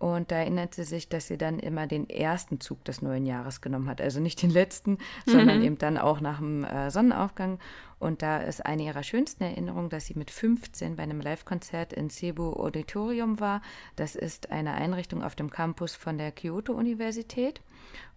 und 0.00 0.30
da 0.30 0.36
erinnert 0.36 0.74
sie 0.74 0.84
sich, 0.84 1.10
dass 1.10 1.26
sie 1.26 1.36
dann 1.36 1.58
immer 1.58 1.86
den 1.86 2.08
ersten 2.08 2.58
Zug 2.58 2.82
des 2.86 3.02
neuen 3.02 3.26
Jahres 3.26 3.60
genommen 3.60 3.86
hat. 3.86 4.00
Also 4.00 4.18
nicht 4.18 4.40
den 4.40 4.48
letzten, 4.48 4.92
mhm. 4.92 4.96
sondern 5.26 5.62
eben 5.62 5.76
dann 5.76 5.98
auch 5.98 6.22
nach 6.22 6.38
dem 6.38 6.64
äh, 6.64 6.90
Sonnenaufgang. 6.90 7.58
Und 7.98 8.22
da 8.22 8.38
ist 8.38 8.64
eine 8.64 8.84
ihrer 8.84 9.02
schönsten 9.02 9.44
Erinnerungen, 9.44 9.90
dass 9.90 10.06
sie 10.06 10.14
mit 10.14 10.30
15 10.30 10.96
bei 10.96 11.02
einem 11.02 11.20
Live-Konzert 11.20 11.92
in 11.92 12.08
Cebu 12.08 12.54
Auditorium 12.54 13.40
war. 13.40 13.60
Das 13.96 14.16
ist 14.16 14.50
eine 14.50 14.72
Einrichtung 14.72 15.22
auf 15.22 15.36
dem 15.36 15.50
Campus 15.50 15.96
von 15.96 16.16
der 16.16 16.32
Kyoto-Universität. 16.32 17.60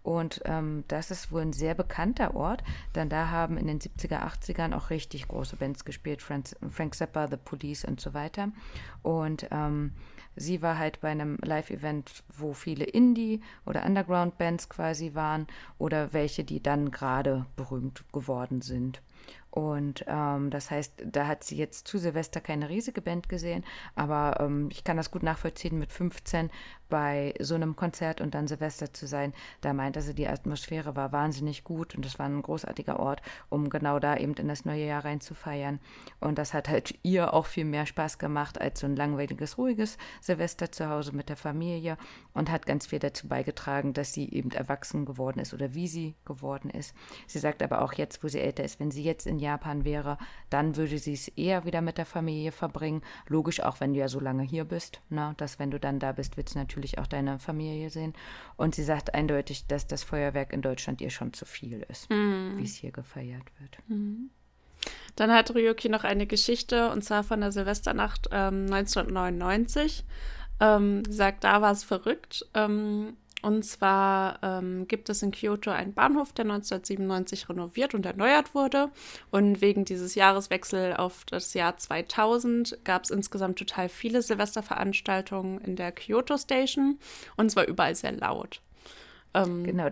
Und 0.02 0.40
ähm, 0.46 0.84
das 0.88 1.10
ist 1.10 1.32
wohl 1.32 1.42
ein 1.42 1.52
sehr 1.52 1.74
bekannter 1.74 2.34
Ort, 2.34 2.64
denn 2.94 3.10
da 3.10 3.28
haben 3.28 3.58
in 3.58 3.66
den 3.66 3.80
70er, 3.80 4.22
80ern 4.22 4.74
auch 4.74 4.88
richtig 4.88 5.28
große 5.28 5.56
Bands 5.56 5.84
gespielt, 5.84 6.22
Frank, 6.22 6.46
Frank 6.70 6.94
Zappa, 6.94 7.28
The 7.28 7.36
Police 7.36 7.84
und 7.84 8.00
so 8.00 8.14
weiter. 8.14 8.52
Und 9.02 9.48
ähm, 9.50 9.92
sie 10.36 10.62
war 10.62 10.78
halt 10.78 11.00
bei 11.00 11.10
einem 11.10 11.38
Live-Event, 11.42 12.24
wo 12.36 12.52
viele 12.52 12.84
Indie- 12.84 13.40
oder 13.66 13.84
Underground-Bands 13.84 14.68
quasi 14.68 15.14
waren 15.14 15.46
oder 15.78 16.12
welche, 16.12 16.44
die 16.44 16.62
dann 16.62 16.90
gerade 16.90 17.46
berühmt 17.56 18.04
geworden 18.12 18.60
sind. 18.60 19.00
Und 19.54 20.04
ähm, 20.08 20.50
das 20.50 20.72
heißt, 20.72 21.04
da 21.06 21.28
hat 21.28 21.44
sie 21.44 21.56
jetzt 21.56 21.86
zu 21.86 21.98
Silvester 21.98 22.40
keine 22.40 22.68
riesige 22.68 23.00
Band 23.00 23.28
gesehen, 23.28 23.64
aber 23.94 24.38
ähm, 24.40 24.68
ich 24.72 24.82
kann 24.82 24.96
das 24.96 25.12
gut 25.12 25.22
nachvollziehen 25.22 25.78
mit 25.78 25.92
15 25.92 26.50
bei 26.94 27.34
so 27.40 27.56
einem 27.56 27.74
Konzert 27.74 28.20
und 28.20 28.36
dann 28.36 28.46
Silvester 28.46 28.92
zu 28.92 29.08
sein. 29.08 29.32
Da 29.62 29.72
meinte 29.72 30.00
sie, 30.00 30.14
die 30.14 30.28
Atmosphäre 30.28 30.94
war 30.94 31.10
wahnsinnig 31.10 31.64
gut 31.64 31.96
und 31.96 32.06
es 32.06 32.20
war 32.20 32.26
ein 32.26 32.40
großartiger 32.40 33.00
Ort, 33.00 33.20
um 33.48 33.68
genau 33.68 33.98
da 33.98 34.16
eben 34.16 34.34
in 34.34 34.46
das 34.46 34.64
neue 34.64 34.86
Jahr 34.86 35.04
rein 35.04 35.20
zu 35.20 35.34
feiern. 35.34 35.80
Und 36.20 36.38
das 36.38 36.54
hat 36.54 36.68
halt 36.68 36.96
ihr 37.02 37.34
auch 37.34 37.46
viel 37.46 37.64
mehr 37.64 37.86
Spaß 37.86 38.20
gemacht 38.20 38.60
als 38.60 38.78
so 38.78 38.86
ein 38.86 38.94
langweiliges, 38.94 39.58
ruhiges 39.58 39.98
Silvester 40.20 40.70
zu 40.70 40.88
Hause 40.88 41.16
mit 41.16 41.28
der 41.30 41.36
Familie 41.36 41.96
und 42.32 42.48
hat 42.48 42.64
ganz 42.64 42.86
viel 42.86 43.00
dazu 43.00 43.26
beigetragen, 43.26 43.92
dass 43.92 44.12
sie 44.12 44.30
eben 44.30 44.52
erwachsen 44.52 45.04
geworden 45.04 45.40
ist 45.40 45.52
oder 45.52 45.74
wie 45.74 45.88
sie 45.88 46.14
geworden 46.24 46.70
ist. 46.70 46.94
Sie 47.26 47.40
sagt 47.40 47.60
aber 47.60 47.82
auch 47.82 47.94
jetzt, 47.94 48.22
wo 48.22 48.28
sie 48.28 48.38
älter 48.38 48.62
ist, 48.62 48.78
wenn 48.78 48.92
sie 48.92 49.02
jetzt 49.02 49.26
in 49.26 49.40
Japan 49.40 49.84
wäre, 49.84 50.16
dann 50.48 50.76
würde 50.76 50.98
sie 50.98 51.14
es 51.14 51.26
eher 51.26 51.64
wieder 51.64 51.80
mit 51.80 51.98
der 51.98 52.06
Familie 52.06 52.52
verbringen. 52.52 53.02
Logisch 53.26 53.58
auch, 53.58 53.80
wenn 53.80 53.94
du 53.94 53.98
ja 53.98 54.06
so 54.06 54.20
lange 54.20 54.44
hier 54.44 54.64
bist, 54.64 55.00
ne? 55.08 55.34
dass 55.38 55.58
wenn 55.58 55.72
du 55.72 55.80
dann 55.80 55.98
da 55.98 56.12
bist, 56.12 56.36
wird 56.36 56.50
es 56.50 56.54
natürlich 56.54 56.83
natürlich 56.84 56.98
auch 56.98 57.06
deine 57.06 57.38
Familie 57.38 57.90
sehen. 57.90 58.12
Und 58.56 58.74
sie 58.74 58.84
sagt 58.84 59.14
eindeutig, 59.14 59.66
dass 59.66 59.86
das 59.86 60.04
Feuerwerk 60.04 60.52
in 60.52 60.62
Deutschland 60.62 61.00
ihr 61.00 61.10
schon 61.10 61.32
zu 61.32 61.46
viel 61.46 61.84
ist, 61.88 62.10
mhm. 62.10 62.54
wie 62.56 62.64
es 62.64 62.74
hier 62.74 62.92
gefeiert 62.92 63.44
wird. 63.58 63.78
Mhm. 63.88 64.30
Dann 65.16 65.32
hat 65.32 65.54
Ryuki 65.54 65.88
noch 65.88 66.04
eine 66.04 66.26
Geschichte, 66.26 66.90
und 66.90 67.02
zwar 67.02 67.24
von 67.24 67.40
der 67.40 67.52
Silvesternacht 67.52 68.28
ähm, 68.32 68.66
1999. 68.70 70.04
Ähm, 70.60 71.02
sie 71.06 71.12
sagt, 71.12 71.44
da 71.44 71.62
war 71.62 71.72
es 71.72 71.84
verrückt. 71.84 72.46
Ähm, 72.52 73.16
und 73.44 73.62
zwar 73.64 74.38
ähm, 74.42 74.88
gibt 74.88 75.10
es 75.10 75.22
in 75.22 75.30
Kyoto 75.30 75.70
einen 75.70 75.92
Bahnhof, 75.92 76.32
der 76.32 76.46
1997 76.46 77.48
renoviert 77.50 77.94
und 77.94 78.06
erneuert 78.06 78.54
wurde. 78.54 78.90
Und 79.30 79.60
wegen 79.60 79.84
dieses 79.84 80.14
Jahreswechsel 80.14 80.94
auf 80.94 81.24
das 81.26 81.52
Jahr 81.52 81.76
2000 81.76 82.78
gab 82.84 83.04
es 83.04 83.10
insgesamt 83.10 83.58
total 83.58 83.90
viele 83.90 84.22
Silvesterveranstaltungen 84.22 85.60
in 85.60 85.76
der 85.76 85.92
Kyoto 85.92 86.38
Station. 86.38 86.98
Und 87.36 87.46
es 87.46 87.56
war 87.56 87.66
überall 87.66 87.94
sehr 87.94 88.12
laut. 88.12 88.62
Ähm, 89.34 89.64
genau, 89.64 89.90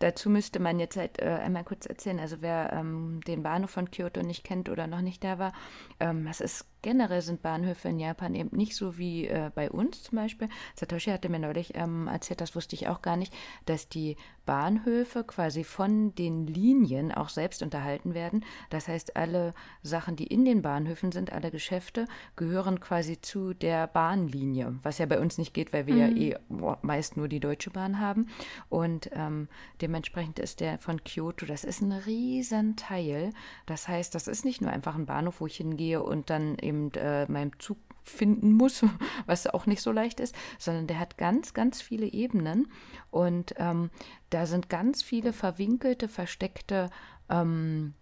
Dazu 0.00 0.30
müsste 0.30 0.60
man 0.60 0.80
jetzt 0.80 0.96
halt 0.96 1.20
äh, 1.20 1.26
einmal 1.26 1.62
kurz 1.62 1.84
erzählen, 1.84 2.20
also 2.20 2.36
wer 2.40 2.72
ähm, 2.72 3.20
den 3.26 3.42
Bahnhof 3.42 3.70
von 3.70 3.90
Kyoto 3.90 4.22
nicht 4.22 4.44
kennt 4.44 4.70
oder 4.70 4.86
noch 4.86 5.02
nicht 5.02 5.22
da 5.22 5.38
war, 5.38 5.52
ähm, 6.00 6.24
das 6.24 6.40
ist 6.40 6.64
generell 6.82 7.22
sind 7.22 7.42
Bahnhöfe 7.42 7.88
in 7.88 7.98
Japan 7.98 8.34
eben 8.34 8.56
nicht 8.56 8.76
so 8.76 8.98
wie 8.98 9.26
äh, 9.26 9.50
bei 9.54 9.70
uns 9.70 10.02
zum 10.02 10.16
Beispiel. 10.16 10.48
Satoshi 10.74 11.10
hatte 11.10 11.28
mir 11.28 11.38
neulich 11.38 11.72
ähm, 11.74 12.06
erzählt, 12.06 12.40
das 12.40 12.54
wusste 12.54 12.76
ich 12.76 12.88
auch 12.88 13.02
gar 13.02 13.16
nicht, 13.16 13.32
dass 13.66 13.88
die 13.88 14.16
Bahnhöfe 14.46 15.22
quasi 15.24 15.64
von 15.64 16.14
den 16.14 16.46
Linien 16.46 17.12
auch 17.12 17.28
selbst 17.28 17.62
unterhalten 17.62 18.14
werden. 18.14 18.44
Das 18.68 18.88
heißt, 18.88 19.16
alle 19.16 19.54
Sachen, 19.82 20.16
die 20.16 20.26
in 20.26 20.44
den 20.44 20.62
Bahnhöfen 20.62 21.12
sind, 21.12 21.32
alle 21.32 21.50
Geschäfte, 21.50 22.06
gehören 22.36 22.80
quasi 22.80 23.20
zu 23.20 23.54
der 23.54 23.86
Bahnlinie, 23.86 24.74
was 24.82 24.98
ja 24.98 25.06
bei 25.06 25.20
uns 25.20 25.38
nicht 25.38 25.54
geht, 25.54 25.72
weil 25.72 25.86
wir 25.86 25.94
mhm. 25.94 26.00
ja 26.00 26.08
eh 26.08 26.36
meist 26.82 27.16
nur 27.16 27.28
die 27.28 27.40
Deutsche 27.40 27.70
Bahn 27.70 28.00
haben. 28.00 28.26
Und 28.68 29.10
ähm, 29.12 29.48
dementsprechend 29.80 30.38
ist 30.38 30.60
der 30.60 30.78
von 30.78 31.04
Kyoto, 31.04 31.46
das 31.46 31.64
ist 31.64 31.80
ein 31.80 31.92
Riesenteil. 31.92 33.30
Das 33.66 33.88
heißt, 33.88 34.14
das 34.14 34.26
ist 34.26 34.44
nicht 34.44 34.60
nur 34.60 34.70
einfach 34.70 34.96
ein 34.96 35.06
Bahnhof, 35.06 35.40
wo 35.40 35.46
ich 35.46 35.56
hingehe 35.56 36.02
und 36.02 36.30
dann 36.30 36.58
eben 36.58 36.69
äh, 36.96 37.30
meinem 37.30 37.58
Zug 37.58 37.78
finden 38.02 38.52
muss, 38.52 38.84
was 39.26 39.46
auch 39.46 39.66
nicht 39.66 39.82
so 39.82 39.92
leicht 39.92 40.20
ist, 40.20 40.34
sondern 40.58 40.86
der 40.86 40.98
hat 40.98 41.18
ganz, 41.18 41.54
ganz 41.54 41.80
viele 41.80 42.06
Ebenen 42.06 42.68
und 43.10 43.54
ähm, 43.58 43.90
da 44.30 44.46
sind 44.46 44.68
ganz 44.68 45.02
viele 45.02 45.32
verwinkelte, 45.32 46.08
versteckte 46.08 46.90
ähm, 47.28 47.94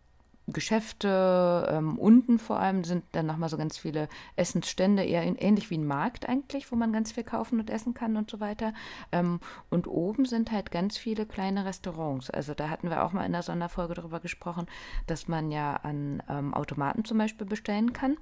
Geschäfte, 0.52 1.68
ähm, 1.70 1.98
unten 1.98 2.38
vor 2.38 2.58
allem 2.58 2.84
sind 2.84 3.04
dann 3.12 3.26
nochmal 3.26 3.48
so 3.48 3.58
ganz 3.58 3.76
viele 3.76 4.08
Essensstände, 4.36 5.04
eher 5.04 5.22
in, 5.22 5.36
ähnlich 5.36 5.70
wie 5.70 5.76
ein 5.76 5.86
Markt 5.86 6.28
eigentlich, 6.28 6.72
wo 6.72 6.76
man 6.76 6.92
ganz 6.92 7.12
viel 7.12 7.24
kaufen 7.24 7.60
und 7.60 7.70
essen 7.70 7.94
kann 7.94 8.16
und 8.16 8.30
so 8.30 8.40
weiter. 8.40 8.72
Ähm, 9.12 9.40
und 9.70 9.86
oben 9.86 10.24
sind 10.24 10.50
halt 10.50 10.70
ganz 10.70 10.96
viele 10.96 11.26
kleine 11.26 11.64
Restaurants. 11.64 12.30
Also 12.30 12.54
da 12.54 12.70
hatten 12.70 12.88
wir 12.88 13.04
auch 13.04 13.12
mal 13.12 13.26
in 13.26 13.32
der 13.32 13.42
Sonderfolge 13.42 13.94
darüber 13.94 14.20
gesprochen, 14.20 14.66
dass 15.06 15.28
man 15.28 15.50
ja 15.50 15.76
an 15.76 16.22
ähm, 16.28 16.54
Automaten 16.54 17.04
zum 17.04 17.18
Beispiel 17.18 17.46
bestellen 17.46 17.92
kann. 17.92 18.16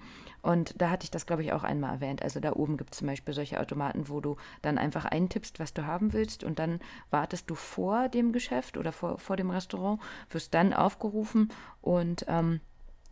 Und 0.46 0.80
da 0.80 0.90
hatte 0.90 1.02
ich 1.02 1.10
das, 1.10 1.26
glaube 1.26 1.42
ich, 1.42 1.52
auch 1.52 1.64
einmal 1.64 1.94
erwähnt. 1.94 2.22
Also 2.22 2.38
da 2.38 2.52
oben 2.52 2.76
gibt 2.76 2.92
es 2.92 2.98
zum 2.98 3.08
Beispiel 3.08 3.34
solche 3.34 3.58
Automaten, 3.58 4.08
wo 4.08 4.20
du 4.20 4.36
dann 4.62 4.78
einfach 4.78 5.04
eintippst, 5.04 5.58
was 5.58 5.74
du 5.74 5.86
haben 5.86 6.12
willst 6.12 6.44
und 6.44 6.60
dann 6.60 6.78
wartest 7.10 7.50
du 7.50 7.56
vor 7.56 8.08
dem 8.08 8.30
Geschäft 8.30 8.76
oder 8.76 8.92
vor, 8.92 9.18
vor 9.18 9.34
dem 9.34 9.50
Restaurant, 9.50 10.00
wirst 10.30 10.54
dann 10.54 10.72
aufgerufen 10.72 11.50
und 11.82 12.26
ähm, 12.28 12.60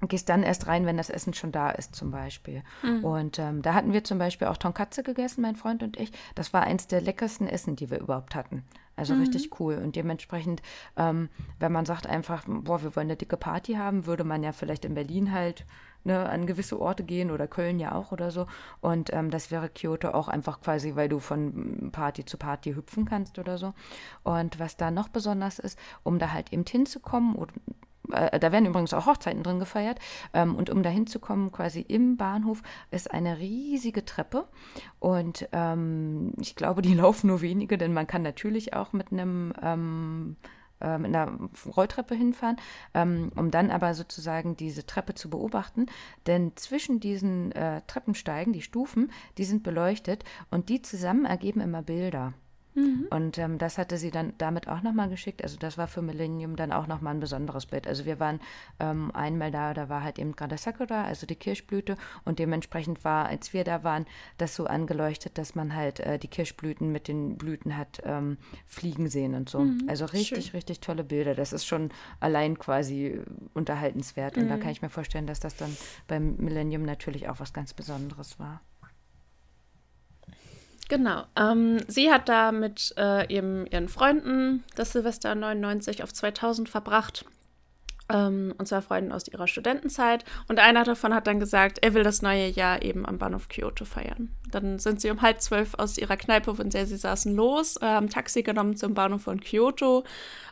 gehst 0.06 0.28
dann 0.28 0.44
erst 0.44 0.68
rein, 0.68 0.86
wenn 0.86 0.96
das 0.96 1.10
Essen 1.10 1.34
schon 1.34 1.50
da 1.50 1.70
ist, 1.70 1.96
zum 1.96 2.12
Beispiel. 2.12 2.62
Mhm. 2.84 3.04
Und 3.04 3.38
ähm, 3.40 3.62
da 3.62 3.74
hatten 3.74 3.92
wir 3.92 4.04
zum 4.04 4.18
Beispiel 4.18 4.46
auch 4.46 4.56
Tonkatze 4.56 5.02
gegessen, 5.02 5.42
mein 5.42 5.56
Freund 5.56 5.82
und 5.82 5.98
ich. 5.98 6.12
Das 6.36 6.52
war 6.52 6.62
eins 6.62 6.86
der 6.86 7.00
leckersten 7.00 7.48
Essen, 7.48 7.74
die 7.74 7.90
wir 7.90 7.98
überhaupt 7.98 8.36
hatten. 8.36 8.62
Also 8.94 9.12
mhm. 9.14 9.22
richtig 9.22 9.58
cool. 9.58 9.74
Und 9.82 9.96
dementsprechend, 9.96 10.62
ähm, 10.96 11.30
wenn 11.58 11.72
man 11.72 11.84
sagt 11.84 12.06
einfach, 12.06 12.44
boah, 12.46 12.84
wir 12.84 12.94
wollen 12.94 13.08
eine 13.08 13.16
dicke 13.16 13.36
Party 13.36 13.74
haben, 13.74 14.06
würde 14.06 14.22
man 14.22 14.44
ja 14.44 14.52
vielleicht 14.52 14.84
in 14.84 14.94
Berlin 14.94 15.32
halt 15.32 15.66
ne, 16.04 16.28
an 16.28 16.46
gewisse 16.46 16.80
Orte 16.80 17.02
gehen 17.02 17.30
oder 17.30 17.46
Köln 17.46 17.78
ja 17.78 17.92
auch 17.92 18.12
oder 18.12 18.30
so. 18.30 18.46
Und 18.80 19.12
ähm, 19.12 19.30
das 19.30 19.50
wäre 19.50 19.68
Kyoto 19.68 20.10
auch 20.10 20.28
einfach 20.28 20.60
quasi, 20.60 20.94
weil 20.94 21.08
du 21.08 21.18
von 21.18 21.90
Party 21.92 22.24
zu 22.24 22.36
Party 22.36 22.74
hüpfen 22.74 23.04
kannst 23.04 23.38
oder 23.38 23.58
so. 23.58 23.74
Und 24.22 24.58
was 24.60 24.76
da 24.76 24.90
noch 24.90 25.08
besonders 25.08 25.58
ist, 25.58 25.78
um 26.02 26.18
da 26.18 26.32
halt 26.32 26.52
eben 26.52 26.64
hinzukommen 26.66 27.34
oder 27.34 27.52
äh, 28.12 28.38
da 28.38 28.52
werden 28.52 28.66
übrigens 28.66 28.92
auch 28.92 29.06
Hochzeiten 29.06 29.42
drin 29.42 29.58
gefeiert. 29.58 29.98
Ähm, 30.32 30.54
und 30.54 30.70
um 30.70 30.82
da 30.82 30.90
hinzukommen, 30.90 31.52
quasi 31.52 31.80
im 31.80 32.16
Bahnhof, 32.16 32.62
ist 32.90 33.10
eine 33.10 33.38
riesige 33.38 34.04
Treppe. 34.04 34.46
Und 34.98 35.48
ähm, 35.52 36.32
ich 36.38 36.56
glaube, 36.56 36.82
die 36.82 36.94
laufen 36.94 37.28
nur 37.28 37.40
wenige, 37.40 37.78
denn 37.78 37.92
man 37.92 38.06
kann 38.06 38.22
natürlich 38.22 38.74
auch 38.74 38.92
mit 38.92 39.12
einem 39.12 39.52
ähm, 39.62 40.36
äh, 40.84 40.98
mit 40.98 41.14
einer 41.14 41.38
Rolltreppe 41.76 42.14
hinfahren, 42.14 42.56
ähm, 42.92 43.32
um 43.34 43.50
dann 43.50 43.70
aber 43.70 43.94
sozusagen 43.94 44.56
diese 44.56 44.86
Treppe 44.86 45.14
zu 45.14 45.30
beobachten. 45.30 45.86
Denn 46.26 46.52
zwischen 46.56 47.00
diesen 47.00 47.52
äh, 47.52 47.80
Treppensteigen, 47.86 48.52
die 48.52 48.62
Stufen, 48.62 49.10
die 49.38 49.44
sind 49.44 49.62
beleuchtet 49.62 50.24
und 50.50 50.68
die 50.68 50.82
zusammen 50.82 51.24
ergeben 51.24 51.60
immer 51.60 51.82
Bilder. 51.82 52.34
Mhm. 52.74 53.06
Und 53.10 53.38
ähm, 53.38 53.58
das 53.58 53.78
hatte 53.78 53.96
sie 53.98 54.10
dann 54.10 54.32
damit 54.38 54.68
auch 54.68 54.82
nochmal 54.82 55.08
geschickt. 55.08 55.42
Also 55.42 55.56
das 55.56 55.78
war 55.78 55.86
für 55.86 56.02
Millennium 56.02 56.56
dann 56.56 56.72
auch 56.72 56.86
nochmal 56.86 57.14
ein 57.14 57.20
besonderes 57.20 57.66
Bild. 57.66 57.86
Also 57.86 58.04
wir 58.04 58.18
waren 58.20 58.40
ähm, 58.80 59.10
einmal 59.12 59.50
da, 59.50 59.74
da 59.74 59.88
war 59.88 60.02
halt 60.02 60.18
eben 60.18 60.32
gerade 60.32 60.58
Sakura, 60.58 61.04
also 61.04 61.26
die 61.26 61.36
Kirschblüte. 61.36 61.96
Und 62.24 62.38
dementsprechend 62.38 63.04
war, 63.04 63.26
als 63.26 63.52
wir 63.52 63.64
da 63.64 63.84
waren, 63.84 64.06
das 64.38 64.56
so 64.56 64.66
angeleuchtet, 64.66 65.38
dass 65.38 65.54
man 65.54 65.74
halt 65.74 66.00
äh, 66.00 66.18
die 66.18 66.28
Kirschblüten 66.28 66.90
mit 66.90 67.08
den 67.08 67.36
Blüten 67.36 67.76
hat 67.76 68.02
ähm, 68.04 68.38
fliegen 68.66 69.08
sehen 69.08 69.34
und 69.34 69.48
so. 69.48 69.60
Mhm. 69.60 69.84
Also 69.88 70.06
richtig, 70.06 70.46
Schön. 70.46 70.52
richtig 70.56 70.80
tolle 70.80 71.04
Bilder. 71.04 71.34
Das 71.34 71.52
ist 71.52 71.66
schon 71.66 71.90
allein 72.20 72.58
quasi 72.58 73.20
unterhaltenswert. 73.54 74.36
Und 74.36 74.44
mhm. 74.44 74.48
da 74.48 74.56
kann 74.56 74.70
ich 74.70 74.82
mir 74.82 74.90
vorstellen, 74.90 75.26
dass 75.26 75.40
das 75.40 75.56
dann 75.56 75.76
beim 76.08 76.36
Millennium 76.36 76.82
natürlich 76.82 77.28
auch 77.28 77.38
was 77.38 77.52
ganz 77.52 77.72
Besonderes 77.72 78.38
war. 78.38 78.60
Genau. 80.88 81.24
Ähm, 81.36 81.78
sie 81.88 82.10
hat 82.10 82.28
da 82.28 82.52
mit 82.52 82.94
äh, 82.98 83.32
ihrem, 83.32 83.66
ihren 83.66 83.88
Freunden 83.88 84.64
das 84.76 84.92
Silvester 84.92 85.34
99 85.34 86.02
auf 86.02 86.12
2000 86.12 86.68
verbracht. 86.68 87.24
Ähm, 88.12 88.54
und 88.58 88.66
zwar 88.66 88.82
Freunden 88.82 89.12
aus 89.12 89.28
ihrer 89.28 89.46
Studentenzeit. 89.46 90.24
Und 90.48 90.58
einer 90.58 90.84
davon 90.84 91.14
hat 91.14 91.26
dann 91.26 91.40
gesagt, 91.40 91.78
er 91.82 91.94
will 91.94 92.02
das 92.02 92.22
neue 92.22 92.48
Jahr 92.48 92.82
eben 92.82 93.06
am 93.06 93.18
Bahnhof 93.18 93.48
Kyoto 93.48 93.84
feiern. 93.84 94.30
Dann 94.50 94.78
sind 94.78 95.00
sie 95.00 95.10
um 95.10 95.22
halb 95.22 95.40
zwölf 95.40 95.74
aus 95.74 95.98
ihrer 95.98 96.16
Kneipe, 96.16 96.54
in 96.60 96.70
der 96.70 96.86
sie 96.86 96.96
saßen, 96.96 97.34
los, 97.34 97.76
äh, 97.80 97.86
haben 97.86 98.10
Taxi 98.10 98.42
genommen 98.42 98.76
zum 98.76 98.94
Bahnhof 98.94 99.22
von 99.22 99.40
Kyoto, 99.40 100.04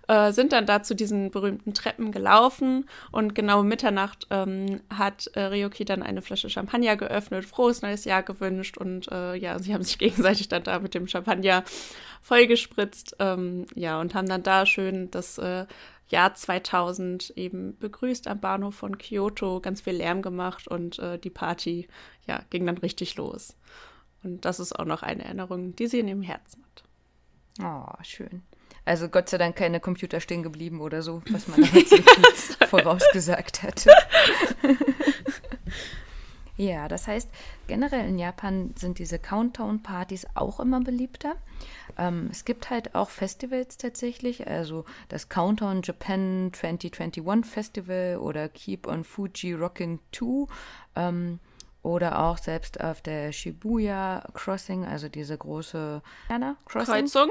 äh, 0.09 0.33
sind 0.33 0.53
dann 0.53 0.67
da 0.67 0.83
zu 0.83 0.95
diesen 0.95 1.31
berühmten 1.31 1.75
Treppen 1.75 2.11
gelaufen 2.11 2.89
und 3.13 3.35
genau 3.35 3.61
um 3.61 3.69
Mitternacht 3.69 4.27
ähm, 4.31 4.81
hat 4.93 5.29
äh, 5.35 5.43
Ryoki 5.43 5.85
dann 5.85 6.03
eine 6.03 6.23
Flasche 6.23 6.51
Champagner 6.51 6.97
geöffnet, 6.97 7.45
frohes 7.45 7.83
neues 7.83 8.05
Jahr 8.05 8.23
gewünscht 8.23 8.79
und 8.79 9.11
äh, 9.13 9.37
ja, 9.37 9.59
sie 9.59 9.75
haben 9.75 9.85
sich 9.85 9.99
gegenseitig 10.01 10.49
dann 10.49 10.65
da 10.65 10.79
mit 10.81 10.95
dem 10.95 11.07
Champagner 11.07 11.65
vollgespritzt, 12.21 13.17
ähm, 13.19 13.67
ja, 13.75 14.01
und 14.01 14.15
haben 14.15 14.29
dann 14.29 14.43
da 14.43 14.65
schön 14.67 15.11
das 15.11 15.39
äh, 15.39 15.67
Jahr 16.09 16.35
2000 16.35 17.31
eben 17.37 17.79
begrüßt 17.79 18.29
am 18.29 18.41
Bahnhof 18.41 18.75
von 18.75 18.99
Kyoto, 18.99 19.61
ganz 19.61 19.81
viel 19.81 19.95
Lärm 19.95 20.23
gemacht 20.23 20.69
und 20.69 20.99
äh, 20.99 21.19
die 21.19 21.31
Party 21.31 21.89
ja, 22.27 22.43
ging 22.51 22.67
dann 22.67 22.79
richtig 22.79 23.17
los. 23.17 23.57
Und 24.23 24.45
das 24.45 24.61
ist 24.61 24.79
auch 24.79 24.85
noch 24.85 25.03
eine 25.03 25.25
Erinnerung, 25.25 25.75
die 25.75 25.87
sie 25.87 26.01
in 26.01 26.09
ihrem 26.09 26.23
Herzen 26.23 26.63
hat. 26.65 26.85
Oh, 27.63 28.03
schön. 28.03 28.43
Also 28.85 29.09
Gott 29.09 29.29
sei 29.29 29.39
Dank 29.39 29.57
keine 29.57 29.81
Computer 29.81 30.21
stehen 30.21 30.43
geblieben 30.43 30.81
oder 30.81 31.03
so, 31.03 31.23
was 31.31 31.47
man 31.47 31.63
jetzt 31.73 31.95
vorausgesagt 32.69 33.63
hatte. 33.63 33.91
ja, 36.63 36.87
das 36.89 37.09
heißt, 37.09 37.29
generell 37.67 38.09
in 38.09 38.19
Japan 38.19 38.73
sind 38.79 38.99
diese 38.99 39.19
Countdown-Partys 39.19 40.27
auch 40.35 40.61
immer 40.61 40.81
beliebter. 40.81 41.35
Ähm, 41.99 42.29
es 42.31 42.45
gibt 42.45 42.71
halt 42.71 42.95
auch 42.95 43.11
Festivals 43.11 43.77
tatsächlich, 43.77 44.47
also 44.47 44.85
das 45.09 45.29
Countdown 45.29 45.83
Japan 45.83 46.51
2021 46.53 47.51
Festival 47.51 48.19
oder 48.19 48.49
Keep 48.49 48.87
on 48.87 49.03
Fuji 49.03 49.55
Rockin' 49.55 49.99
2. 50.13 50.47
Ähm, 50.97 51.41
oder 51.83 52.21
auch 52.21 52.39
selbst 52.39 52.81
auf 52.81 53.01
der 53.03 53.33
Shibuya 53.33 54.25
Crossing, 54.35 54.85
also 54.85 55.09
diese 55.09 55.37
große 55.37 56.01
Anna, 56.29 56.57
Kreuzung. 56.65 57.31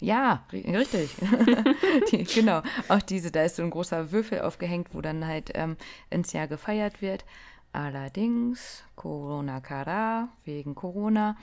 Ja, 0.00 0.44
richtig. 0.52 1.14
die, 2.10 2.24
genau, 2.24 2.62
auch 2.88 3.02
diese, 3.02 3.30
da 3.30 3.44
ist 3.44 3.54
so 3.54 3.62
ein 3.62 3.70
großer 3.70 4.10
Würfel 4.10 4.40
aufgehängt, 4.40 4.88
wo 4.92 5.00
dann 5.00 5.24
halt 5.24 5.52
ähm, 5.54 5.76
ins 6.10 6.32
Jahr 6.32 6.48
gefeiert 6.48 7.00
wird. 7.00 7.24
Allerdings, 7.74 8.84
Corona 8.96 9.60
Kara, 9.60 10.28
wegen 10.44 10.74
Corona, 10.74 11.38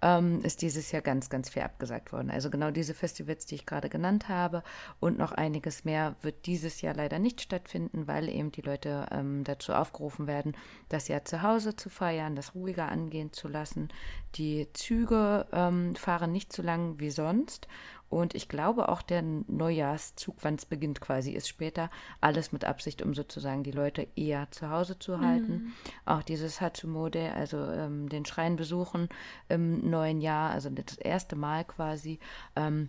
ähm, 0.00 0.40
ist 0.42 0.62
dieses 0.62 0.90
Jahr 0.92 1.02
ganz, 1.02 1.28
ganz 1.28 1.50
viel 1.50 1.60
abgesagt 1.60 2.10
worden. 2.10 2.30
Also 2.30 2.48
genau 2.48 2.70
diese 2.70 2.94
Festivals, 2.94 3.44
die 3.44 3.56
ich 3.56 3.66
gerade 3.66 3.90
genannt 3.90 4.30
habe 4.30 4.62
und 4.98 5.18
noch 5.18 5.32
einiges 5.32 5.84
mehr 5.84 6.16
wird 6.22 6.46
dieses 6.46 6.80
Jahr 6.80 6.94
leider 6.94 7.18
nicht 7.18 7.42
stattfinden, 7.42 8.06
weil 8.06 8.30
eben 8.30 8.50
die 8.50 8.62
Leute 8.62 9.06
ähm, 9.10 9.44
dazu 9.44 9.74
aufgerufen 9.74 10.26
werden, 10.26 10.56
das 10.88 11.08
Jahr 11.08 11.26
zu 11.26 11.42
Hause 11.42 11.76
zu 11.76 11.90
feiern, 11.90 12.34
das 12.34 12.54
ruhiger 12.54 12.88
angehen 12.88 13.34
zu 13.34 13.46
lassen. 13.46 13.90
Die 14.36 14.72
Züge 14.72 15.46
ähm, 15.52 15.96
fahren 15.96 16.32
nicht 16.32 16.50
so 16.50 16.62
lang 16.62 16.98
wie 16.98 17.10
sonst 17.10 17.68
und 18.14 18.36
ich 18.36 18.48
glaube 18.48 18.88
auch 18.88 19.02
der 19.02 19.22
Neujahrszug, 19.22 20.36
wann 20.42 20.54
es 20.54 20.66
beginnt 20.66 21.00
quasi, 21.00 21.32
ist 21.32 21.48
später. 21.48 21.90
Alles 22.20 22.52
mit 22.52 22.64
Absicht, 22.64 23.02
um 23.02 23.12
sozusagen 23.12 23.64
die 23.64 23.72
Leute 23.72 24.06
eher 24.14 24.48
zu 24.52 24.70
Hause 24.70 25.00
zu 25.00 25.20
halten. 25.20 25.52
Mhm. 25.52 25.72
Auch 26.06 26.22
dieses 26.22 26.60
Hatsumode, 26.60 27.32
also 27.32 27.56
ähm, 27.58 28.08
den 28.08 28.24
Schrein 28.24 28.54
besuchen 28.54 29.08
im 29.48 29.90
neuen 29.90 30.20
Jahr, 30.20 30.52
also 30.52 30.70
das 30.70 30.96
erste 30.96 31.34
Mal 31.34 31.64
quasi. 31.64 32.20
Ähm, 32.54 32.88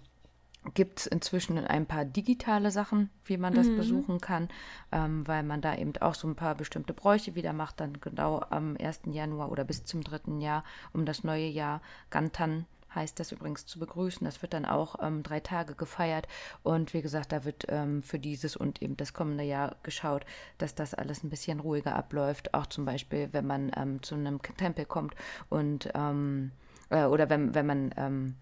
gibt 0.76 1.00
es 1.00 1.08
inzwischen 1.08 1.58
ein 1.58 1.88
paar 1.88 2.06
digitale 2.06 2.70
Sachen, 2.70 3.10
wie 3.24 3.38
man 3.38 3.54
das 3.54 3.68
mhm. 3.68 3.78
besuchen 3.78 4.22
kann, 4.22 4.50
ähm, 4.92 5.28
weil 5.28 5.42
man 5.42 5.62
da 5.62 5.76
eben 5.76 5.94
auch 6.02 6.16
so 6.16 6.28
ein 6.28 6.36
paar 6.36 6.54
bestimmte 6.54 6.94
Bräuche 6.94 7.34
wieder 7.34 7.54
macht, 7.54 7.80
dann 7.80 8.00
genau 8.00 8.42
am 8.50 8.78
1. 8.80 9.02
Januar 9.12 9.52
oder 9.52 9.64
bis 9.64 9.86
zum 9.86 10.04
3. 10.04 10.40
Jahr, 10.40 10.64
um 10.94 11.06
das 11.06 11.24
neue 11.24 11.48
Jahr 11.48 11.82
Gantan 12.10 12.66
heißt 12.96 13.20
das 13.20 13.32
übrigens 13.32 13.66
zu 13.66 13.80
begrüßen. 13.80 14.26
Das 14.26 14.42
wird 14.42 14.54
dann 14.54 14.66
auch 14.66 14.96
ähm, 15.02 15.24
drei 15.24 15.40
Tage 15.40 15.76
gefeiert. 15.76 16.28
Und 16.64 16.94
wie 16.94 17.02
gesagt, 17.02 17.32
da 17.32 17.44
wird 17.46 17.66
ähm, 17.70 18.02
für 18.02 18.20
dieses 18.20 18.56
und 18.56 18.82
eben 18.82 18.98
das 18.98 19.14
kommende 19.14 19.44
Jahr 19.44 19.76
geschaut, 19.84 20.26
dass 20.58 20.76
das 20.76 20.94
alles 20.94 21.24
ein 21.24 21.30
bisschen 21.30 21.60
ruhiger 21.60 21.96
abläuft. 21.96 22.54
Auch 22.54 22.68
zum 22.68 22.86
Beispiel, 22.86 23.30
wenn 23.32 23.46
man 23.46 23.72
ähm, 23.76 24.02
zu 24.02 24.16
einem 24.16 24.42
Tempel 24.42 24.86
kommt 24.86 25.16
und 25.50 25.90
ähm, 25.94 26.52
äh, 26.90 27.06
oder 27.06 27.30
wenn, 27.30 27.54
wenn 27.54 27.66
man 27.66 27.94
ähm, 27.98 28.36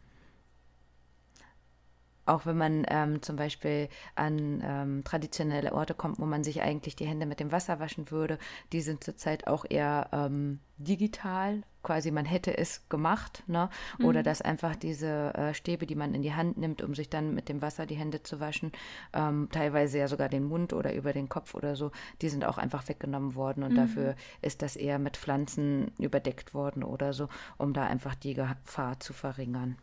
auch 2.25 2.45
wenn 2.45 2.57
man 2.57 2.85
ähm, 2.87 3.21
zum 3.21 3.35
Beispiel 3.35 3.89
an 4.15 4.63
ähm, 4.65 5.03
traditionelle 5.03 5.73
Orte 5.73 5.93
kommt, 5.93 6.19
wo 6.19 6.25
man 6.25 6.43
sich 6.43 6.61
eigentlich 6.61 6.95
die 6.95 7.07
Hände 7.07 7.25
mit 7.25 7.39
dem 7.39 7.51
Wasser 7.51 7.79
waschen 7.79 8.11
würde, 8.11 8.37
die 8.71 8.81
sind 8.81 9.03
zurzeit 9.03 9.47
auch 9.47 9.65
eher 9.69 10.09
ähm, 10.11 10.59
digital. 10.77 11.63
Quasi 11.81 12.11
man 12.11 12.23
hätte 12.23 12.57
es 12.57 12.87
gemacht, 12.87 13.43
ne? 13.47 13.69
Mhm. 13.99 14.05
Oder 14.05 14.23
dass 14.23 14.41
einfach 14.41 14.77
diese 14.77 15.33
äh, 15.33 15.53
Stäbe, 15.53 15.85
die 15.85 15.95
man 15.95 16.13
in 16.13 16.21
die 16.21 16.33
Hand 16.33 16.57
nimmt, 16.57 16.81
um 16.81 16.95
sich 16.95 17.09
dann 17.09 17.33
mit 17.33 17.49
dem 17.49 17.61
Wasser 17.61 17.85
die 17.85 17.95
Hände 17.95 18.23
zu 18.23 18.39
waschen, 18.39 18.71
ähm, 19.11 19.49
teilweise 19.51 19.97
ja 19.97 20.07
sogar 20.07 20.29
den 20.29 20.45
Mund 20.45 20.71
oder 20.71 20.93
über 20.93 21.11
den 21.11 21.27
Kopf 21.27 21.55
oder 21.55 21.75
so, 21.75 21.91
die 22.21 22.29
sind 22.29 22.45
auch 22.45 22.57
einfach 22.57 22.87
weggenommen 22.87 23.35
worden 23.35 23.63
und 23.63 23.73
mhm. 23.73 23.77
dafür 23.77 24.15
ist 24.41 24.61
das 24.61 24.77
eher 24.77 24.97
mit 24.97 25.17
Pflanzen 25.17 25.91
überdeckt 25.99 26.53
worden 26.53 26.83
oder 26.83 27.11
so, 27.11 27.27
um 27.57 27.73
da 27.73 27.83
einfach 27.83 28.15
die 28.15 28.33
Gefahr 28.33 29.01
zu 29.01 29.11
verringern. 29.11 29.77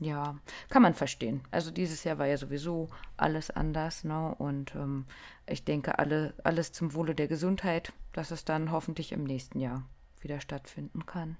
Ja, 0.00 0.36
kann 0.70 0.82
man 0.82 0.94
verstehen. 0.94 1.42
Also 1.52 1.70
dieses 1.70 2.02
Jahr 2.02 2.18
war 2.18 2.26
ja 2.26 2.36
sowieso 2.36 2.88
alles 3.16 3.50
anders, 3.50 4.02
ne? 4.02 4.34
Und 4.34 4.74
ähm, 4.74 5.06
ich 5.46 5.64
denke, 5.64 5.98
alle, 5.98 6.34
alles 6.42 6.72
zum 6.72 6.94
Wohle 6.94 7.14
der 7.14 7.28
Gesundheit, 7.28 7.92
dass 8.12 8.32
es 8.32 8.44
dann 8.44 8.72
hoffentlich 8.72 9.12
im 9.12 9.22
nächsten 9.22 9.60
Jahr 9.60 9.84
wieder 10.20 10.40
stattfinden 10.40 11.06
kann. 11.06 11.36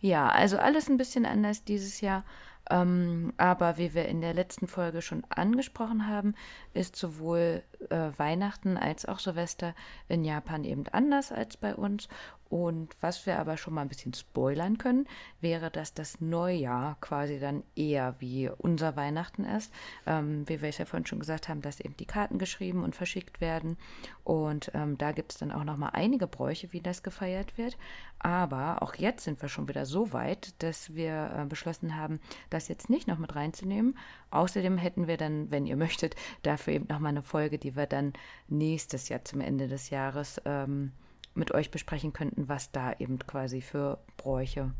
Ja, 0.00 0.28
also 0.28 0.58
alles 0.58 0.88
ein 0.90 0.98
bisschen 0.98 1.24
anders 1.24 1.64
dieses 1.64 2.00
Jahr. 2.00 2.24
Ähm, 2.68 3.32
aber 3.36 3.78
wie 3.78 3.94
wir 3.94 4.06
in 4.06 4.20
der 4.20 4.34
letzten 4.34 4.66
Folge 4.66 5.00
schon 5.00 5.24
angesprochen 5.28 6.08
haben, 6.08 6.34
ist 6.74 6.96
sowohl 6.96 7.62
äh, 7.90 8.10
Weihnachten 8.16 8.76
als 8.76 9.06
auch 9.06 9.20
Silvester 9.20 9.74
in 10.08 10.24
Japan 10.24 10.64
eben 10.64 10.84
anders 10.88 11.30
als 11.30 11.56
bei 11.56 11.74
uns. 11.76 12.08
Und 12.48 12.94
was 13.00 13.26
wir 13.26 13.38
aber 13.38 13.56
schon 13.56 13.74
mal 13.74 13.82
ein 13.82 13.88
bisschen 13.88 14.14
spoilern 14.14 14.78
können, 14.78 15.08
wäre, 15.40 15.70
dass 15.70 15.94
das 15.94 16.20
Neujahr 16.20 16.96
quasi 17.00 17.40
dann 17.40 17.64
eher 17.74 18.14
wie 18.20 18.48
unser 18.48 18.94
Weihnachten 18.96 19.44
ist. 19.44 19.72
Ähm, 20.06 20.48
wie 20.48 20.62
wir 20.62 20.68
es 20.68 20.78
ja 20.78 20.84
vorhin 20.84 21.06
schon 21.06 21.18
gesagt 21.18 21.48
haben, 21.48 21.60
dass 21.60 21.80
eben 21.80 21.96
die 21.96 22.06
Karten 22.06 22.38
geschrieben 22.38 22.84
und 22.84 22.94
verschickt 22.94 23.40
werden. 23.40 23.76
Und 24.22 24.70
ähm, 24.74 24.96
da 24.96 25.12
gibt 25.12 25.32
es 25.32 25.38
dann 25.38 25.50
auch 25.50 25.64
noch 25.64 25.76
mal 25.76 25.90
einige 25.90 26.26
Bräuche, 26.26 26.72
wie 26.72 26.80
das 26.80 27.02
gefeiert 27.02 27.58
wird. 27.58 27.76
Aber 28.18 28.82
auch 28.82 28.94
jetzt 28.94 29.24
sind 29.24 29.42
wir 29.42 29.48
schon 29.48 29.68
wieder 29.68 29.84
so 29.84 30.12
weit, 30.12 30.54
dass 30.62 30.94
wir 30.94 31.32
äh, 31.36 31.46
beschlossen 31.46 31.96
haben, 31.96 32.20
das 32.50 32.68
jetzt 32.68 32.88
nicht 32.88 33.08
noch 33.08 33.18
mit 33.18 33.34
reinzunehmen. 33.34 33.98
Außerdem 34.30 34.78
hätten 34.78 35.06
wir 35.06 35.16
dann, 35.16 35.50
wenn 35.50 35.66
ihr 35.66 35.76
möchtet, 35.76 36.14
dafür 36.42 36.74
eben 36.74 36.86
noch 36.88 37.00
mal 37.00 37.08
eine 37.08 37.22
Folge, 37.22 37.58
die 37.58 37.76
wir 37.76 37.86
dann 37.86 38.12
nächstes 38.48 39.08
Jahr 39.08 39.24
zum 39.24 39.40
Ende 39.40 39.68
des 39.68 39.90
Jahres 39.90 40.40
ähm, 40.44 40.92
mit 41.36 41.52
euch 41.52 41.70
besprechen 41.70 42.12
könnten, 42.12 42.48
was 42.48 42.72
da 42.72 42.92
eben 42.98 43.18
quasi 43.18 43.60
für 43.60 43.98
Bräuche 44.16 44.72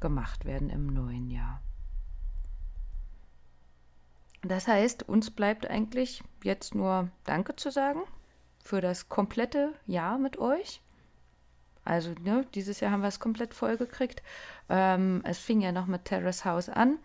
gemacht 0.00 0.44
werden 0.44 0.70
im 0.70 0.86
neuen 0.86 1.30
Jahr. 1.30 1.60
Das 4.42 4.66
heißt, 4.66 5.08
uns 5.08 5.30
bleibt 5.30 5.68
eigentlich 5.68 6.22
jetzt 6.42 6.74
nur 6.74 7.08
Danke 7.24 7.54
zu 7.56 7.70
sagen 7.70 8.00
für 8.62 8.80
das 8.80 9.08
komplette 9.08 9.72
Jahr 9.86 10.18
mit 10.18 10.38
euch. 10.38 10.80
Also 11.84 12.12
ne, 12.22 12.46
dieses 12.54 12.80
Jahr 12.80 12.92
haben 12.92 13.02
wir 13.02 13.08
es 13.08 13.20
komplett 13.20 13.54
vollgekriegt. 13.54 14.22
Ähm, 14.68 15.22
es 15.24 15.38
fing 15.38 15.60
ja 15.60 15.72
noch 15.72 15.86
mit 15.86 16.04
Terrace 16.04 16.44
House 16.44 16.68
an, 16.68 16.98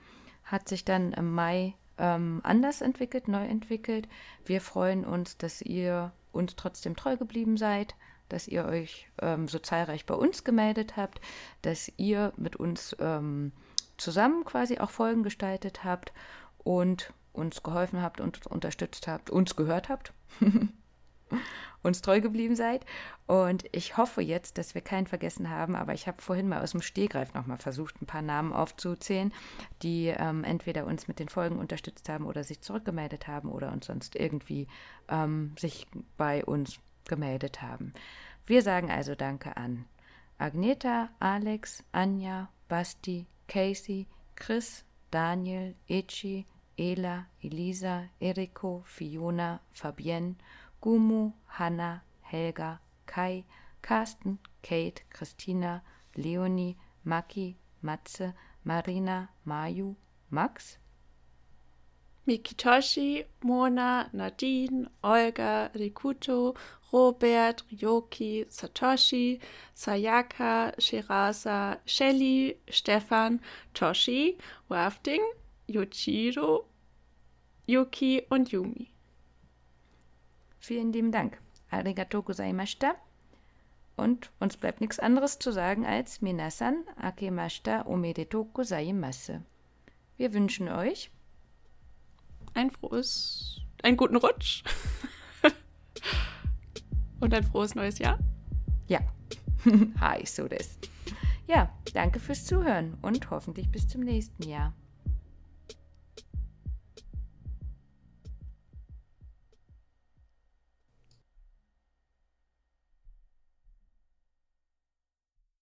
hat 0.44 0.68
sich 0.68 0.86
dann 0.86 1.14
im 1.14 1.34
Mai 1.34 1.76
ähm, 1.98 2.42
anders 2.44 2.82
entwickelt, 2.82 3.28
neu 3.28 3.46
entwickelt. 3.46 4.08
Wir 4.46 4.62
freuen 4.62 5.06
uns, 5.06 5.38
dass 5.38 5.62
ihr 5.62 6.12
uns 6.32 6.56
trotzdem 6.56 6.96
treu 6.96 7.18
geblieben 7.18 7.58
seid, 7.58 7.96
dass 8.30 8.48
ihr 8.48 8.66
euch 8.66 9.08
ähm, 9.22 9.48
so 9.48 9.60
zahlreich 9.60 10.06
bei 10.06 10.16
uns 10.16 10.44
gemeldet 10.44 10.98
habt, 10.98 11.22
dass 11.62 11.92
ihr 11.98 12.34
mit 12.38 12.56
uns 12.56 12.96
ähm, 13.00 13.52
zusammen 13.98 14.46
quasi 14.46 14.80
auch 14.80 14.92
Folgen 14.92 15.24
gestaltet 15.24 15.84
habt 15.84 16.14
und 16.58 17.14
uns 17.34 17.64
geholfen 17.64 18.02
habt 18.02 18.20
und 18.20 18.46
unterstützt 18.48 19.08
habt, 19.08 19.30
uns 19.30 19.56
gehört 19.56 19.90
habt. 19.90 20.14
uns 21.84 22.02
treu 22.02 22.22
geblieben 22.22 22.56
seid. 22.56 22.86
Und 23.28 23.66
ich 23.72 23.98
hoffe 23.98 24.22
jetzt, 24.22 24.58
dass 24.58 24.76
wir 24.76 24.82
keinen 24.82 25.08
vergessen 25.08 25.50
haben, 25.50 25.76
aber 25.76 25.94
ich 25.94 26.08
habe 26.08 26.22
vorhin 26.22 26.48
mal 26.48 26.62
aus 26.62 26.72
dem 26.72 26.82
Stehgreif 26.82 27.34
nochmal 27.34 27.58
versucht, 27.58 28.02
ein 28.02 28.06
paar 28.06 28.22
Namen 28.22 28.54
aufzuzählen, 28.54 29.34
die 29.82 30.08
ähm, 30.08 30.44
entweder 30.44 30.86
uns 30.86 31.08
mit 31.08 31.20
den 31.20 31.30
Folgen 31.30 31.60
unterstützt 31.60 32.10
haben 32.10 32.26
oder 32.26 32.44
sich 32.44 32.62
zurückgemeldet 32.62 33.28
haben 33.28 33.50
oder 33.50 33.72
uns 33.72 33.88
sonst 33.88 34.16
irgendwie 34.16 34.68
ähm, 35.10 35.56
sich 35.58 35.88
bei 36.18 36.46
uns 36.46 36.80
gemeldet 37.08 37.62
haben. 37.62 37.94
Wir 38.46 38.62
sagen 38.62 38.90
also 38.90 39.16
Danke 39.16 39.58
an 39.58 39.86
Agneta, 40.38 41.10
Alex, 41.20 41.84
Anja, 41.92 42.50
Basti, 42.68 43.26
Casey, 43.48 44.08
Chris, 44.36 44.86
Daniel, 45.10 45.74
Eci, 45.88 46.46
Ela, 46.78 47.26
Elisa, 47.42 48.10
Eriko, 48.20 48.84
Fiona, 48.86 49.60
Fabienne, 49.72 50.36
Gumu, 50.80 51.34
Hanna, 51.48 52.04
Helga, 52.22 52.80
Kai, 53.08 53.46
Carsten, 53.82 54.38
Kate, 54.62 55.02
Christina, 55.10 55.82
Leonie, 56.16 56.78
Maki, 57.04 57.56
Matze, 57.82 58.34
Marina, 58.64 59.30
Mayu, 59.46 59.96
Max, 60.30 60.78
Mikitoshi, 62.28 63.24
Mona, 63.44 64.10
Nadine, 64.12 64.90
Olga, 65.02 65.72
Rikuto, 65.74 66.56
Robert, 66.92 67.64
Ryoki, 67.72 68.46
Satoshi, 68.50 69.40
Sayaka, 69.76 70.76
Shirasa, 70.78 71.78
Shelly, 71.86 72.60
Stefan, 72.70 73.40
Toshi, 73.74 74.38
Wafting, 74.70 75.22
Yochiro, 75.70 76.66
Yuki 77.66 78.24
und 78.30 78.52
Yumi. 78.52 78.92
Vielen 80.60 80.92
lieben 80.92 81.12
Dank. 81.12 81.38
Arigato 81.72 82.22
gozaimashita. 82.22 82.96
Und 83.96 84.32
uns 84.40 84.58
bleibt 84.58 84.80
nichts 84.80 85.00
anderes 85.00 85.40
zu 85.40 85.52
sagen 85.52 85.86
als 85.86 86.22
Minasan 86.22 86.84
akemashita 86.98 87.86
omedeto 87.88 88.46
gozaimasu. 88.46 89.42
Wir 90.18 90.34
wünschen 90.34 90.70
euch 90.70 91.10
ein 92.58 92.72
frohes, 92.72 93.62
einen 93.84 93.98
guten 93.98 94.16
Rutsch 94.18 94.64
und 97.20 97.34
ein 97.34 97.44
frohes 97.44 97.76
neues 97.76 98.00
Jahr. 98.00 98.18
Ja, 98.88 99.00
hi, 100.02 100.26
so 100.26 100.48
das. 100.48 100.78
Ja, 101.46 101.72
danke 101.94 102.20
fürs 102.20 102.46
Zuhören 102.46 102.98
und 103.02 103.30
hoffentlich 103.30 103.70
bis 103.70 103.88
zum 103.88 104.02
nächsten 104.02 104.44
Jahr. 104.44 104.74